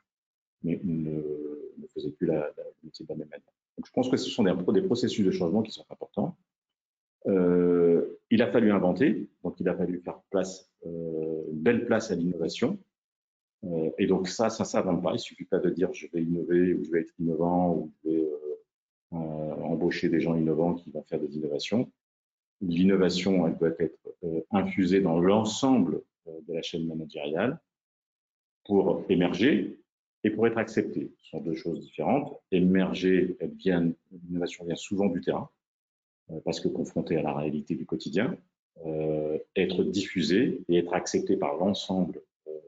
mais 0.64 0.80
ne, 0.84 1.12
ne 1.78 1.88
faisait 1.94 2.12
plus 2.12 2.28
la, 2.28 2.36
la, 2.36 2.64
métier 2.84 3.06
de 3.06 3.10
la 3.10 3.18
même 3.18 3.28
manière. 3.30 3.54
Donc, 3.78 3.86
je 3.86 3.92
pense 3.92 4.10
que 4.10 4.18
ce 4.18 4.30
sont 4.30 4.44
des, 4.44 4.82
processus 4.82 5.26
de 5.26 5.32
changement 5.32 5.62
qui 5.62 5.72
sont 5.72 5.86
importants. 5.90 6.38
Euh, 7.28 8.20
il 8.30 8.42
a 8.42 8.52
fallu 8.52 8.72
inventer, 8.72 9.30
donc 9.44 9.60
il 9.60 9.70
a 9.70 9.76
fallu 9.76 10.00
faire 10.00 10.20
place, 10.30 10.70
euh, 10.86 11.44
une 11.52 11.60
belle 11.60 11.86
place 11.86 12.12
à 12.12 12.16
l'innovation. 12.16 12.78
Euh, 13.66 13.92
et 13.98 14.08
donc 14.08 14.28
ça, 14.28 14.50
ça 14.50 14.64
ne 14.64 14.68
s'invente 14.68 15.02
pas. 15.02 15.14
Il 15.14 15.20
suffit 15.20 15.46
pas 15.46 15.60
de 15.60 15.70
dire 15.70 15.94
je 15.94 16.08
vais 16.12 16.22
innover 16.22 16.74
ou 16.74 16.84
je 16.84 16.92
vais 16.92 17.02
être 17.02 17.14
innovant 17.20 17.76
ou 17.76 17.92
je 18.04 18.10
vais 18.10 18.18
euh, 18.18 18.28
euh, 18.28 18.53
embaucher 19.14 20.10
des 20.10 20.22
gens 20.22 20.36
innovants 20.36 20.76
qui 20.76 20.92
vont 20.92 21.04
faire 21.04 21.20
des 21.20 21.36
innovations. 21.36 21.92
L'innovation, 22.62 23.48
elle 23.48 23.58
doit 23.58 23.72
être 23.80 24.00
euh, 24.24 24.42
infusée 24.52 25.02
dans 25.02 25.20
l'ensemble 25.20 26.02
de 26.26 26.54
la 26.54 26.62
chaîne 26.62 26.88
managériale 26.88 27.60
pour 28.64 29.04
émerger, 29.10 29.78
et 30.24 30.30
pour 30.30 30.48
être 30.48 30.58
accepté. 30.58 31.12
Ce 31.22 31.30
sont 31.32 31.42
deux 31.42 31.56
choses 31.56 31.82
différentes. 31.82 32.40
Émerger, 32.52 33.38
l'innovation 33.62 34.66
vient 34.66 34.76
souvent 34.76 35.08
du 35.08 35.22
terrain, 35.22 35.50
euh, 36.32 36.40
parce 36.46 36.60
que 36.60 36.68
confronté 36.68 37.18
à 37.18 37.22
la 37.22 37.34
réalité 37.34 37.76
du 37.76 37.86
quotidien, 37.86 38.38
euh, 38.86 39.38
être 39.56 39.84
diffusé 39.84 40.64
et 40.70 40.78
être 40.78 40.94
accepté 40.94 41.38
par 41.38 41.56
l'ensemble 41.58 42.22
euh, 42.48 42.60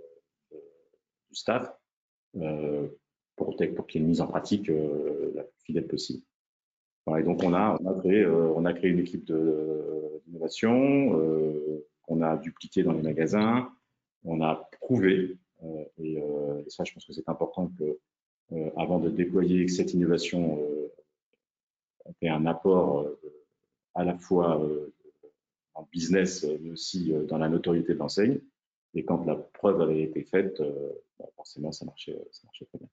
du 1.30 1.36
staff 1.36 1.72
euh, 2.36 2.88
pour, 3.36 3.56
qu'il 3.56 3.68
y 3.68 3.70
ait 3.70 3.98
une 3.98 4.08
mise 4.08 4.22
en 4.22 4.28
pratique 4.28 4.70
euh, 4.70 5.32
la 5.36 5.44
plus 5.44 5.64
fidèle 5.64 5.88
possible. 5.88 6.24
Et 7.18 7.24
donc 7.24 7.44
on 7.44 7.54
a, 7.54 7.78
on 7.84 8.66
a, 8.66 8.74
créé, 8.74 8.90
une 8.90 9.00
équipe 9.00 9.26
d'innovation 10.28 11.12
qu'on 12.04 12.22
a 12.22 12.38
dupliqué 12.38 12.84
dans 12.84 12.94
les 12.94 13.04
magasins, 13.04 13.70
on 14.24 14.42
a 14.42 14.70
prouvé 14.82 15.38
euh, 15.64 15.86
euh, 16.00 16.64
et, 16.66 16.70
ça, 16.70 16.84
je 16.84 16.94
pense 16.94 17.06
que 17.06 17.14
c'est 17.14 17.28
important 17.30 17.72
que, 17.78 17.98
euh, 18.54 18.70
avant 18.78 19.00
de 19.00 19.10
déployer 19.10 19.68
cette 19.68 19.94
innovation, 19.94 20.60
on 22.06 22.14
ait 22.22 22.30
un 22.30 22.46
apport 22.46 23.08
à 23.96 24.04
la 24.04 24.18
fois 24.18 24.62
en 25.74 25.88
business, 25.92 26.46
mais 26.62 26.72
aussi 26.72 27.14
dans 27.28 27.38
la 27.38 27.50
notoriété 27.50 27.94
de 27.94 28.00
l'enseigne. 28.00 28.40
Et 28.94 29.04
quand 29.04 29.26
la 29.26 29.36
preuve 29.36 29.82
avait 29.82 30.04
été 30.04 30.24
faite, 30.24 30.62
bah, 31.20 31.26
forcément, 31.36 31.72
ça 31.72 31.86
marchait 31.86 32.14
très 32.42 32.78
bien. 32.78 32.88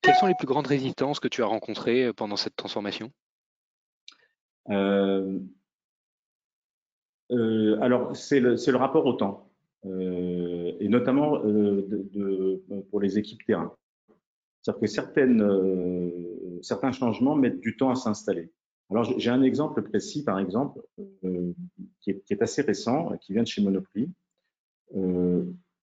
Quelles 0.00 0.14
sont 0.16 0.26
les 0.26 0.34
plus 0.34 0.46
grandes 0.46 0.66
résistances 0.66 1.20
que 1.20 1.28
tu 1.28 1.42
as 1.42 1.46
rencontrées 1.46 2.12
pendant 2.12 2.36
cette 2.36 2.56
transformation? 2.56 3.10
Euh, 4.70 5.38
euh, 7.32 7.78
Alors, 7.80 8.16
c'est 8.16 8.40
le, 8.40 8.76
rapport 8.76 9.06
au 9.06 9.14
temps. 9.14 9.48
Euh, 9.84 10.72
et 10.78 10.88
notamment 10.88 11.44
euh, 11.44 12.62
pour 12.90 13.00
les 13.00 13.18
équipes 13.18 13.44
terrain. 13.44 13.74
C'est-à-dire 14.60 14.80
que 14.80 16.60
certains 16.62 16.92
changements 16.92 17.34
mettent 17.34 17.60
du 17.60 17.76
temps 17.76 17.90
à 17.90 17.96
s'installer. 17.96 18.52
Alors, 18.90 19.04
j'ai 19.18 19.30
un 19.30 19.42
exemple 19.42 19.82
précis, 19.82 20.22
par 20.22 20.38
exemple, 20.38 20.82
qui 22.00 22.10
est, 22.10 22.20
qui, 22.24 22.32
est, 22.32 22.42
assez 22.42 22.62
récent, 22.62 23.16
qui 23.22 23.32
vient 23.32 23.42
de 23.42 23.48
chez 23.48 23.62
Monoprix. 23.62 24.10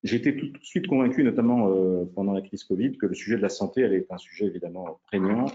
Été 0.04 0.36
tout, 0.36 0.48
de 0.48 0.58
suite 0.62 0.88
convaincu, 0.88 1.24
notamment 1.24 1.70
pendant 2.16 2.34
la 2.34 2.42
crise 2.42 2.64
Covid, 2.64 2.98
que 2.98 3.06
le 3.06 3.14
sujet 3.14 3.36
de 3.36 3.42
la 3.42 3.50
santé 3.50 3.84
allait 3.84 3.98
être 3.98 4.12
un 4.12 4.18
sujet 4.18 4.46
évidemment 4.46 5.00
prégnant 5.08 5.46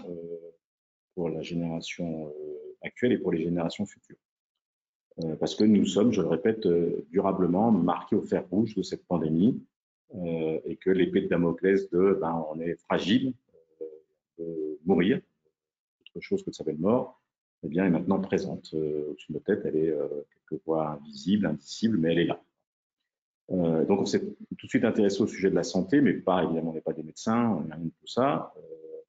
pour 1.15 1.29
la 1.29 1.41
génération 1.41 2.31
actuelle 2.83 3.13
et 3.13 3.17
pour 3.17 3.31
les 3.31 3.43
générations 3.43 3.85
futures. 3.85 4.17
Euh, 5.23 5.35
parce 5.37 5.55
que 5.55 5.63
nous 5.63 5.85
sommes, 5.85 6.11
je 6.11 6.21
le 6.21 6.27
répète, 6.27 6.65
euh, 6.65 7.05
durablement 7.09 7.71
marqués 7.71 8.15
au 8.15 8.21
fer 8.21 8.45
rouge 8.49 8.75
de 8.75 8.83
cette 8.83 9.05
pandémie 9.05 9.63
euh, 10.15 10.59
et 10.65 10.75
que 10.75 10.89
l'épée 10.89 11.21
de 11.21 11.27
Damoclès 11.27 11.89
de 11.89 12.17
ben, 12.19 12.45
on 12.51 12.59
est 12.59 12.75
fragile, 12.75 13.33
de 14.37 14.77
mourir, 14.85 15.21
autre 16.01 16.19
chose 16.19 16.43
que 16.43 16.49
de 16.49 16.55
s'appelle 16.55 16.77
mort, 16.77 17.21
eh 17.63 17.69
bien, 17.69 17.85
est 17.85 17.89
maintenant 17.89 18.19
présente 18.19 18.73
au-dessus 18.73 19.31
de 19.31 19.37
nos 19.37 19.39
têtes. 19.39 19.61
Elle 19.63 19.77
est 19.77 19.95
quelquefois 20.33 20.89
invisible, 20.89 21.45
indicible, 21.45 21.97
mais 21.97 22.11
elle 22.11 22.19
est 22.19 22.25
là. 22.25 22.43
Euh, 23.51 23.85
donc, 23.85 24.01
on 24.01 24.05
s'est 24.05 24.21
tout 24.21 24.65
de 24.65 24.69
suite 24.69 24.85
intéressé 24.85 25.21
au 25.21 25.27
sujet 25.27 25.49
de 25.49 25.55
la 25.55 25.63
santé, 25.63 26.01
mais 26.01 26.13
pas 26.13 26.43
évidemment, 26.43 26.71
on 26.71 26.73
n'est 26.73 26.81
pas 26.81 26.93
des 26.93 27.03
médecins, 27.03 27.59
on 27.59 27.67
n'a 27.67 27.75
rien 27.75 27.85
de 27.85 27.89
tout 27.89 28.07
ça, 28.07 28.53
euh, 28.57 28.61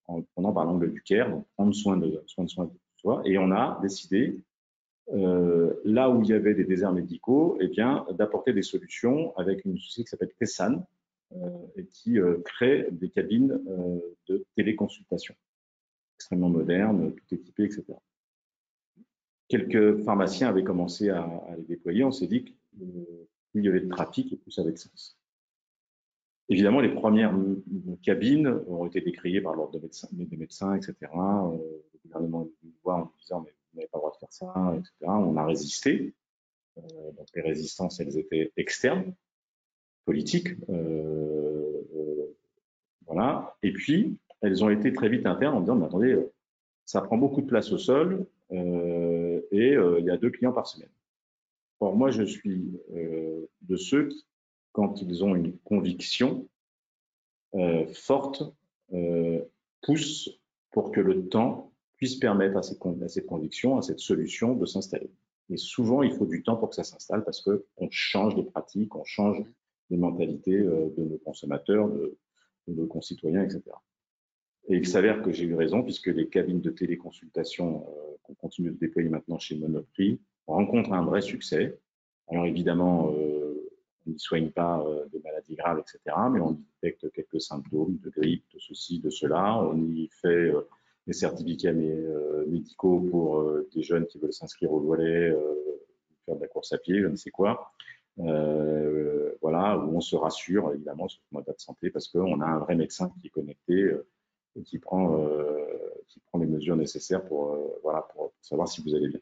en 0.09 0.23
prenant 0.23 0.53
par 0.53 0.65
l'angle 0.65 0.93
du 0.93 1.03
care, 1.03 1.31
donc 1.31 1.47
prendre 1.57 1.75
soin 1.75 1.97
de, 1.97 2.23
soin 2.27 2.45
de 2.45 2.51
soi, 2.97 3.23
et 3.25 3.39
on 3.39 3.51
a 3.51 3.79
décidé 3.81 4.43
euh, 5.13 5.73
là 5.85 6.11
où 6.11 6.23
il 6.23 6.29
y 6.29 6.33
avait 6.33 6.55
des 6.55 6.65
déserts 6.65 6.93
médicaux, 6.93 7.57
eh 7.61 7.69
bien, 7.69 8.05
d'apporter 8.13 8.53
des 8.53 8.63
solutions 8.63 9.37
avec 9.37 9.65
une 9.65 9.79
société 9.79 10.05
qui 10.05 10.11
s'appelle 10.11 10.33
Tessan 10.39 10.85
euh, 11.35 11.49
et 11.77 11.87
qui 11.87 12.19
crée 12.45 12.89
des 12.91 13.09
cabines 13.09 13.61
de 14.29 14.45
téléconsultation 14.55 15.35
extrêmement 16.17 16.49
modernes, 16.49 17.13
tout 17.13 17.35
équipées, 17.35 17.65
etc. 17.65 17.85
Quelques 19.49 20.03
pharmaciens 20.03 20.49
avaient 20.49 20.65
commencé 20.65 21.11
à, 21.11 21.29
les 21.57 21.65
déployer. 21.65 22.05
On 22.05 22.11
s'est 22.11 22.27
dit 22.27 22.45
que 22.45 22.51
plus 23.57 23.63
il 23.63 23.67
y 23.67 23.69
avait 23.69 23.81
de 23.81 23.89
trafic, 23.89 24.33
et 24.33 24.37
plus 24.37 24.51
ça 24.51 24.61
avait 24.61 24.73
de 24.73 24.79
sens. 24.79 25.19
Évidemment, 26.49 26.81
les 26.81 26.95
premières 26.95 27.35
cabines 28.03 28.61
ont 28.69 28.87
été 28.87 29.01
décriées 29.01 29.41
par 29.41 29.55
l'ordre 29.55 29.81
des 30.13 30.37
médecins, 30.37 30.75
etc. 30.77 30.95
le 31.03 31.99
gouvernement 32.05 32.45
est 32.45 32.69
voir 32.85 32.99
en 32.99 33.13
disant 33.21 33.41
mais 33.45 33.53
n'avait 33.75 33.89
pas 33.89 33.99
le 33.99 34.01
droit 34.01 34.13
de 34.13 34.19
faire 34.19 34.33
ça, 34.33 34.75
etc. 34.77 34.93
On 35.07 35.37
a 35.37 35.45
résisté. 35.45 36.15
Euh, 36.79 37.11
les 37.35 37.43
résistances, 37.43 37.99
elles 38.01 38.19
étaient 38.19 38.53
externes, 38.57 39.15
politiques. 40.05 40.51
Euh, 40.69 41.83
euh, 41.97 42.37
voilà. 43.07 43.57
Et 43.63 43.73
puis, 43.73 44.19
elles 44.43 44.63
ont 44.63 44.71
été 44.71 44.93
très 44.93 45.09
vite 45.09 45.27
internes 45.27 45.57
en 45.57 45.61
disant, 45.61 45.77
mais 45.77 45.87
attendez, 45.87 46.19
ça 46.85 47.01
prend 47.01 47.17
beaucoup 47.17 47.41
de 47.41 47.47
place 47.47 47.73
au 47.73 47.79
sol 47.79 48.27
et 48.51 49.73
il 49.73 50.05
y 50.05 50.11
a 50.11 50.17
deux 50.17 50.31
clients 50.31 50.53
par 50.53 50.69
semaine. 50.69 50.91
Or, 51.81 51.97
moi, 51.97 52.11
je 52.11 52.23
suis 52.23 52.81
de 52.91 53.77
ceux 53.77 54.09
qui, 54.09 54.25
quand 54.73 55.03
ils 55.03 55.25
ont 55.25 55.35
une 55.35 55.57
conviction 55.59 56.49
forte, 57.93 58.43
poussent 59.83 60.31
pour 60.71 60.91
que 60.91 61.01
le 61.01 61.29
temps 61.29 61.73
puisse 61.97 62.17
permettre 62.17 62.57
à, 62.57 62.63
ces, 62.63 62.77
à 63.03 63.09
cette 63.09 63.27
conviction, 63.27 63.79
à 63.79 63.83
cette 63.83 64.01
solution 64.01 64.55
de 64.55 64.67
s'installer. 64.67 65.11
Et 65.49 65.57
souvent, 65.57 66.03
il 66.03 66.13
faut 66.13 66.27
du 66.27 66.43
temps 66.43 66.57
pour 66.57 66.71
que 66.71 66.77
ça 66.77 66.85
s'installe 66.85 67.25
parce 67.25 67.41
qu'on 67.41 67.89
change 67.91 68.35
des 68.35 68.43
pratiques, 68.43 68.95
on 68.95 69.05
change 69.05 69.43
les 69.91 69.97
mentalités 69.97 70.59
euh, 70.59 70.89
de 70.97 71.05
nos 71.05 71.19
consommateurs, 71.19 71.89
de, 71.89 72.17
nos 72.67 72.87
concitoyens, 72.87 73.45
etc. 73.45 73.63
Et 74.69 74.77
il 74.77 74.87
s'avère 74.87 75.23
que 75.23 75.31
j'ai 75.31 75.45
eu 75.45 75.55
raison 75.55 75.85
puisque 75.85 76.09
les 76.09 76.29
cabines 76.29 76.61
de 76.61 76.71
téléconsultation 76.71 77.87
euh, 77.89 78.17
qu'on 78.25 78.35
continue 78.35 78.71
de 78.71 78.77
déployer 78.77 79.09
maintenant 79.09 79.39
chez 79.39 79.57
Monoprix 79.57 80.21
rencontrent 80.47 80.93
un 80.93 81.05
vrai 81.05 81.21
succès. 81.21 81.79
Alors 82.29 82.47
évidemment, 82.47 83.13
euh, 83.13 83.71
on 84.07 84.11
n'y 84.11 84.19
soigne 84.19 84.51
pas 84.51 84.85
de 85.13 85.21
maladies 85.25 85.57
graves, 85.57 85.81
etc., 85.81 86.17
mais 86.31 86.41
on 86.41 86.59
détecte 86.83 87.11
quelques 87.13 87.41
symptômes 87.41 87.99
de 88.03 88.11
grippe, 88.11 88.45
de 88.55 88.59
ceci, 88.59 89.01
de 89.01 89.11
cela. 89.11 89.59
On 89.63 89.77
y 89.77 90.09
fait 90.23 90.53
des 91.07 91.13
certificats 91.13 91.71
euh, 91.71 92.45
médicaux 92.47 93.01
pour 93.01 93.41
euh, 93.41 93.69
des 93.75 93.83
jeunes 93.83 94.07
qui 94.07 94.19
veulent 94.19 94.33
s'inscrire 94.33 94.73
au 94.73 94.81
volet, 94.81 95.31
euh, 95.31 95.55
faire 96.25 96.37
de 96.37 96.41
la 96.41 96.49
course 96.49 96.73
à 96.73 96.79
pied, 96.79 97.01
je 97.01 97.07
ne 97.07 97.17
sais 97.17 97.31
quoi. 97.31 97.73
voilà, 98.17 99.79
où 99.79 99.97
on 99.97 100.01
se 100.01 100.17
rassure 100.17 100.73
évidemment 100.75 101.09
sur 101.09 101.21
son 101.31 101.41
état 101.41 101.53
de 101.53 101.61
santé 101.61 101.91
parce 101.91 102.09
qu'on 102.09 102.41
a 102.41 102.47
un 102.47 102.59
vrai 102.59 102.75
médecin 102.75 103.13
qui 103.21 103.29
est 103.29 103.31
connecté 103.31 103.93
et 104.57 104.63
qui 104.63 104.79
prend, 104.79 105.25
qui 106.09 106.21
prend 106.21 106.39
les 106.41 106.47
mesures 106.47 106.77
nécessaires 106.77 107.25
pour, 107.25 107.57
voilà, 107.83 108.03
pour 108.13 108.33
savoir 108.41 108.67
si 108.67 108.83
vous 108.83 108.95
allez 108.95 109.09
bien. 109.09 109.21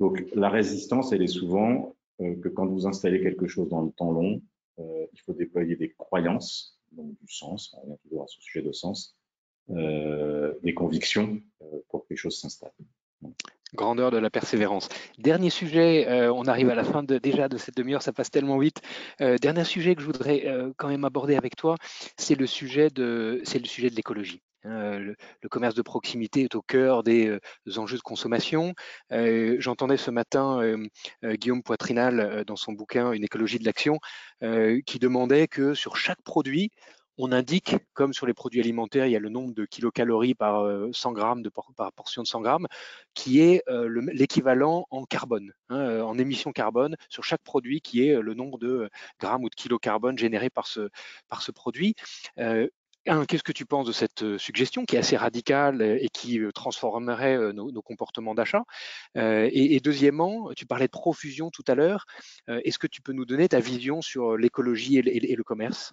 Donc 0.00 0.24
la 0.34 0.48
résistance, 0.48 1.12
elle 1.12 1.22
est 1.22 1.26
souvent 1.26 1.94
que 2.18 2.48
quand 2.48 2.66
vous 2.66 2.86
installez 2.86 3.20
quelque 3.20 3.46
chose 3.46 3.68
dans 3.68 3.82
le 3.82 3.90
temps 3.90 4.12
long, 4.12 4.40
il 4.78 5.20
faut 5.24 5.32
déployer 5.32 5.76
des 5.76 5.90
croyances, 5.90 6.78
donc 6.92 7.14
du 7.20 7.32
sens, 7.32 7.74
on 7.76 7.82
revient 7.82 7.98
toujours 8.02 8.22
à 8.22 8.26
ce 8.26 8.40
sujet 8.40 8.62
de 8.62 8.72
sens, 8.72 9.16
euh, 9.70 10.54
des 10.62 10.72
convictions 10.72 11.40
euh, 11.60 11.66
pour 11.90 12.02
que 12.02 12.06
les 12.10 12.16
choses 12.16 12.40
s'installent. 12.40 12.72
Grandeur 13.74 14.10
de 14.10 14.16
la 14.16 14.30
persévérance. 14.30 14.88
Dernier 15.18 15.50
sujet, 15.50 16.08
euh, 16.08 16.32
on 16.32 16.44
arrive 16.44 16.70
à 16.70 16.74
la 16.74 16.84
fin 16.84 17.02
déjà 17.02 17.48
de 17.48 17.58
cette 17.58 17.76
demi-heure, 17.76 18.00
ça 18.00 18.14
passe 18.14 18.30
tellement 18.30 18.58
vite. 18.58 18.80
dernier 19.20 19.64
sujet 19.64 19.94
que 19.94 20.00
je 20.00 20.06
voudrais 20.06 20.46
quand 20.78 20.88
même 20.88 21.04
aborder 21.04 21.36
avec 21.36 21.54
toi, 21.54 21.76
c'est 22.16 22.34
le 22.34 22.46
sujet 22.46 22.88
de, 22.88 23.42
c'est 23.44 23.58
le 23.58 23.66
sujet 23.66 23.90
de 23.90 23.96
l'écologie. 23.96 24.40
Hein, 24.64 24.98
le, 24.98 25.16
commerce 25.48 25.74
de 25.74 25.82
proximité 25.82 26.42
est 26.42 26.54
au 26.54 26.62
cœur 26.62 27.02
des, 27.02 27.38
enjeux 27.76 27.96
de 27.96 28.02
consommation. 28.02 28.74
J'entendais 29.10 29.96
ce 29.96 30.10
matin 30.10 30.60
Guillaume 31.22 31.62
Poitrinal 31.62 32.44
dans 32.46 32.56
son 32.56 32.72
bouquin 32.72 33.12
Une 33.12 33.24
écologie 33.24 33.58
de 33.58 33.64
l'action 33.64 33.98
qui 34.40 34.98
demandait 34.98 35.48
que 35.48 35.74
sur 35.74 35.96
chaque 35.96 36.22
produit, 36.22 36.70
on 37.18 37.32
indique, 37.32 37.74
comme 37.94 38.14
sur 38.14 38.26
les 38.26 38.32
produits 38.32 38.60
alimentaires, 38.60 39.06
il 39.06 39.10
y 39.10 39.16
a 39.16 39.20
le 39.20 39.28
nombre 39.28 39.52
de 39.52 39.64
kilocalories 39.64 40.34
par 40.34 40.64
100 40.92 41.10
euh, 41.10 41.12
grammes 41.12 41.42
de 41.42 41.50
par 41.50 41.92
portion 41.92 42.22
de 42.22 42.28
100 42.28 42.40
grammes, 42.42 42.66
qui 43.14 43.40
est 43.40 43.62
euh, 43.68 43.88
l'équivalent 44.12 44.86
en 44.90 45.04
carbone, 45.04 45.52
hein, 45.68 45.78
euh, 45.78 46.02
en 46.02 46.16
émission 46.16 46.52
carbone 46.52 46.96
sur 47.08 47.24
chaque 47.24 47.42
produit, 47.42 47.80
qui 47.80 48.06
est 48.06 48.22
le 48.22 48.34
nombre 48.34 48.58
de 48.58 48.88
grammes 49.18 49.42
ou 49.42 49.50
de 49.50 49.54
kilocarbone 49.56 50.16
générés 50.16 50.50
par 50.50 50.68
ce, 50.68 50.88
par 51.28 51.42
ce 51.42 51.50
produit. 51.50 51.96
Qu'est-ce 53.26 53.42
que 53.42 53.52
tu 53.52 53.64
penses 53.64 53.86
de 53.86 53.92
cette 53.92 54.36
suggestion 54.38 54.84
qui 54.84 54.96
est 54.96 54.98
assez 54.98 55.16
radicale 55.16 55.82
et 55.82 56.08
qui 56.12 56.40
transformerait 56.54 57.52
nos, 57.52 57.82
comportements 57.82 58.34
d'achat? 58.34 58.64
Et, 59.14 59.80
deuxièmement, 59.82 60.50
tu 60.56 60.66
parlais 60.66 60.86
de 60.86 60.92
profusion 60.92 61.50
tout 61.50 61.64
à 61.68 61.74
l'heure. 61.74 62.04
Est-ce 62.48 62.78
que 62.78 62.86
tu 62.86 63.00
peux 63.02 63.12
nous 63.12 63.24
donner 63.24 63.48
ta 63.48 63.60
vision 63.60 64.02
sur 64.02 64.36
l'écologie 64.36 64.98
et, 64.98 65.36
le 65.36 65.44
commerce? 65.44 65.92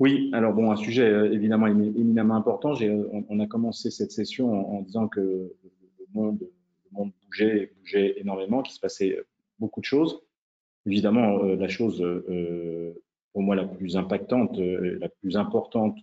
Oui, 0.00 0.30
alors 0.32 0.54
bon, 0.54 0.70
un 0.70 0.76
sujet 0.76 1.02
euh, 1.02 1.30
évidemment 1.30 1.66
éminemment 1.66 2.34
important. 2.34 2.72
Euh, 2.80 3.04
on, 3.28 3.38
a 3.38 3.46
commencé 3.46 3.90
cette 3.90 4.12
session 4.12 4.78
en, 4.78 4.80
disant 4.80 5.08
que 5.08 5.20
le 5.20 6.06
monde, 6.14 6.40
bougeait, 6.90 7.70
énormément, 8.16 8.62
qu'il 8.62 8.74
se 8.74 8.80
passait 8.80 9.18
beaucoup 9.58 9.80
de 9.80 9.84
choses. 9.84 10.22
Évidemment, 10.86 11.44
euh, 11.44 11.54
la 11.54 11.68
chose 11.68 12.02
pour 13.32 13.42
moi 13.42 13.54
la 13.54 13.64
plus 13.64 13.96
impactante, 13.96 14.58
la 14.58 15.08
plus 15.08 15.36
importante 15.36 15.98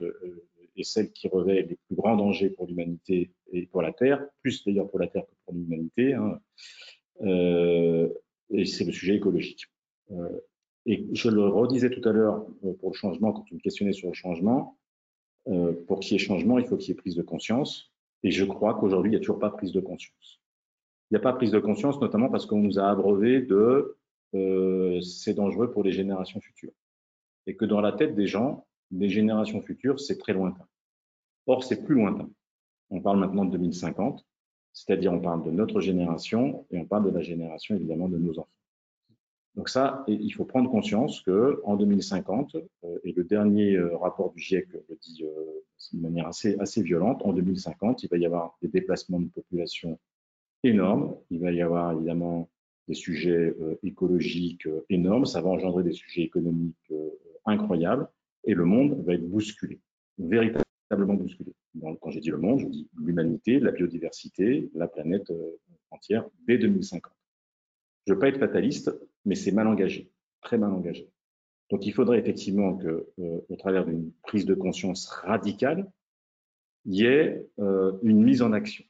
est 0.75 0.83
celle 0.83 1.11
qui 1.11 1.27
revêt 1.27 1.63
les 1.63 1.75
plus 1.75 1.95
grands 1.95 2.15
dangers 2.15 2.49
pour 2.49 2.67
l'humanité 2.67 3.31
et 3.51 3.65
pour 3.65 3.81
la 3.81 3.91
Terre, 3.91 4.23
plus 4.41 4.63
d'ailleurs 4.63 4.89
pour 4.89 4.99
la 4.99 5.07
Terre 5.07 5.25
que 5.25 5.35
pour 5.45 5.53
l'humanité. 5.53 6.13
Hein. 6.13 6.39
et 8.49 8.65
c'est 8.65 8.85
le 8.85 8.91
sujet 8.91 9.15
écologique. 9.15 9.65
Et 10.87 11.05
je 11.11 11.29
le 11.29 11.45
redisais 11.45 11.89
tout 11.89 12.07
à 12.07 12.13
l'heure 12.13 12.45
euh, 12.63 12.73
pour 12.79 12.89
le 12.89 12.95
changement, 12.95 13.33
quand 13.33 13.41
tu 13.41 13.53
me 13.53 13.59
questionnais 13.59 13.91
sur 13.91 14.07
le 14.07 14.13
changement, 14.13 14.77
euh, 15.47 15.73
pour 15.85 15.99
qu'il 15.99 16.13
y 16.13 16.15
ait 16.15 16.19
changement, 16.19 16.57
il 16.57 16.65
faut 16.65 16.77
qu'il 16.77 16.89
y 16.89 16.91
ait 16.93 16.95
prise 16.95 17.15
de 17.15 17.21
conscience. 17.21 17.91
Et 18.23 18.31
je 18.31 18.45
crois 18.45 18.73
qu'aujourd'hui, 18.73 19.11
il 19.11 19.15
n'y 19.15 19.17
a 19.17 19.19
toujours 19.19 19.39
pas 19.39 19.49
prise 19.49 19.73
de 19.73 19.81
conscience. 19.81 20.41
Il 21.11 21.13
n'y 21.13 21.17
a 21.17 21.21
pas 21.21 21.33
prise 21.33 21.51
de 21.51 21.59
conscience, 21.59 21.99
notamment 21.99 22.29
parce 22.29 22.45
qu'on 22.45 22.59
nous 22.59 22.79
a 22.79 22.89
abreuvé 22.89 23.41
de 23.41 23.97
euh, 24.33 25.01
c'est 25.01 25.33
dangereux 25.33 25.71
pour 25.71 25.83
les 25.83 25.91
générations 25.91 26.39
futures. 26.39 26.73
Et 27.47 27.55
que 27.55 27.65
dans 27.65 27.81
la 27.81 27.93
tête 27.93 28.13
des 28.15 28.27
gens, 28.27 28.67
les 28.91 29.10
générations 29.10 29.62
futures, 29.62 29.99
c'est 29.99 30.17
très 30.17 30.33
lointain. 30.33 30.67
Or, 31.47 31.63
c'est 31.63 31.83
plus 31.83 31.95
lointain. 31.95 32.29
On 32.89 33.01
parle 33.01 33.19
maintenant 33.19 33.45
de 33.45 33.51
2050, 33.51 34.26
c'est-à-dire 34.74 35.11
on 35.11 35.19
parle 35.19 35.43
de 35.43 35.51
notre 35.51 35.82
génération 35.82 36.65
et 36.72 36.78
on 36.78 36.86
parle 36.86 37.05
de 37.05 37.09
la 37.09 37.22
génération 37.22 37.76
évidemment 37.76 38.07
de 38.07 38.17
nos 38.17 38.39
enfants. 38.39 38.51
Donc 39.55 39.69
ça, 39.69 40.03
il 40.07 40.32
faut 40.34 40.45
prendre 40.45 40.69
conscience 40.69 41.22
que 41.22 41.59
en 41.65 41.76
2050, 41.78 42.55
euh, 42.55 42.99
et 43.03 43.11
le 43.11 43.24
dernier 43.24 43.76
euh, 43.76 43.97
rapport 43.97 44.32
du 44.32 44.39
GIEC 44.39 44.67
le 44.72 44.95
dit 45.01 45.24
euh, 45.24 45.63
de 45.93 45.99
manière 45.99 46.28
assez, 46.28 46.55
assez 46.59 46.84
violente, 46.84 47.24
en 47.26 47.34
2050, 47.34 48.03
il 48.03 48.09
va 48.09 48.17
y 48.17 48.26
avoir 48.28 48.55
des 48.61 48.67
déplacements 48.67 49.19
de 49.19 49.30
population 49.30 49.97
énormes, 50.63 51.17
il 51.32 51.39
va 51.39 51.51
y 51.51 51.61
avoir 51.61 51.93
évidemment 51.93 52.49
des 52.88 52.93
sujets 52.93 53.53
écologiques 53.84 54.67
énormes, 54.89 55.26
ça 55.26 55.41
va 55.41 55.49
engendrer 55.49 55.84
des 55.84 55.91
sujets 55.91 56.22
économiques 56.22 56.93
incroyables, 57.48 58.08
et 58.43 58.54
le 58.54 58.66
monde 58.66 59.04
va 59.06 59.14
être 59.16 59.28
bousculé, 59.28 59.82
véritablement 60.18 61.16
bousculé. 61.16 61.54
quand 62.02 62.10
j'ai 62.10 62.20
dit 62.20 62.30
le 62.30 62.38
monde, 62.38 62.60
je 62.60 62.66
dis 62.68 62.88
l'humanité, 62.98 63.60
la 63.60 63.72
biodiversité, 63.72 64.70
la 64.74 64.88
planète 64.88 65.32
entière 65.91 66.26
dès 66.48 66.58
2050. 66.58 67.12
Je 68.06 68.12
ne 68.12 68.16
veux 68.16 68.20
pas 68.20 68.30
être 68.30 68.39
fataliste, 68.39 68.91
mais 69.26 69.36
c'est 69.36 69.52
mal 69.52 69.68
engagé, 69.68 70.12
très 70.41 70.58
mal 70.58 70.72
engagé. 70.72 71.10
Donc 71.70 71.86
il 71.86 71.91
faudrait 71.91 72.20
effectivement 72.20 72.78
que, 72.78 73.08
au 73.18 73.56
travers 73.58 73.86
d'une 73.86 74.12
prise 74.24 74.45
de 74.45 74.54
conscience 74.54 75.08
radicale, 75.08 75.89
il 76.86 76.95
y 76.95 77.06
ait 77.06 77.45
une 77.58 78.24
mise 78.24 78.41
en 78.41 78.54
action. 78.54 78.86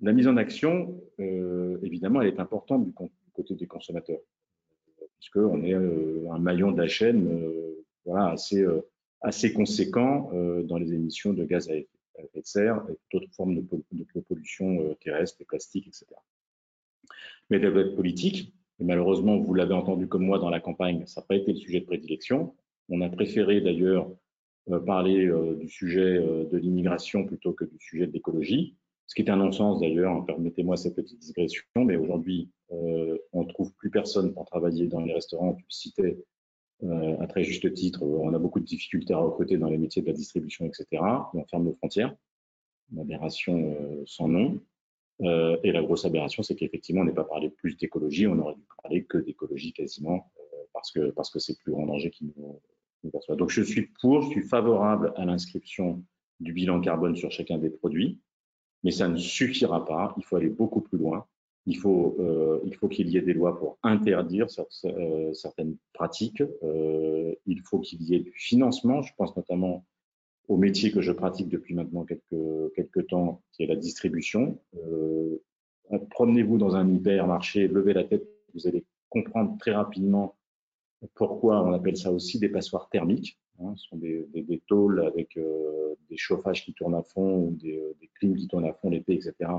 La 0.00 0.12
mise 0.12 0.26
en 0.28 0.36
action, 0.36 1.00
évidemment, 1.82 2.20
elle 2.20 2.28
est 2.28 2.40
importante 2.40 2.84
du 2.84 2.92
côté 3.32 3.54
des 3.54 3.66
consommateurs 3.66 4.20
puisqu'on 5.26 5.62
est 5.64 5.74
euh, 5.74 6.30
un 6.30 6.38
maillon 6.38 6.72
de 6.72 6.80
la 6.80 6.88
chaîne 6.88 7.28
euh, 7.28 7.84
euh, 8.08 8.80
assez 9.20 9.52
conséquent 9.52 10.30
dans 10.64 10.76
les 10.76 10.92
émissions 10.92 11.32
de 11.32 11.44
gaz 11.44 11.68
à 11.68 11.74
effet, 11.74 11.88
de 12.34 12.42
serre 12.44 12.84
et 12.88 12.96
d'autres 13.12 13.32
formes 13.34 13.56
de, 13.56 14.20
pollution 14.20 14.94
terrestre, 15.00 15.44
plastique, 15.44 15.88
etc. 15.88 16.06
Mais 17.50 17.58
la 17.58 17.70
politique, 17.70 18.54
et 18.78 18.84
malheureusement, 18.84 19.38
vous 19.38 19.54
l'avez 19.54 19.74
entendu 19.74 20.06
comme 20.06 20.24
moi 20.24 20.38
dans 20.38 20.50
la 20.50 20.60
campagne, 20.60 21.04
ça 21.06 21.20
n'a 21.20 21.26
pas 21.26 21.34
été 21.34 21.52
le 21.52 21.58
sujet 21.58 21.80
de 21.80 21.86
prédilection. 21.86 22.54
On 22.88 23.00
a 23.00 23.08
préféré 23.08 23.60
d'ailleurs 23.60 24.08
parler 24.84 25.28
du 25.58 25.68
sujet 25.68 26.20
de 26.20 26.56
l'immigration 26.56 27.24
plutôt 27.24 27.52
que 27.52 27.64
du 27.64 27.78
sujet 27.80 28.06
de 28.06 28.12
l'écologie, 28.12 28.76
ce 29.06 29.14
qui 29.14 29.22
est 29.22 29.30
un 29.30 29.36
non-sens 29.36 29.80
d'ailleurs, 29.80 30.12
hein, 30.12 30.24
permettez-moi 30.26 30.76
cette 30.76 30.96
petite 30.96 31.20
digression, 31.20 31.64
mais 31.76 31.96
aujourd'hui, 31.96 32.50
euh, 32.72 33.18
on 33.32 33.44
ne 33.44 33.48
trouve 33.48 33.72
plus 33.74 33.90
personne 33.90 34.34
pour 34.34 34.44
travailler 34.44 34.88
dans 34.88 35.00
les 35.00 35.12
restaurants. 35.12 35.54
Tu 35.54 35.64
citais 35.68 36.18
euh, 36.82 37.16
à 37.20 37.26
très 37.26 37.42
juste 37.42 37.72
titre, 37.72 38.02
on 38.02 38.34
a 38.34 38.38
beaucoup 38.38 38.60
de 38.60 38.64
difficultés 38.64 39.14
à 39.14 39.18
recruter 39.18 39.56
dans 39.56 39.70
les 39.70 39.78
métiers 39.78 40.02
de 40.02 40.08
la 40.08 40.12
distribution, 40.12 40.66
etc. 40.66 41.02
On 41.32 41.44
ferme 41.46 41.64
nos 41.64 41.74
frontières. 41.74 42.14
Une 42.92 43.00
aberration 43.00 43.76
euh, 43.80 44.02
sans 44.06 44.28
nom. 44.28 44.60
Euh, 45.22 45.56
et 45.64 45.72
la 45.72 45.82
grosse 45.82 46.04
aberration, 46.04 46.42
c'est 46.42 46.54
qu'effectivement, 46.54 47.00
on 47.00 47.04
n'est 47.04 47.12
pas 47.12 47.24
parlé 47.24 47.48
plus 47.48 47.76
d'écologie, 47.76 48.26
on 48.26 48.38
aurait 48.38 48.54
dû 48.54 48.64
parler 48.82 49.04
que 49.04 49.16
d'écologie 49.18 49.72
quasiment, 49.72 50.30
parce 50.74 50.92
que 50.92 51.10
parce 51.10 51.30
que 51.30 51.38
c'est 51.38 51.52
le 51.52 51.62
plus 51.64 51.72
grand 51.72 51.86
danger 51.86 52.10
qui 52.10 52.26
nous, 52.36 52.60
nous 53.02 53.10
perçoit. 53.10 53.36
Donc 53.36 53.48
je 53.48 53.62
suis 53.62 53.88
pour, 54.00 54.20
je 54.22 54.28
suis 54.28 54.42
favorable 54.42 55.14
à 55.16 55.24
l'inscription 55.24 56.04
du 56.40 56.52
bilan 56.52 56.82
carbone 56.82 57.16
sur 57.16 57.30
chacun 57.30 57.56
des 57.56 57.70
produits, 57.70 58.20
mais 58.86 58.92
ça 58.92 59.08
ne 59.08 59.16
suffira 59.16 59.84
pas. 59.84 60.14
Il 60.16 60.24
faut 60.24 60.36
aller 60.36 60.48
beaucoup 60.48 60.80
plus 60.80 60.96
loin. 60.96 61.26
Il 61.66 61.76
faut, 61.76 62.16
euh, 62.20 62.60
qu'il 62.88 63.08
y 63.08 63.16
ait 63.16 63.20
des 63.20 63.32
lois 63.32 63.58
pour 63.58 63.78
interdire 63.82 64.46
euh, 64.84 65.32
certaines 65.32 65.76
pratiques. 65.92 66.44
Euh, 66.62 67.34
il 67.46 67.62
faut 67.62 67.80
qu'il 67.80 68.00
y 68.04 68.14
ait 68.14 68.20
du 68.20 68.30
financement. 68.30 69.02
Je 69.02 69.12
pense 69.18 69.36
notamment 69.36 69.84
au 70.46 70.56
métier 70.56 70.92
que 70.92 71.00
je 71.00 71.10
pratique 71.10 71.48
depuis 71.48 71.74
maintenant 71.74 72.04
quelques, 72.04 73.08
temps, 73.08 73.42
qui 73.50 73.64
est 73.64 73.66
la 73.66 73.74
distribution. 73.74 74.60
Promenez-vous 76.10 76.56
dans 76.56 76.76
un 76.76 76.88
hypermarché, 76.88 77.66
levez 77.66 77.92
la 77.92 78.04
tête, 78.04 78.28
vous 78.54 78.68
allez 78.68 78.84
comprendre 79.08 79.58
très 79.58 79.72
rapidement 79.72 80.36
pourquoi 81.14 81.62
on 81.62 81.72
appelle 81.72 81.96
ça 81.96 82.10
aussi 82.10 82.38
des 82.38 82.48
passoires 82.48 82.88
thermiques. 82.90 83.38
Hein, 83.60 83.74
ce 83.76 83.88
sont 83.88 83.96
des, 83.96 84.62
tôles 84.66 85.00
avec 85.06 85.36
euh, 85.36 85.94
des 86.10 86.16
chauffages 86.16 86.64
qui 86.64 86.74
tournent 86.74 86.94
à 86.94 87.02
fond 87.02 87.46
ou 87.46 87.50
des, 87.52 87.80
des 88.00 88.10
clims 88.18 88.36
qui 88.36 88.48
tournent 88.48 88.66
à 88.66 88.74
fond 88.74 88.90
l'été, 88.90 89.14
etc 89.14 89.50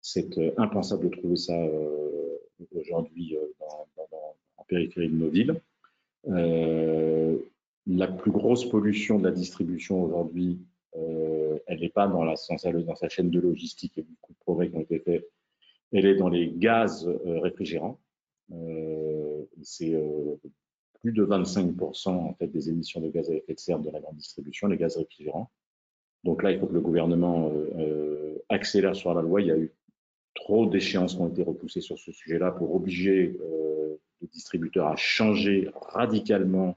c'est 0.00 0.38
euh, 0.38 0.52
impensable 0.56 1.10
de 1.10 1.16
trouver 1.16 1.36
ça 1.36 1.56
euh, 1.56 2.38
aujourd'hui 2.74 3.36
euh, 3.36 3.46
en 4.56 4.64
périphérie 4.64 5.08
de 5.08 5.14
nos 5.14 5.28
villes. 5.28 5.60
la 7.86 8.06
plus 8.06 8.30
grosse 8.30 8.68
pollution 8.68 9.18
de 9.18 9.24
la 9.24 9.32
distribution 9.32 10.02
aujourd'hui, 10.02 10.60
elle 10.94 11.80
n'est 11.80 11.88
pas 11.88 12.06
dans, 12.06 12.24
la, 12.24 12.34
dans 12.34 12.94
sa 12.96 13.08
chaîne 13.08 13.30
de 13.30 13.40
logistique 13.40 13.98
et 13.98 14.02
beaucoup 14.02 14.32
de 14.32 14.38
progrès 14.38 14.70
qui 14.70 14.76
ont 14.76 14.80
été 14.80 15.00
faits, 15.00 15.28
elle 15.92 16.06
est 16.06 16.14
dans 16.14 16.28
les 16.28 16.50
gaz 16.50 17.08
réfrigérants. 17.24 17.98
c'est 19.62 20.00
plus 21.00 21.12
de 21.12 21.24
25% 21.24 22.08
en 22.08 22.34
fait 22.34 22.48
des 22.48 22.68
émissions 22.68 23.00
de 23.00 23.08
gaz 23.08 23.30
à 23.30 23.34
effet 23.34 23.54
de 23.54 23.60
serre 23.60 23.78
de 23.78 23.90
la 23.90 24.00
grande 24.00 24.16
distribution, 24.16 24.68
les 24.68 24.76
gaz 24.76 24.96
réfrigérants. 24.96 25.50
Donc 26.24 26.42
là, 26.42 26.52
il 26.52 26.60
faut 26.60 26.66
que 26.66 26.74
le 26.74 26.80
gouvernement 26.80 27.50
accélère 28.50 28.94
sur 28.94 29.14
la 29.14 29.22
loi. 29.22 29.40
Il 29.40 29.46
y 29.46 29.50
a 29.50 29.56
eu 29.56 29.72
trop 30.34 30.66
d'échéances 30.66 31.16
ont 31.16 31.28
été 31.28 31.42
repoussées 31.42 31.80
sur 31.80 31.98
ce 31.98 32.12
sujet-là 32.12 32.50
pour 32.52 32.74
obliger 32.74 33.38
euh, 33.40 33.96
les 34.20 34.28
distributeurs 34.28 34.88
à 34.88 34.96
changer 34.96 35.70
radicalement 35.74 36.76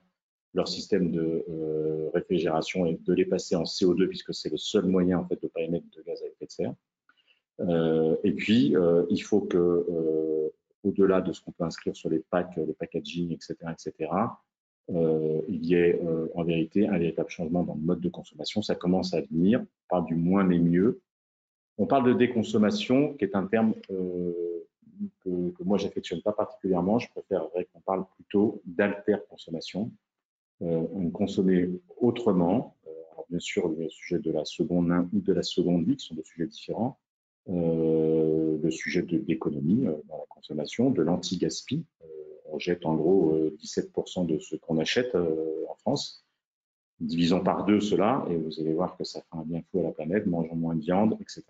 leur 0.54 0.68
système 0.68 1.12
de 1.12 1.46
euh, 1.50 2.10
réfrigération 2.14 2.86
et 2.86 2.96
de 2.96 3.14
les 3.14 3.26
passer 3.26 3.56
en 3.56 3.64
CO2 3.64 4.08
puisque 4.08 4.34
c'est 4.34 4.50
le 4.50 4.58
seul 4.58 4.86
moyen 4.86 5.20
en 5.20 5.28
fait 5.28 5.36
de 5.42 5.46
ne 5.46 5.50
pas 5.50 5.62
émettre 5.62 5.86
de 5.96 6.02
gaz 6.04 6.22
à 6.22 6.28
effet 6.28 6.46
de 6.46 6.52
serre. 6.52 6.74
Euh, 7.60 8.16
et 8.24 8.32
puis, 8.34 8.76
euh, 8.76 9.04
il 9.10 9.22
faut 9.22 9.42
que, 9.42 9.58
euh, 9.58 10.50
au-delà 10.84 11.22
de 11.22 11.34
ce 11.34 11.42
qu'on 11.42 11.52
peut 11.52 11.64
inscrire 11.64 11.96
sur 11.96 12.10
les 12.10 12.20
packs, 12.20 12.56
les 12.58 12.74
packaging, 12.74 13.32
etc., 13.32 13.56
etc., 13.72 14.12
il 14.90 15.66
y 15.66 15.76
ait 15.76 16.02
en 16.36 16.44
vérité 16.44 16.88
un 16.88 16.98
véritable 16.98 17.30
changement 17.30 17.64
dans 17.64 17.74
le 17.76 17.80
mode 17.80 18.02
de 18.02 18.10
consommation. 18.10 18.62
Ça 18.62 18.76
commence 18.76 19.14
à 19.14 19.22
venir, 19.22 19.64
pas 19.88 20.02
du 20.02 20.16
moins 20.16 20.44
mais 20.44 20.60
mieux, 20.60 21.00
on 21.78 21.88
parle 21.88 22.08
de 22.08 22.14
déconsommation, 22.14 23.14
qui 23.16 23.26
est 23.26 23.36
un 23.36 23.48
terme 23.48 23.74
euh, 23.90 24.66
que, 25.22 25.50
que, 25.52 25.64
moi 25.64 25.78
j'affectionne 25.78 26.22
pas 26.22 26.34
particulièrement. 26.34 27.00
Je 27.00 27.10
préférerais 27.10 27.68
qu'on 27.74 27.82
parle 27.82 28.06
plutôt 28.16 28.62
d'alter-consommation. 28.66 29.92
Euh, 30.62 30.84
on 30.94 31.10
consommer 31.10 31.70
autrement. 31.98 32.76
Euh, 32.88 32.92
bien 33.30 33.40
sûr, 33.40 33.70
le 33.70 33.90
sujet 33.90 34.20
de 34.20 34.32
la 34.32 34.46
seconde 34.46 34.88
main 34.88 35.10
ou 35.14 35.20
de 35.20 35.34
la 35.34 35.42
seconde 35.42 35.86
vie, 35.86 35.98
qui 35.98 36.06
sont 36.06 36.16
des 36.16 36.24
sujets 36.24 36.48
différents. 36.48 37.00
Euh, 37.50 38.13
le 38.64 38.72
sujet 38.72 39.02
de 39.02 39.24
l'économie 39.28 39.86
euh, 39.86 39.94
dans 40.08 40.18
la 40.18 40.26
consommation, 40.30 40.90
de 40.90 41.02
l'anti-gaspi. 41.02 41.86
Euh, 42.02 42.08
on 42.52 42.60
jette 42.60 42.86
en 42.86 42.96
gros 42.96 43.36
17% 43.62 44.28
de 44.28 44.40
ce 44.40 44.56
qu'on 44.56 44.78
achète 44.78 45.16
en 45.16 45.76
France. 45.76 46.24
Divisons 47.00 47.44
par 47.44 47.66
deux 47.66 47.80
cela 47.80 48.24
et 48.30 48.36
vous 48.36 48.60
allez 48.60 48.74
voir 48.74 48.96
que 48.96 49.04
ça 49.04 49.22
fait 49.22 49.38
un 49.38 49.42
bien 49.42 49.64
fou 49.72 49.80
à 49.80 49.84
la 49.84 49.92
planète, 49.92 50.28
mangeons 50.28 50.56
moins 50.56 50.76
de 50.76 50.82
viande, 50.82 51.18
etc. 51.20 51.42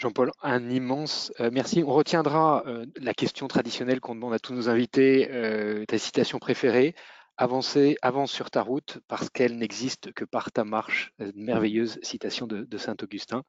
Jean-Paul, 0.00 0.32
un 0.42 0.70
immense 0.70 1.30
euh, 1.40 1.50
merci. 1.52 1.84
On 1.86 1.92
retiendra 1.92 2.64
euh, 2.66 2.86
la 2.96 3.12
question 3.12 3.48
traditionnelle 3.48 4.00
qu'on 4.00 4.14
demande 4.14 4.32
à 4.32 4.38
tous 4.38 4.54
nos 4.54 4.70
invités, 4.70 5.28
euh, 5.30 5.84
ta 5.84 5.98
citation 5.98 6.38
préférée. 6.38 6.94
Avance 7.40 8.30
sur 8.30 8.50
ta 8.50 8.60
route 8.60 8.98
parce 9.08 9.30
qu'elle 9.30 9.56
n'existe 9.56 10.12
que 10.12 10.26
par 10.26 10.52
ta 10.52 10.64
marche. 10.64 11.14
Une 11.18 11.44
merveilleuse 11.44 11.98
citation 12.02 12.46
de, 12.46 12.64
de 12.64 12.78
Saint 12.78 12.96
Augustin. 13.02 13.44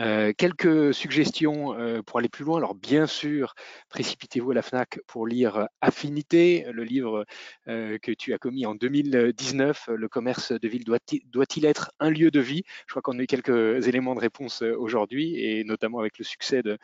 Euh, 0.00 0.32
quelques 0.36 0.92
suggestions 0.92 1.78
euh, 1.78 2.02
pour 2.02 2.18
aller 2.18 2.28
plus 2.28 2.44
loin. 2.44 2.56
Alors 2.58 2.74
bien 2.74 3.06
sûr, 3.06 3.54
précipitez-vous 3.90 4.50
à 4.50 4.54
la 4.54 4.62
FNAC 4.62 4.98
pour 5.06 5.26
lire 5.26 5.68
Affinité, 5.80 6.66
le 6.72 6.82
livre 6.82 7.24
euh, 7.68 7.98
que 7.98 8.10
tu 8.10 8.34
as 8.34 8.38
commis 8.38 8.66
en 8.66 8.74
2019. 8.74 9.90
Le 9.94 10.08
commerce 10.08 10.50
de 10.52 10.68
ville 10.68 10.84
doit-il 10.84 11.64
être 11.64 11.92
un 12.00 12.10
lieu 12.10 12.32
de 12.32 12.40
vie? 12.40 12.64
Je 12.86 12.92
crois 12.92 13.02
qu'on 13.02 13.18
a 13.18 13.22
eu 13.22 13.26
quelques 13.26 13.86
éléments 13.86 14.16
de 14.16 14.20
réponse 14.20 14.62
aujourd'hui, 14.62 15.40
et 15.40 15.62
notamment 15.64 16.00
avec 16.00 16.18
le 16.18 16.24
succès 16.24 16.62
du, 16.62 16.78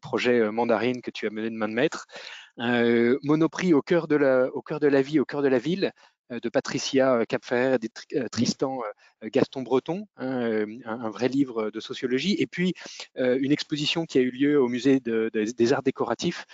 projet 0.00 0.50
Mandarine 0.50 1.00
que 1.00 1.10
tu 1.10 1.26
as 1.26 1.30
mené 1.30 1.48
de 1.48 1.56
main 1.56 1.68
de 1.68 1.74
maître. 1.74 2.06
Monoprix 2.58 3.72
au 3.72 3.82
cœur 3.82 4.08
de 4.08 4.16
la 4.16 5.02
vie, 5.02 5.20
au 5.20 5.24
cœur 5.24 5.42
de 5.42 5.48
la 5.48 5.58
ville 5.58 5.92
de 6.40 6.48
Patricia 6.48 7.24
Capfer 7.26 7.76
et 7.82 8.28
Tristan 8.30 8.80
Gaston 9.24 9.62
Breton, 9.62 10.06
hein, 10.16 10.66
un, 10.84 11.10
vrai 11.10 11.28
livre 11.28 11.70
de 11.70 11.80
sociologie, 11.80 12.36
et 12.38 12.46
puis 12.46 12.74
une 13.16 13.52
exposition 13.52 14.04
qui 14.04 14.18
a 14.18 14.20
eu 14.20 14.30
lieu 14.30 14.60
au 14.60 14.68
musée 14.68 15.00
des 15.00 15.72
arts 15.72 15.82
décoratifs 15.82 16.46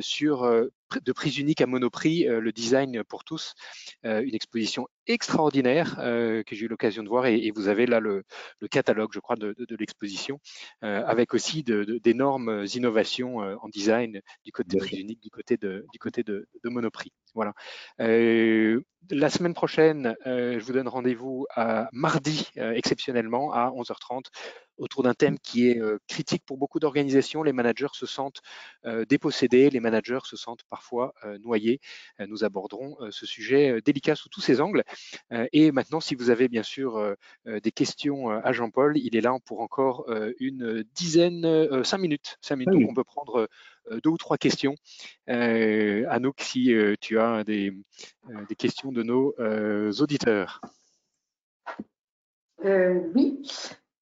sur 0.00 0.44
de 1.04 1.12
prise 1.12 1.38
unique 1.38 1.60
à 1.60 1.66
Monoprix, 1.66 2.24
le 2.24 2.52
design 2.52 3.02
pour 3.04 3.24
tous, 3.24 3.54
une 4.04 4.34
exposition 4.34 4.88
extraordinaire 5.06 5.96
que 5.96 6.54
j'ai 6.54 6.66
eu 6.66 6.68
l'occasion 6.68 7.02
de 7.02 7.08
voir, 7.08 7.26
et, 7.26 7.50
vous 7.54 7.68
avez 7.68 7.86
là 7.86 8.00
le, 8.00 8.24
catalogue, 8.70 9.10
je 9.12 9.20
crois, 9.20 9.36
de, 9.36 9.54
l'exposition, 9.78 10.40
avec 10.82 11.34
aussi 11.34 11.62
d'énormes 11.62 12.64
innovations 12.74 13.38
en 13.38 13.68
design 13.68 14.20
du 14.44 14.52
côté 14.52 14.76
de 14.76 14.80
prise 14.80 15.00
unique, 15.00 15.20
du 15.20 15.30
côté 15.30 15.56
de, 15.56 15.86
du 15.92 15.98
côté 15.98 16.22
de, 16.22 16.46
Monoprix. 16.64 17.12
Voilà. 17.34 17.54
la 17.98 19.30
semaine 19.30 19.54
prochaine, 19.54 20.14
je 20.24 20.58
vous 20.58 20.72
donne 20.72 20.88
rendez-vous 20.88 21.46
à 21.54 21.88
mardi, 21.92 22.48
euh, 22.58 22.72
exceptionnellement, 22.72 23.52
à 23.52 23.70
11h30 23.70 24.26
autour 24.78 25.02
d'un 25.02 25.14
thème 25.14 25.38
qui 25.38 25.68
est 25.68 25.80
critique 26.06 26.42
pour 26.46 26.58
beaucoup 26.58 26.78
d'organisations. 26.78 27.42
Les 27.42 27.52
managers 27.52 27.88
se 27.92 28.06
sentent 28.06 28.40
dépossédés, 29.08 29.70
les 29.70 29.80
managers 29.80 30.20
se 30.24 30.36
sentent 30.36 30.64
parfois 30.64 31.14
noyés. 31.40 31.80
nous 32.26 32.44
aborderons 32.44 32.96
ce 33.10 33.26
sujet 33.26 33.80
délicat 33.84 34.14
sous 34.14 34.28
tous 34.28 34.40
ses 34.40 34.60
angles. 34.60 34.82
et 35.52 35.72
maintenant, 35.72 36.00
si 36.00 36.14
vous 36.14 36.30
avez 36.30 36.48
bien 36.48 36.62
sûr 36.62 37.14
des 37.46 37.72
questions 37.72 38.30
à 38.30 38.52
Jean-Paul, 38.52 38.96
il 38.98 39.16
est 39.16 39.20
là 39.20 39.36
pour 39.44 39.60
encore 39.60 40.06
une 40.38 40.84
dizaine, 40.94 41.82
cinq 41.84 41.98
minutes, 41.98 42.36
cinq 42.40 42.56
minutes, 42.56 42.74
donc 42.74 42.90
on 42.90 42.94
peut 42.94 43.04
prendre 43.04 43.48
deux 43.90 44.10
ou 44.10 44.16
trois 44.16 44.38
questions. 44.38 44.74
Anouk, 45.26 46.40
si 46.40 46.72
tu 47.00 47.18
as 47.18 47.44
des, 47.44 47.72
des 48.48 48.56
questions 48.56 48.92
de 48.92 49.02
nos 49.02 49.34
auditeurs. 50.00 50.60
oui. 53.14 53.42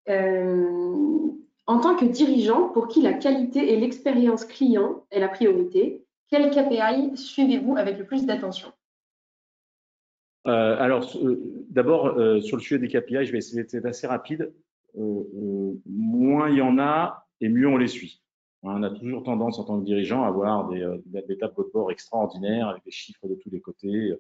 Euh, 0.09 1.31
en 1.67 1.81
tant 1.81 1.97
que 1.97 2.05
dirigeant, 2.05 2.69
pour 2.69 2.89
qui 2.89 3.03
la 3.03 3.13
qualité 3.13 3.73
et 3.73 3.77
l'expérience 3.77 4.45
client 4.45 5.05
est 5.11 5.19
la 5.19 5.29
priorité, 5.29 6.05
quel 6.29 6.51
KPI 6.51 7.17
suivez-vous 7.17 7.77
avec 7.77 7.99
le 7.99 8.05
plus 8.05 8.25
d'attention? 8.25 8.73
Euh, 10.47 10.77
Alors, 10.79 11.11
euh, 11.17 11.65
d'abord, 11.69 12.15
sur 12.43 12.57
le 12.57 12.63
sujet 12.63 12.79
des 12.79 12.89
KPI, 12.89 13.25
je 13.27 13.33
vais 13.33 13.39
essayer 13.39 13.65
d'être 13.65 13.87
assez 13.87 14.07
rapide. 14.07 14.53
moins 14.95 16.51
il 16.51 16.57
y 16.57 16.63
en 16.63 16.79
a 16.79 17.27
et 17.41 17.49
mieux 17.49 17.69
on 17.69 17.77
les 17.77 17.89
suit. 17.89 18.23
On 18.63 18.83
a 18.83 18.91
toujours 18.91 19.23
tendance 19.23 19.59
en 19.59 19.65
tant 19.65 19.79
que 19.79 19.85
dirigeant 19.85 20.25
à 20.25 20.29
avoir 20.29 20.69
des, 20.69 20.85
des 21.29 21.39
tableaux 21.39 21.65
de 21.65 21.71
bord 21.71 21.91
extraordinaires 21.91 22.69
avec 22.69 22.85
des 22.85 22.91
chiffres 22.91 23.29
de 23.29 23.35
tous 23.35 23.51
les 23.51 23.61
côtés, 23.61 24.13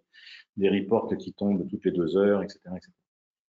des 0.56 0.68
reports 0.68 1.16
qui 1.16 1.32
tombent 1.32 1.66
toutes 1.68 1.84
les 1.84 1.90
deux 1.90 2.16
heures, 2.16 2.42
etc. 2.42 2.60
etc. 2.76 2.92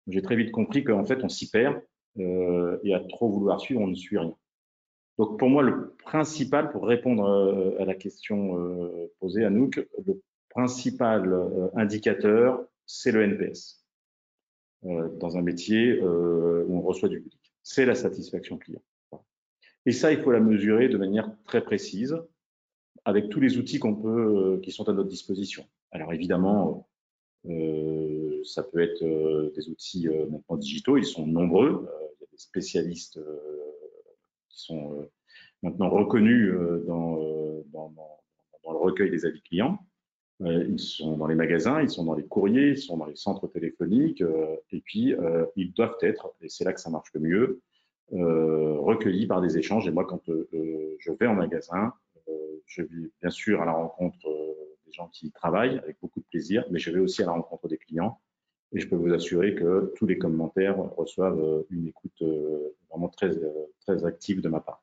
J'ai 0.09 0.23
très 0.23 0.37
vite 0.37 0.51
compris 0.51 0.83
qu'en 0.83 1.05
fait, 1.05 1.23
on 1.23 1.29
s'y 1.29 1.51
perd 1.51 1.81
euh, 2.19 2.79
et 2.83 2.95
à 2.95 3.01
trop 3.01 3.31
vouloir 3.31 3.61
suivre, 3.61 3.81
on 3.81 3.87
ne 3.87 3.95
suit 3.95 4.19
rien. 4.19 4.35
Donc 5.19 5.39
pour 5.39 5.49
moi, 5.49 5.63
le 5.63 5.95
principal, 6.05 6.71
pour 6.71 6.87
répondre 6.87 7.25
euh, 7.25 7.81
à 7.81 7.85
la 7.85 7.95
question 7.95 8.59
euh, 8.59 9.11
posée 9.21 9.45
à 9.45 9.51
Nouk, 9.51 9.87
le 10.07 10.21
principal 10.51 11.35
indicateur, 11.75 12.63
c'est 12.85 13.11
le 13.11 13.23
NPS 13.23 13.87
dans 14.83 15.39
un 15.39 15.41
métier 15.41 15.99
où 16.03 16.77
on 16.77 16.83
reçoit 16.83 17.09
du 17.09 17.23
public. 17.23 17.41
C'est 17.63 17.87
la 17.87 17.95
satisfaction 17.95 18.59
client. 18.59 18.83
Et 19.87 19.93
ça, 19.93 20.13
il 20.13 20.19
faut 20.21 20.31
la 20.31 20.41
mesurer 20.41 20.91
de 20.91 20.99
manière 20.99 21.35
très 21.45 21.65
précise 21.65 22.19
avec 23.07 23.31
tous 23.31 23.41
les 23.41 23.57
outils 23.57 23.79
qu'on 23.79 23.95
peut, 23.95 24.61
qui 24.63 24.73
sont 24.73 24.87
à 24.91 24.93
notre 24.93 25.09
disposition. 25.09 25.65
Alors 25.91 26.13
évidemment, 26.13 26.87
ça 28.45 28.63
peut 28.63 28.81
être 28.81 29.53
des 29.55 29.71
outils 29.71 30.07
maintenant 30.09 30.59
digitaux, 30.59 30.99
ils 30.99 31.07
sont 31.07 31.27
nombreux 31.27 31.89
spécialistes 32.37 33.19
euh, 33.19 33.39
qui 34.49 34.63
sont 34.63 34.95
euh, 34.95 35.11
maintenant 35.63 35.91
reconnus 35.91 36.53
euh, 36.53 36.85
dans, 36.87 37.17
le 38.65 38.79
recueil 38.79 39.11
des 39.11 39.27
avis 39.27 39.43
clients. 39.43 39.79
Ils 40.41 40.79
sont 40.79 41.17
dans 41.19 41.27
les 41.27 41.35
magasins, 41.35 41.83
ils 41.83 41.91
sont 41.91 42.05
dans 42.05 42.15
les 42.15 42.25
courriers, 42.25 42.71
ils 42.71 42.79
sont 42.79 42.97
dans 42.97 43.07
les 43.07 43.15
centres 43.15 43.47
téléphoniques, 43.47 44.25
et 44.73 44.81
puis 44.81 45.15
ils 45.55 45.73
doivent 45.73 45.99
être, 46.01 46.35
et 46.41 46.49
c'est 46.49 46.65
là 46.65 46.73
que 46.73 46.81
ça 46.81 46.91
marche 46.91 47.13
le 47.15 47.21
mieux, 47.21 47.61
recueillis 48.11 49.27
par 49.27 49.41
des 49.41 49.59
échanges. 49.59 49.87
Et 49.87 49.93
moi, 49.93 50.05
quand 50.05 50.23
je 50.27 51.13
vais 51.13 51.27
en 51.27 51.35
magasin, 51.35 51.93
je 52.67 52.83
vais 52.83 53.11
bien 53.21 53.31
sûr 53.31 53.63
à 53.63 53.67
la 53.67 53.73
rencontre 53.73 54.27
des 54.87 54.93
gens 54.93 55.09
qui 55.09 55.27
y 55.29 55.31
travaillent 55.31 55.79
avec 55.79 55.99
beaucoup 56.01 56.21
de 56.21 56.27
plaisir, 56.27 56.65
mais 56.71 56.81
je 56.81 56.91
vais 56.91 57.01
aussi 57.01 57.23
à 57.23 57.27
la 57.27 57.33
rencontre 57.33 57.69
des 57.69 57.79
clients 57.79 58.19
et 58.73 58.81
je 58.81 58.89
peux 58.89 58.97
vous 58.97 59.13
assurer 59.13 59.55
que 59.55 59.93
tous 59.97 60.07
les 60.07 60.19
commentaires 60.19 60.79
reçoivent 60.97 61.41
euh, 61.41 61.67
une 61.71 61.89
écoute 61.89 62.23
euh, 62.23 62.75
vraiment 62.91 63.09
très, 63.09 63.29
euh, 63.29 63.67
très 63.87 64.05
active 64.05 64.41
de 64.41 64.49
ma 64.49 64.61
part. 64.61 64.83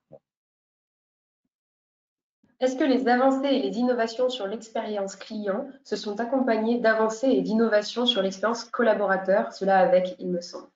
Est-ce 2.59 2.75
que 2.75 2.83
les 2.83 3.07
avancées 3.07 3.47
et 3.47 3.61
les 3.61 3.77
innovations 3.77 4.29
sur 4.29 4.45
l'expérience 4.45 5.15
client 5.15 5.67
se 5.83 5.95
sont 5.95 6.19
accompagnées 6.19 6.79
d'avancées 6.79 7.29
et 7.29 7.41
d'innovations 7.41 8.05
sur 8.05 8.21
l'expérience 8.21 8.65
collaborateur? 8.65 9.53
Cela 9.53 9.77
avec, 9.79 10.15
il 10.19 10.29
me 10.29 10.41
semble. 10.41 10.67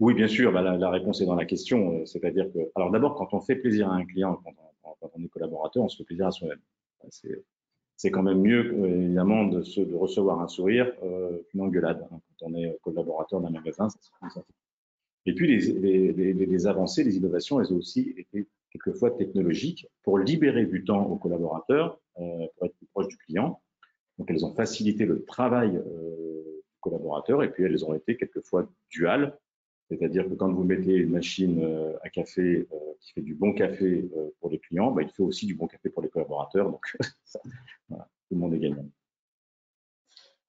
Oui, 0.00 0.14
bien 0.14 0.28
sûr. 0.28 0.50
Bah, 0.50 0.62
la, 0.62 0.90
réponse 0.90 1.20
est 1.20 1.26
dans 1.26 1.34
la 1.34 1.44
question. 1.44 2.06
C'est-à-dire 2.06 2.50
que, 2.54 2.58
alors 2.74 2.90
d'abord, 2.90 3.16
quand 3.16 3.34
on 3.34 3.40
fait 3.40 3.56
plaisir 3.56 3.90
à 3.90 3.94
un 3.94 4.06
client, 4.06 4.40
quand 4.42 4.54
on, 4.82 4.94
quand 4.98 5.10
on 5.14 5.22
est 5.22 5.28
collaborateur, 5.28 5.84
on 5.84 5.88
se 5.90 5.98
fait 5.98 6.04
plaisir 6.04 6.26
à 6.26 6.30
soi-même. 6.30 6.60
C'est 7.10 7.44
c'est 7.98 8.12
quand 8.12 8.22
même 8.22 8.40
mieux, 8.40 8.72
évidemment, 8.86 9.44
de, 9.44 9.58
recevoir 9.96 10.40
un 10.40 10.46
sourire 10.46 10.92
euh, 11.02 11.36
qu'une 11.50 11.62
engueulade 11.62 12.06
hein, 12.12 12.20
quand 12.38 12.46
on 12.46 12.54
est 12.54 12.78
collaborateur 12.80 13.40
d'un 13.40 13.50
magasin. 13.50 13.88
Ça, 13.90 13.98
et 15.26 15.34
puis, 15.34 15.48
les, 15.48 16.12
les, 16.12 16.32
les, 16.32 16.66
avancées, 16.68 17.02
les 17.02 17.16
innovations, 17.16 17.60
elles 17.60 17.72
ont 17.72 17.78
aussi 17.78 18.14
été 18.16 18.46
quelquefois 18.70 19.10
technologiques 19.10 19.88
pour 20.04 20.16
libérer 20.16 20.64
du 20.64 20.84
temps 20.84 21.06
aux 21.06 21.16
collaborateurs, 21.16 21.98
euh, 22.20 22.46
pour 22.56 22.66
être 22.66 22.76
plus 22.76 22.86
proche 22.86 23.08
du 23.08 23.16
client. 23.16 23.60
Donc, 24.16 24.30
elles 24.30 24.44
ont 24.44 24.54
facilité 24.54 25.04
le 25.04 25.24
travail 25.24 25.76
euh, 25.76 26.62
du 26.72 26.78
collaborateur 26.80 27.42
et 27.42 27.50
puis 27.50 27.64
elles 27.64 27.84
ont 27.84 27.94
été 27.94 28.16
quelquefois 28.16 28.70
duales. 28.90 29.36
C'est-à-dire 29.88 30.28
que 30.28 30.34
quand 30.34 30.52
vous 30.52 30.64
mettez 30.64 30.94
une 30.96 31.10
machine 31.10 31.62
euh, 31.62 31.96
à 32.02 32.10
café 32.10 32.68
euh, 32.72 32.76
qui 33.00 33.12
fait 33.12 33.22
du 33.22 33.34
bon 33.34 33.54
café 33.54 34.10
euh, 34.16 34.28
pour 34.40 34.50
les 34.50 34.58
clients, 34.58 34.90
bah, 34.90 35.02
il 35.02 35.08
fait 35.08 35.22
aussi 35.22 35.46
du 35.46 35.54
bon 35.54 35.66
café 35.66 35.88
pour 35.88 36.02
les 36.02 36.10
collaborateurs. 36.10 36.70
Donc, 36.70 36.94
voilà, 37.88 38.04
tout 38.28 38.34
le 38.34 38.36
monde 38.36 38.54
est 38.54 38.58
gagnant. 38.58 38.84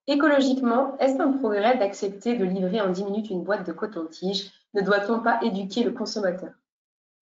Écologiquement, 0.07 0.97
est-ce 0.97 1.21
un 1.21 1.33
progrès 1.37 1.77
d'accepter 1.77 2.37
de 2.37 2.43
livrer 2.43 2.81
en 2.81 2.91
10 2.91 3.05
minutes 3.05 3.29
une 3.29 3.43
boîte 3.43 3.65
de 3.65 3.71
coton-tige? 3.71 4.51
Ne 4.73 4.81
doit-on 4.81 5.21
pas 5.21 5.39
éduquer 5.43 5.83
le 5.83 5.91
consommateur? 5.91 6.51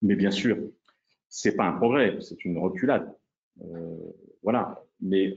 Mais 0.02 0.16
bien 0.16 0.32
sûr, 0.32 0.58
c'est 1.30 1.56
pas 1.56 1.66
un 1.66 1.74
progrès, 1.74 2.18
c'est 2.22 2.46
une 2.46 2.58
reculade. 2.58 3.14
voilà. 4.42 4.82
Mais 5.02 5.36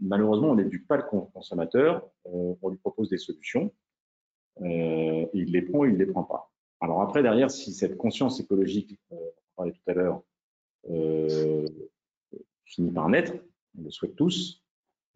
malheureusement, 0.00 0.50
on 0.50 0.56
n'éduque 0.56 0.86
pas 0.86 0.98
le 0.98 1.04
consommateur, 1.04 2.06
on 2.24 2.68
lui 2.68 2.76
propose 2.76 3.08
des 3.08 3.18
solutions 3.18 3.72
euh, 4.62 5.26
il 5.32 5.52
les 5.52 5.62
prend 5.62 5.80
ou 5.80 5.84
il 5.86 5.96
les 5.96 6.06
prend 6.06 6.24
pas. 6.24 6.50
Alors 6.80 7.02
après, 7.02 7.22
derrière, 7.22 7.50
si 7.50 7.72
cette 7.72 7.96
conscience 7.96 8.40
écologique, 8.40 8.98
euh, 9.12 9.16
on 9.16 9.56
parlait 9.56 9.72
tout 9.72 9.90
à 9.90 9.94
l'heure, 9.94 10.22
euh, 10.90 11.66
finit 12.64 12.90
par 12.90 13.08
naître, 13.08 13.32
on 13.78 13.82
le 13.82 13.90
souhaite 13.90 14.16
tous, 14.16 14.64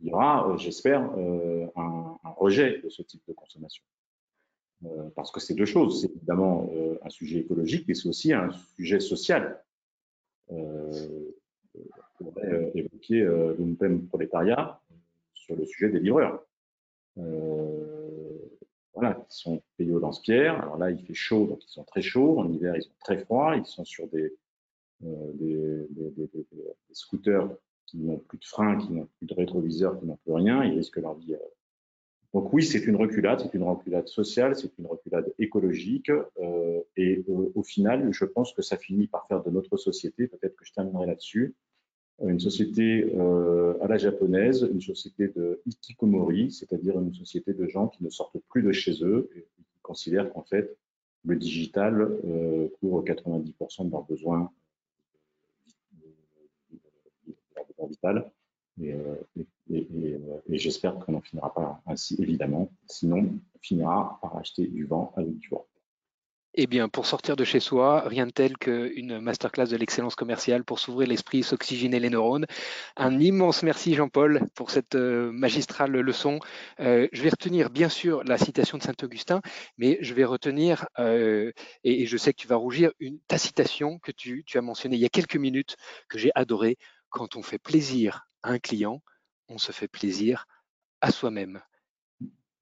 il 0.01 0.09
y 0.09 0.13
aura, 0.13 0.49
euh, 0.49 0.57
j'espère, 0.57 1.11
euh, 1.17 1.67
un, 1.77 2.17
un, 2.23 2.31
rejet 2.31 2.81
de 2.83 2.89
ce 2.89 3.03
type 3.03 3.23
de 3.27 3.33
consommation. 3.33 3.83
Euh, 4.85 5.11
parce 5.17 5.33
que 5.33 5.41
c'est 5.41 5.55
deux 5.55 5.67
choses. 5.67 6.03
C'est 6.03 6.15
évidemment 6.15 6.71
un 7.03 7.11
sujet 7.11 7.41
écologique, 7.41 7.85
mais 7.89 7.95
c'est 7.95 8.09
aussi 8.09 8.33
un 8.33 8.51
sujet 8.77 9.01
social. 9.01 9.65
Euh, 10.53 11.33
on 12.21 12.25
pourrait 12.25 12.71
évoquer 12.75 13.25
l'UNPEM 13.59 14.07
prolétariat 14.07 14.81
sur 15.35 15.57
le 15.57 15.65
sujet 15.67 15.91
des 15.91 16.01
livreurs. 16.01 16.45
Euh, 17.19 17.88
voilà, 18.95 19.15
qui 19.29 19.39
sont 19.39 19.63
payés 19.77 19.93
au 19.93 19.99
lance-pierre. 19.99 20.61
Alors 20.61 20.79
là, 20.79 20.91
il 20.91 21.01
fait 21.05 21.15
chaud, 21.15 21.47
donc 21.47 21.65
ils 21.65 21.71
sont 21.71 21.85
très 21.85 22.03
chauds. 22.03 22.41
En 22.41 22.51
hiver, 22.51 22.77
ils 22.77 22.83
sont 22.83 22.91
très 23.01 23.19
froids. 23.19 23.57
Ils 23.57 23.67
sont 23.67 23.85
sur 23.85 24.09
des, 24.09 24.35
euh, 25.05 25.87
scooters 26.93 27.49
qui 27.87 27.99
n'ont 27.99 28.19
plus 28.19 28.39
de 28.39 28.45
freins, 28.45 28.77
qui 28.77 28.93
n'ont 28.93 29.09
plus 29.19 29.27
de 29.27 29.35
rétroviseur, 29.35 29.99
qui 29.99 30.07
n'ont 30.07 30.17
plus 30.17 30.33
rien. 30.33 30.65
Ils 30.65 30.77
risquent 30.77 30.99
leur 30.99 31.15
vie. 31.15 31.35
Euh. 31.35 31.39
Donc 32.35 32.53
oui, 32.53 32.63
c'est 32.63 32.85
une 32.85 32.97
reculade, 32.97 33.41
c'est 33.41 33.55
une 33.55 33.63
reculade 33.63 34.07
sociale, 34.07 34.55
c'est 34.55 34.77
une 34.79 34.87
reculade 34.87 35.33
écologique. 35.39 36.11
Euh, 36.11 36.81
et 36.97 37.25
au 37.55 37.63
final, 37.63 38.13
je 38.13 38.25
pense 38.25 38.53
que 38.53 38.61
ça 38.61 38.77
finit 38.77 39.07
par 39.07 39.27
faire 39.29 39.43
de 39.43 39.51
notre 39.51 39.77
société, 39.77 40.27
peut-être 40.27 40.55
que 40.57 40.65
je 40.65 40.73
terminerai 40.73 41.07
là-dessus, 41.07 41.55
une 42.27 42.41
société 42.41 43.13
euh, 43.17 43.75
à 43.81 43.87
la 43.87 43.97
japonaise, 43.97 44.69
une 44.73 44.81
société 44.81 45.29
de 45.29 45.61
ikikomori, 45.67 46.51
c'est-à-dire 46.51 46.99
une 46.99 47.15
société 47.15 47.53
de 47.53 47.67
gens 47.69 47.89
qui 47.89 48.03
ne 48.03 48.11
sortent 48.11 48.39
plus 48.49 48.63
de 48.63 48.73
chez 48.73 49.05
eux 49.05 49.31
et 49.37 49.43
qui 49.43 49.65
considèrent 49.83 50.33
qu'en 50.33 50.43
fait, 50.43 50.77
le 51.25 51.37
digital 51.37 52.01
euh, 52.01 52.69
couvre 52.81 53.05
90% 53.05 53.87
de 53.87 53.91
leurs 53.91 54.05
besoins, 54.05 54.51
euh, 58.81 59.17
et, 59.37 59.47
et, 59.71 60.21
et 60.49 60.59
j'espère 60.59 60.99
qu'on 60.99 61.13
n'en 61.13 61.21
finira 61.21 61.53
pas 61.53 61.81
ainsi, 61.87 62.17
évidemment. 62.21 62.71
Sinon, 62.87 63.39
on 63.55 63.59
finira 63.61 64.19
par 64.23 64.37
acheter 64.37 64.67
du 64.67 64.85
vent 64.85 65.13
avec 65.17 65.37
du 65.39 65.49
vent. 65.49 65.67
Eh 66.61 66.67
bien, 66.67 66.89
pour 66.89 67.07
sortir 67.07 67.37
de 67.37 67.45
chez 67.45 67.61
soi, 67.61 68.03
rien 68.09 68.27
de 68.27 68.33
tel 68.33 68.59
qu'une 68.59 69.21
masterclass 69.21 69.69
de 69.69 69.77
l'excellence 69.77 70.17
commerciale 70.17 70.65
pour 70.65 70.81
s'ouvrir 70.81 71.07
l'esprit, 71.09 71.45
s'oxygéner 71.45 72.01
les 72.01 72.11
neurones. 72.11 72.47
Un 72.97 73.21
immense 73.21 73.63
merci 73.63 73.95
Jean-Paul 73.95 74.41
pour 74.57 74.73
cette 74.73 74.97
euh, 74.97 75.31
magistrale 75.31 75.93
leçon. 75.93 76.41
Euh, 76.81 77.07
je 77.13 77.23
vais 77.23 77.29
retenir 77.29 77.71
bien 77.71 77.89
sûr 77.89 78.25
la 78.25 78.39
citation 78.39 78.77
de 78.77 78.83
Saint-Augustin, 78.83 79.41
mais 79.77 79.99
je 80.01 80.13
vais 80.15 80.25
retenir, 80.25 80.89
euh, 80.99 81.53
et, 81.85 82.07
je 82.07 82.17
sais 82.17 82.33
que 82.33 82.41
tu 82.41 82.49
vas 82.49 82.57
rougir, 82.57 82.91
une, 82.99 83.21
ta 83.29 83.39
citation 83.39 84.01
que 84.01 84.11
tu 84.11 84.45
as 84.55 84.61
mentionnée 84.61 84.97
il 84.97 85.03
y 85.03 85.07
a 85.07 85.11
quelques 85.11 85.37
minutes, 85.37 85.77
que 86.09 86.19
j'ai 86.19 86.33
adorée. 86.35 86.77
Quand 87.09 87.37
on 87.37 87.43
fait 87.45 87.61
plaisir 87.61 88.27
à 88.43 88.51
un 88.51 88.59
client, 88.59 89.01
on 89.49 89.59
se 89.59 89.71
fait 89.71 89.87
plaisir 89.87 90.47
à 91.03 91.13
soi-même. 91.13 91.63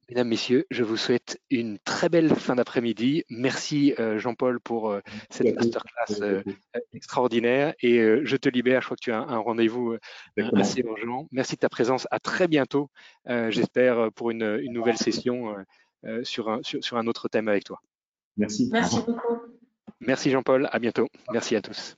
Mesdames, 0.09 0.29
Messieurs, 0.29 0.67
je 0.71 0.85
vous 0.85 0.97
souhaite 0.97 1.41
une 1.51 1.81
très 1.81 2.09
belle 2.09 2.33
fin 2.37 2.55
d'après-midi. 2.55 3.25
Merci 3.29 3.93
euh, 3.99 4.19
Jean-Paul 4.19 4.61
pour 4.61 4.91
euh, 4.91 5.01
cette 5.31 5.53
masterclass 5.57 6.23
euh, 6.23 6.43
extraordinaire. 6.93 7.75
Et 7.81 7.99
je 8.25 8.37
te 8.37 8.49
libère, 8.49 8.83
je 8.83 8.87
crois 8.87 8.97
que 8.97 9.03
tu 9.03 9.11
as 9.11 9.19
un, 9.19 9.39
rendez-vous 9.39 9.97
assez 10.55 10.81
urgent. 10.81 11.27
Merci 11.33 11.55
de 11.55 11.61
ta 11.61 11.69
présence. 11.69 12.07
À 12.13 12.21
très 12.21 12.47
bientôt, 12.47 12.89
j'espère, 13.27 14.13
pour 14.15 14.31
une, 14.31 14.59
nouvelle 14.71 14.97
session 14.97 15.57
sur 16.23 16.51
un, 16.51 16.61
sur 16.63 16.97
un 16.97 17.07
autre 17.09 17.29
thème 17.29 17.49
avec 17.49 17.65
toi. 17.65 17.81
Merci. 18.37 18.69
Merci 18.73 19.01
beaucoup. 19.07 19.41
Merci 20.01 20.31
Jean-Paul, 20.31 20.69
à 20.71 20.79
bientôt. 20.79 21.09
Merci 21.33 21.57
à 21.57 21.63
tous. 21.63 21.97